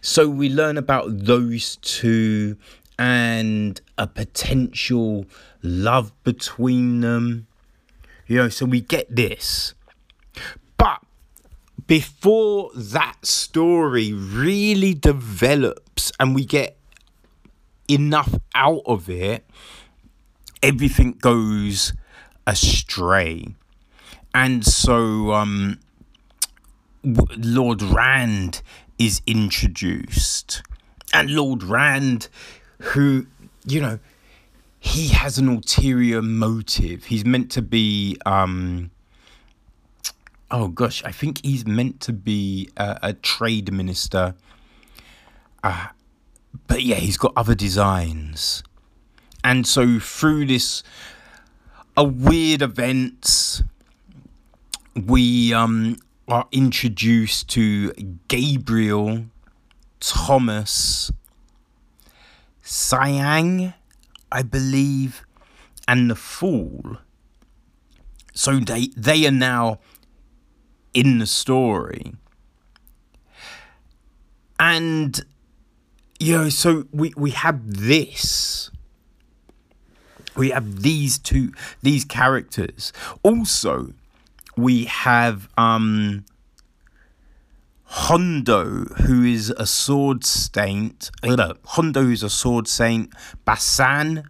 [0.00, 2.56] So we learn about those two
[2.98, 5.26] and a potential
[5.62, 7.46] love between them
[8.26, 9.74] you know, so we get this.
[10.76, 11.02] But
[11.86, 16.76] before that story really develops and we get
[17.88, 19.44] enough out of it,
[20.62, 21.92] everything goes
[22.46, 23.54] astray.
[24.34, 25.78] And so um,
[27.04, 28.62] Lord Rand
[28.98, 30.62] is introduced.
[31.12, 32.28] And Lord Rand,
[32.80, 33.26] who,
[33.64, 33.98] you know,
[34.86, 37.06] he has an ulterior motive.
[37.06, 38.16] He's meant to be.
[38.24, 38.92] Um,
[40.48, 44.36] oh gosh, I think he's meant to be a, a trade minister.
[45.64, 45.88] Uh,
[46.68, 48.62] but yeah, he's got other designs.
[49.42, 50.84] And so through this
[51.96, 53.64] a weird events,
[54.94, 55.96] we um,
[56.28, 57.90] are introduced to
[58.28, 59.26] Gabriel
[59.98, 61.10] Thomas
[62.62, 63.74] Siang
[64.30, 65.24] I believe,
[65.86, 66.98] and the Fool.
[68.34, 69.80] So they they are now
[70.92, 72.14] in the story.
[74.58, 75.24] And
[76.18, 78.70] you know, so we, we have this.
[80.36, 82.92] We have these two these characters.
[83.22, 83.92] Also,
[84.56, 86.24] we have um
[87.88, 93.12] Hondo, who is a sword saint, Hondo, who's a sword saint,
[93.44, 94.28] Basan,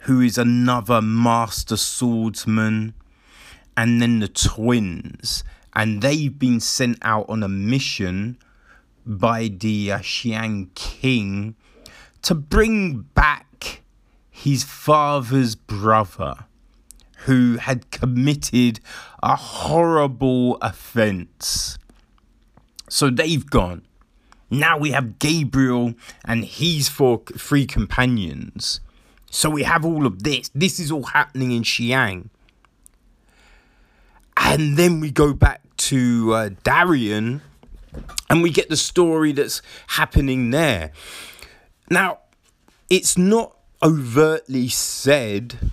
[0.00, 2.94] who is another master swordsman,
[3.76, 5.44] and then the twins.
[5.74, 8.38] And they've been sent out on a mission
[9.04, 11.56] by the uh, Shiang King
[12.22, 13.82] to bring back
[14.30, 16.46] his father's brother
[17.26, 18.80] who had committed
[19.22, 21.78] a horrible offense
[22.88, 23.82] so they've gone.
[24.50, 25.94] Now we have Gabriel
[26.24, 28.80] and his four three companions.
[29.30, 30.50] So we have all of this.
[30.54, 32.30] This is all happening in Shiang.
[34.36, 37.42] And then we go back to uh, Darien
[38.30, 40.92] and we get the story that's happening there.
[41.90, 42.20] Now,
[42.88, 45.72] it's not overtly said,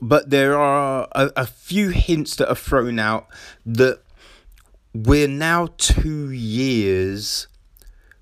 [0.00, 3.26] but there are a, a few hints that are thrown out
[3.64, 4.00] that
[5.04, 7.48] we're now two years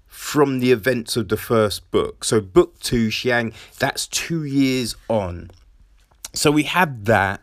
[0.07, 2.25] from the events of the first book.
[2.25, 5.51] So, book two, Shiang, that's two years on.
[6.33, 7.43] So, we have that.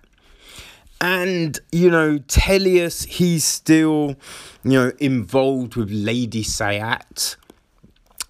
[0.99, 4.15] And, you know, Tellius, he's still,
[4.63, 7.37] you know, involved with Lady Sayat,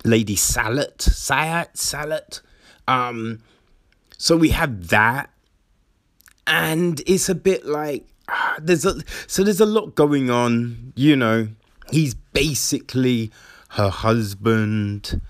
[0.05, 2.41] Lady Sallet, Sayat, Sallet.
[2.87, 3.39] Um,
[4.17, 5.29] so we have that.
[6.47, 8.05] And it's a bit like,
[8.59, 8.95] there's a
[9.27, 11.49] so there's a lot going on you know.
[11.91, 13.31] He's basically
[13.71, 15.21] her husband.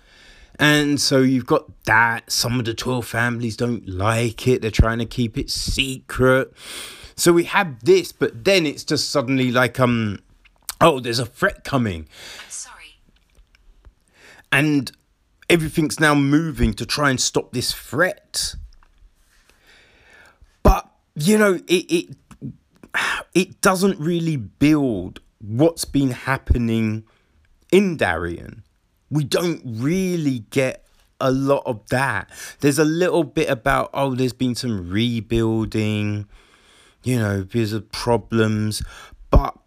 [0.59, 2.31] And so you've got that.
[2.31, 4.61] Some of the 12 families don't like it.
[4.61, 6.53] They're trying to keep it secret.
[7.15, 10.19] So we have this but then it's just suddenly like um
[10.79, 12.07] oh there's a threat coming.
[12.47, 12.99] Sorry.
[14.51, 14.91] And
[15.49, 18.55] everything's now moving to try and stop this threat.
[20.63, 22.15] But you know it, it
[23.33, 27.03] it doesn't really build what's been happening
[27.71, 28.63] in Darien.
[29.09, 30.85] We don't really get
[31.19, 32.29] a lot of that.
[32.59, 36.27] There's a little bit about, oh, there's been some rebuilding,
[37.03, 38.81] you know, because of problems.
[39.29, 39.57] But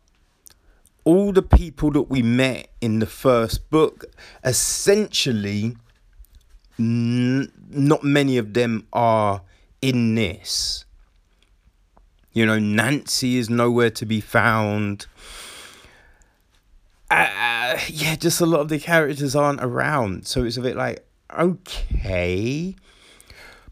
[1.04, 4.04] all the people that we met in the first book,
[4.42, 5.76] essentially,
[6.78, 9.42] n- not many of them are
[9.80, 10.83] in this.
[12.34, 15.06] You know, Nancy is nowhere to be found.
[17.08, 20.26] Uh, yeah, just a lot of the characters aren't around.
[20.26, 21.06] So it's a bit like,
[21.38, 22.74] okay.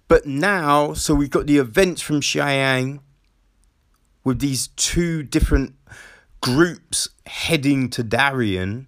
[0.06, 3.00] But now, so we've got the events from Shiang
[4.22, 5.74] with these two different
[6.40, 8.86] groups heading to Darien.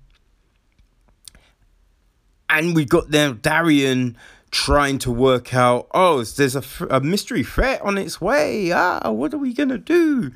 [2.48, 4.16] And we got their Darien
[4.54, 8.70] trying to work out oh there's a, a mystery threat on its way?
[8.72, 10.30] Ah what are we gonna do?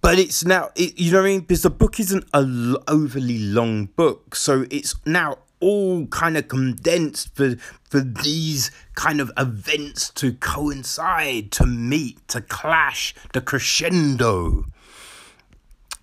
[0.00, 1.40] But it's now it, you know what i mean?
[1.40, 6.48] Because the book isn't a l- overly long book so it's now all kind of
[6.48, 7.56] condensed for
[7.90, 14.64] for these kind of events to coincide to meet to clash the crescendo.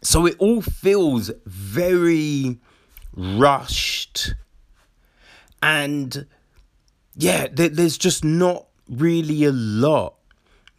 [0.03, 2.60] So it all feels very
[3.16, 4.36] rushed.
[5.64, 6.28] And
[7.15, 10.15] yeah, there, there's just not really a lot.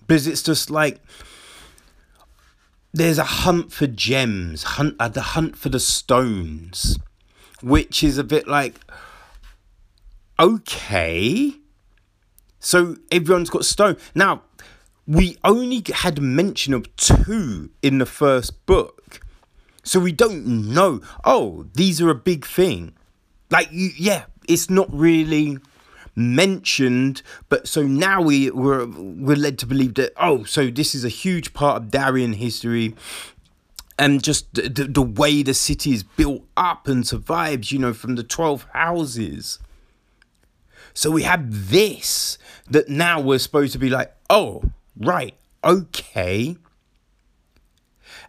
[0.07, 1.01] Because it's just like
[2.93, 6.99] there's a hunt for gems, hunt uh, the hunt for the stones,
[7.63, 8.81] which is a bit like
[10.39, 11.55] okay.
[12.61, 13.97] So everyone's got stone.
[14.15, 14.43] Now,
[15.07, 19.21] we only had mention of two in the first book.
[19.85, 22.95] So we don't know, oh, these are a big thing.
[23.51, 25.59] Like, yeah, it's not really
[26.17, 31.05] mentioned, but so now we we're we're led to believe that oh, so this is
[31.05, 32.95] a huge part of Darien history,
[33.99, 37.93] and just the, the, the way the city is built up and survives, you know,
[37.93, 39.59] from the twelve houses.
[40.95, 42.39] So we have this
[42.71, 44.65] that now we're supposed to be like, oh,
[44.97, 46.57] right, okay.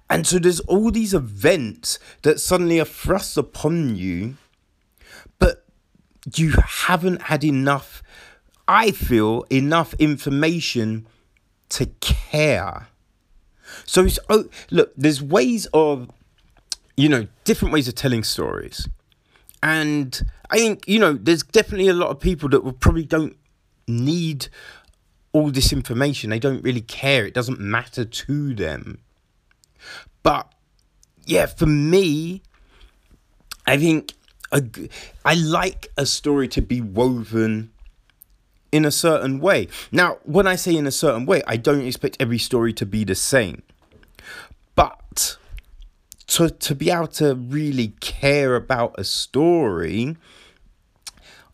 [0.09, 4.35] And so there's all these events that suddenly are thrust upon you,
[6.36, 8.04] you haven't had enough,
[8.68, 11.08] I feel, enough information
[11.70, 12.88] to care.
[13.86, 16.10] So it's, oh, look, there's ways of,
[16.95, 18.88] you know, different ways of telling stories.
[19.62, 23.36] And I think, you know, there's definitely a lot of people that will probably don't
[23.88, 24.48] need
[25.34, 26.30] all this information.
[26.30, 27.26] They don't really care.
[27.26, 28.99] It doesn't matter to them.
[30.24, 30.52] But
[31.26, 32.41] yeah, for me,
[33.66, 34.14] I think
[34.52, 34.64] a,
[35.26, 37.72] I like a story to be woven
[38.72, 39.68] in a certain way.
[39.91, 43.03] Now, when I say in a certain way, I don't expect every story to be
[43.03, 43.64] the same.
[44.76, 45.38] But
[46.28, 50.18] to to be able to really care about a story,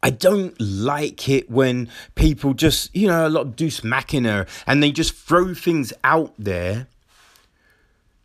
[0.02, 4.84] I don't like it when people just, you know, a lot of Deus Machina and
[4.84, 6.88] they just throw things out there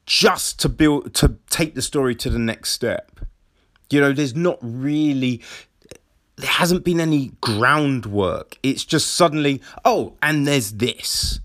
[0.06, 3.20] just to build to take the story to the next step.
[3.90, 5.42] You know, there's not really
[6.38, 8.58] there hasn't been any groundwork.
[8.62, 11.40] It's just suddenly, oh, and there's this,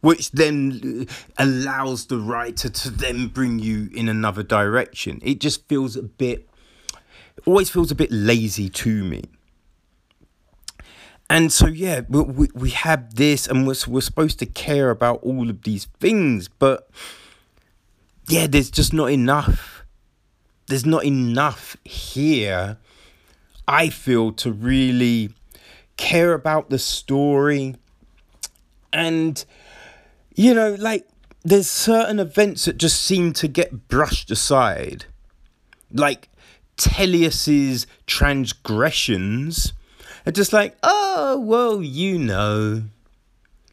[0.00, 1.06] which then
[1.38, 5.20] allows the writer to then bring you in another direction.
[5.22, 6.48] It just feels a bit,
[7.44, 9.24] always feels a bit lazy to me.
[11.28, 15.50] And so, yeah, we, we have this, and we're, we're supposed to care about all
[15.50, 16.88] of these things, but
[18.28, 19.81] yeah, there's just not enough
[20.72, 22.78] there's not enough here,
[23.68, 25.30] I feel, to really
[25.96, 27.76] care about the story.
[28.92, 29.44] And,
[30.34, 31.06] you know, like,
[31.42, 35.04] there's certain events that just seem to get brushed aside.
[35.92, 36.30] Like,
[36.78, 39.74] Tellius's transgressions
[40.24, 42.84] are just like, oh, well, you know.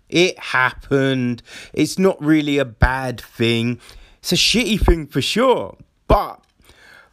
[0.09, 1.43] It happened.
[1.71, 3.79] It's not really a bad thing.
[4.17, 5.77] It's a shitty thing for sure.
[6.07, 6.43] But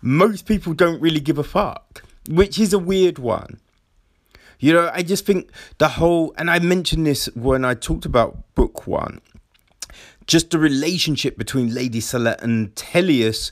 [0.07, 3.59] most people don't really give a fuck, which is a weird one.
[4.61, 8.55] You know, I just think the whole, and I mentioned this when I talked about
[8.55, 9.20] book one,
[10.28, 13.51] just the relationship between Lady Sallet and Tellius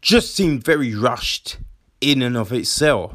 [0.00, 1.58] just seemed very rushed
[2.00, 3.12] in and of itself.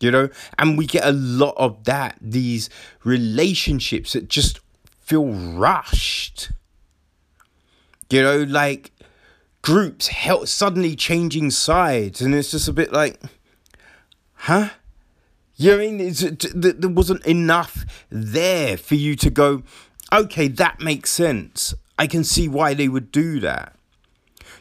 [0.00, 2.70] You know, and we get a lot of that, these
[3.04, 4.58] relationships that just
[5.00, 6.50] feel rushed.
[8.10, 8.90] You know, like
[9.62, 13.20] groups help suddenly changing sides, and it's just a bit like,
[14.34, 14.70] huh?
[15.56, 16.14] You know I mean?
[16.54, 19.62] There wasn't enough there for you to go,
[20.12, 21.74] okay, that makes sense.
[21.98, 23.76] I can see why they would do that.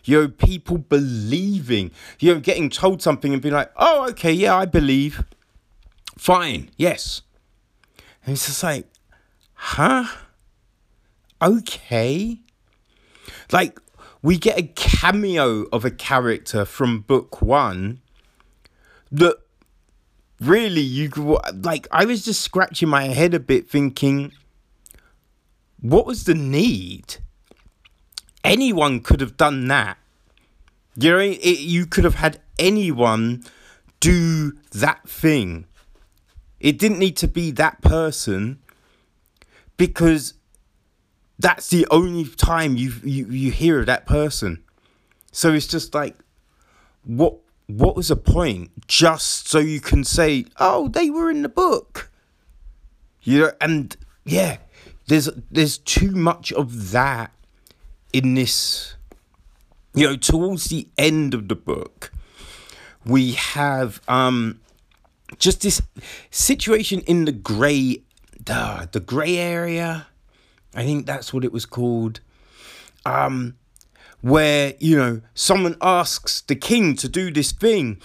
[0.03, 4.55] You know, people believing, you know, getting told something and being like, oh, okay, yeah,
[4.55, 5.23] I believe.
[6.17, 7.21] Fine, yes.
[8.25, 8.87] And it's just like,
[9.53, 10.05] huh?
[11.41, 12.39] Okay.
[13.51, 13.79] Like,
[14.21, 18.01] we get a cameo of a character from book one
[19.11, 19.37] that
[20.39, 21.09] really you
[21.53, 24.31] like i was just scratching my head a bit thinking
[25.81, 27.17] what was the need?
[28.43, 29.97] Anyone could have done that.
[30.95, 33.43] You know it, you could have had anyone
[33.99, 35.65] do that thing.
[36.59, 38.59] It didn't need to be that person
[39.77, 40.35] because
[41.41, 44.63] that's the only time you you you hear of that person.
[45.31, 46.15] So it's just like,
[47.03, 47.35] what
[47.67, 48.87] what was the point?
[48.87, 52.11] Just so you can say, oh, they were in the book.
[53.23, 54.57] You know, and yeah,
[55.07, 57.31] there's there's too much of that
[58.13, 58.95] in this.
[59.93, 62.11] You know, towards the end of the book,
[63.05, 64.59] we have um
[65.37, 65.81] just this
[66.29, 68.03] situation in the grey,
[68.45, 70.07] the the grey area
[70.73, 72.21] I think that's what it was called.
[73.05, 73.55] Um,
[74.21, 77.99] where, you know, someone asks the king to do this thing,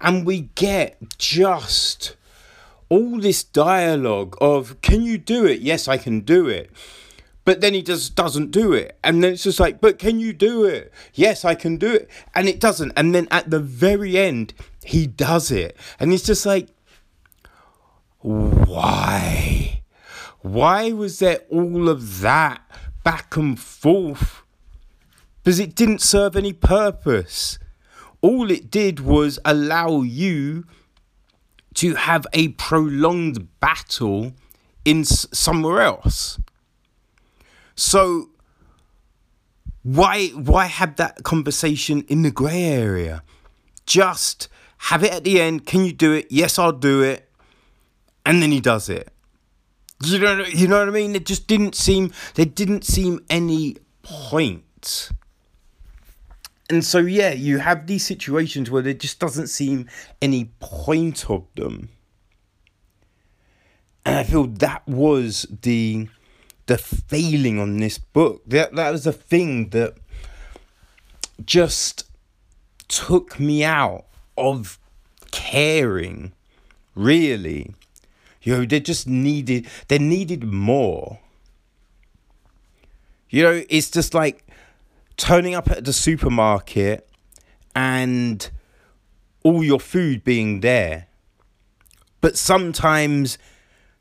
[0.00, 2.16] and we get just
[2.88, 5.60] all this dialogue of, Can you do it?
[5.60, 6.70] Yes, I can do it.
[7.44, 8.96] But then he just doesn't do it.
[9.02, 10.92] And then it's just like, But can you do it?
[11.14, 12.10] Yes, I can do it.
[12.34, 12.92] And it doesn't.
[12.94, 14.52] And then at the very end,
[14.84, 15.76] he does it.
[15.98, 16.68] And it's just like,
[18.20, 19.81] Why?
[20.42, 22.62] Why was there all of that
[23.04, 24.42] back and forth?
[25.42, 27.58] Because it didn't serve any purpose.
[28.20, 30.64] All it did was allow you
[31.74, 34.32] to have a prolonged battle
[34.84, 36.40] in somewhere else.
[37.74, 38.30] So
[39.82, 43.22] why why have that conversation in the grey area?
[43.86, 44.48] Just
[44.78, 45.66] have it at the end.
[45.66, 46.26] Can you do it?
[46.30, 47.28] Yes, I'll do it.
[48.24, 49.08] And then he does it.
[50.04, 51.14] You know, you know what I mean?
[51.14, 55.10] It just didn't seem there didn't seem any point.
[56.68, 59.88] And so yeah, you have these situations where there just doesn't seem
[60.20, 61.90] any point of them.
[64.04, 66.08] And I feel that was the
[66.66, 68.42] the failing on this book.
[68.46, 69.94] That that was the thing that
[71.44, 72.04] just
[72.88, 74.06] took me out
[74.36, 74.78] of
[75.30, 76.32] caring,
[76.94, 77.74] really.
[78.42, 81.20] You know, they just needed, they needed more.
[83.30, 84.46] You know, it's just like
[85.16, 87.08] turning up at the supermarket
[87.74, 88.50] and
[89.42, 91.06] all your food being there.
[92.20, 93.38] But sometimes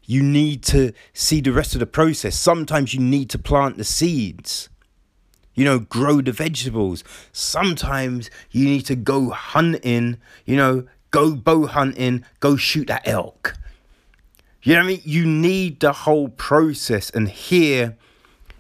[0.03, 2.37] you need to see the rest of the process.
[2.37, 4.69] Sometimes you need to plant the seeds,
[5.53, 7.03] you know, grow the vegetables.
[7.31, 13.55] Sometimes you need to go hunting, you know, go bow hunting, go shoot that elk.
[14.63, 15.01] You know what I mean?
[15.03, 17.97] You need the whole process, and here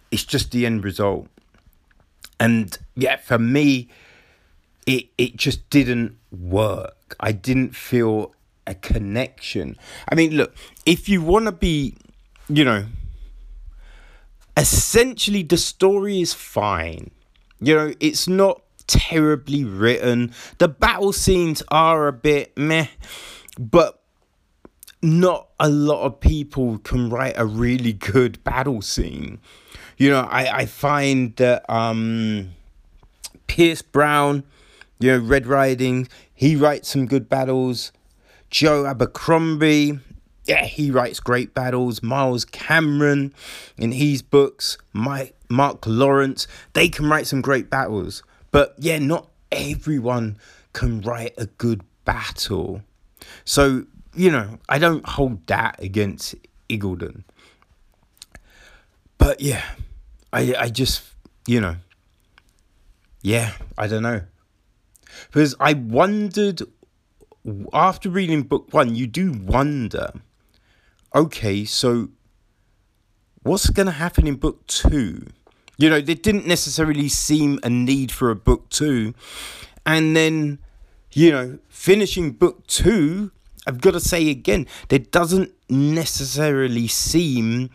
[0.09, 1.27] it's just the end result.
[2.39, 3.89] And yeah, for me,
[4.87, 7.15] it it just didn't work.
[7.19, 8.33] I didn't feel
[8.65, 9.77] a connection.
[10.09, 10.55] I mean, look,
[10.85, 11.95] if you want to be,
[12.49, 12.85] you know,
[14.57, 17.11] essentially the story is fine.
[17.59, 20.33] You know, it's not terribly written.
[20.57, 22.87] The battle scenes are a bit meh,
[23.59, 24.00] but
[25.01, 29.39] not a lot of people can write a really good battle scene.
[29.97, 32.51] You know, I, I find that um,
[33.47, 34.43] Pierce Brown,
[34.99, 37.91] you know, Red Rising, he writes some good battles.
[38.49, 39.99] Joe Abercrombie,
[40.45, 42.03] yeah, he writes great battles.
[42.03, 43.33] Miles Cameron,
[43.77, 48.23] in his books, Mike, Mark Lawrence, they can write some great battles.
[48.51, 50.37] But yeah, not everyone
[50.73, 52.81] can write a good battle.
[53.45, 53.85] So
[54.15, 56.35] you know, I don't hold that against
[56.69, 57.23] Iggulden.
[59.17, 59.63] But yeah,
[60.33, 61.03] I I just
[61.47, 61.77] you know,
[63.21, 64.21] yeah, I don't know.
[65.27, 66.61] Because I wondered
[67.73, 70.11] after reading book one, you do wonder,
[71.15, 72.09] okay, so
[73.43, 75.27] what's going to happen in book two?
[75.77, 79.13] You know, there didn't necessarily seem a need for a book two.
[79.85, 80.59] And then,
[81.11, 83.31] you know, finishing book two,
[83.67, 87.69] I've got to say again, there doesn't necessarily seem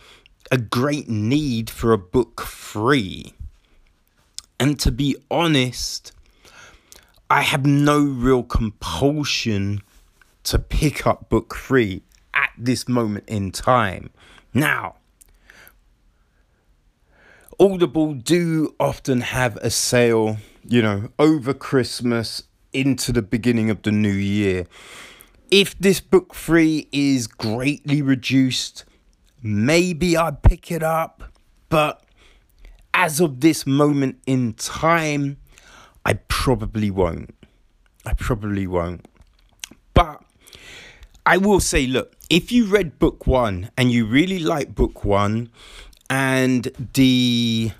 [0.50, 3.34] a great need for a book three.
[4.58, 6.12] And to be honest,
[7.30, 9.82] I have no real compulsion
[10.44, 12.02] to pick up book three
[12.34, 14.10] at this moment in time.
[14.54, 14.96] Now,
[17.58, 22.42] Audible do often have a sale, you know, over Christmas
[22.72, 24.66] into the beginning of the new year
[25.50, 28.84] if this book three is greatly reduced,
[29.42, 31.24] maybe I'd pick it up.
[31.68, 32.02] But
[32.94, 35.38] as of this moment in time,
[36.04, 37.34] I probably won't.
[38.04, 39.06] I probably won't.
[39.94, 40.22] But
[41.24, 45.50] I will say, look, if you read book one and you really like book one
[46.08, 47.72] and the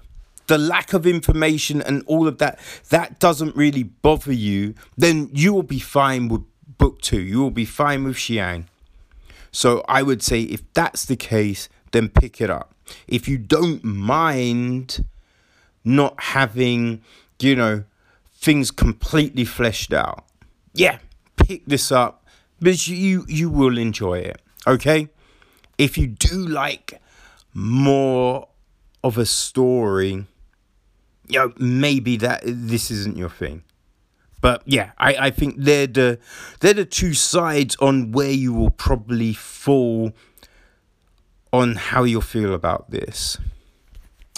[0.49, 2.59] the lack of information and all of that
[2.91, 6.43] that doesn't really bother you then you will be fine with
[6.79, 7.21] book two.
[7.21, 8.67] You will be fine with Shiang.
[9.53, 12.75] So I would say if that's the case, then pick it up.
[13.09, 15.05] If you don't mind
[15.85, 17.03] not having,
[17.39, 17.85] you know,
[18.35, 20.25] things completely fleshed out,
[20.75, 20.99] yeah,
[21.37, 22.25] pick this up
[22.61, 24.41] because you you will enjoy it.
[24.67, 25.09] Okay?
[25.79, 27.01] If you do like
[27.55, 28.49] more
[29.05, 30.27] of a story,
[31.29, 33.63] you know, maybe that this isn't your thing.
[34.47, 36.21] But yeah, I, I think they're the
[36.61, 40.13] they're the two sides on where you will probably fall
[41.53, 43.39] on how you'll feel about this.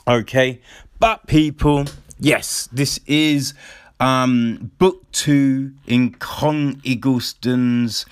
[0.06, 0.62] Okay,
[0.98, 1.84] but people,
[2.18, 3.52] yes, this is
[4.00, 8.06] um, book two in Conn Iggulden's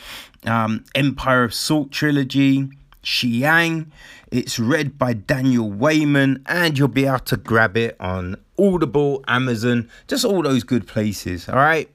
[0.44, 2.68] um, Empire of Salt trilogy,
[3.02, 3.90] Shiang.
[4.30, 9.88] It's read by Daniel Weyman, and you'll be able to grab it on Audible, Amazon,
[10.08, 11.48] just all those good places.
[11.48, 11.88] All right,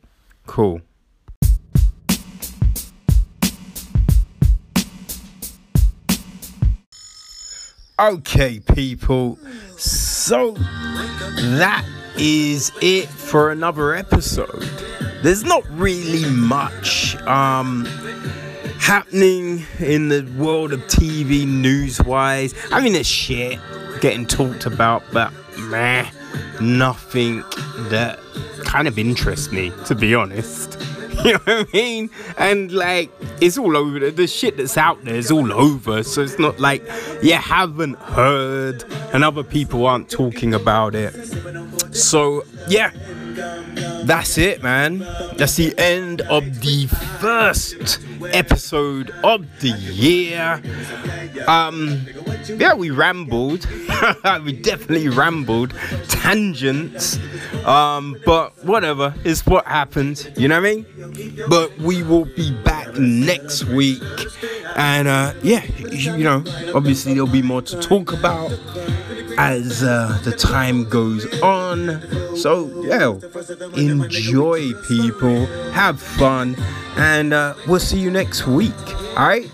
[0.45, 0.81] cool.
[7.99, 9.37] Okay, people.
[9.77, 11.85] So that
[12.17, 14.67] is it for another episode.
[15.21, 17.85] There's not really much um,
[18.79, 22.55] happening in the world of TV news wise.
[22.71, 23.59] I mean, there's shit
[24.01, 26.09] getting talked about, but meh,
[26.59, 27.43] nothing
[27.89, 28.19] that
[28.65, 30.77] kind of interests me, to be honest.
[31.25, 32.09] You know what I mean?
[32.37, 34.09] And like, it's all over.
[34.09, 36.01] The shit that's out there is all over.
[36.01, 36.83] So it's not like
[37.21, 38.83] you haven't heard
[39.13, 41.13] and other people aren't talking about it.
[41.93, 42.91] So, yeah.
[44.03, 44.99] That's it, man.
[45.37, 46.87] That's the end of the
[47.19, 47.99] first
[48.33, 50.61] episode of the year.
[51.47, 52.05] Um,
[52.47, 53.67] yeah, we rambled.
[54.43, 55.73] we definitely rambled.
[56.07, 57.19] Tangents.
[57.65, 59.13] Um, but whatever.
[59.23, 60.31] It's what happened.
[60.37, 61.41] You know what I mean?
[61.47, 64.01] But we will be back next week.
[64.75, 66.43] And uh, yeah, you know,
[66.73, 68.51] obviously there'll be more to talk about
[69.37, 72.01] as uh, the time goes on.
[72.35, 73.15] So, yeah,
[73.75, 75.45] enjoy, people.
[75.71, 76.55] Have fun.
[76.97, 78.73] And uh, we'll see you next week.
[79.17, 79.49] All right?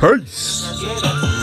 [0.00, 1.39] Peace.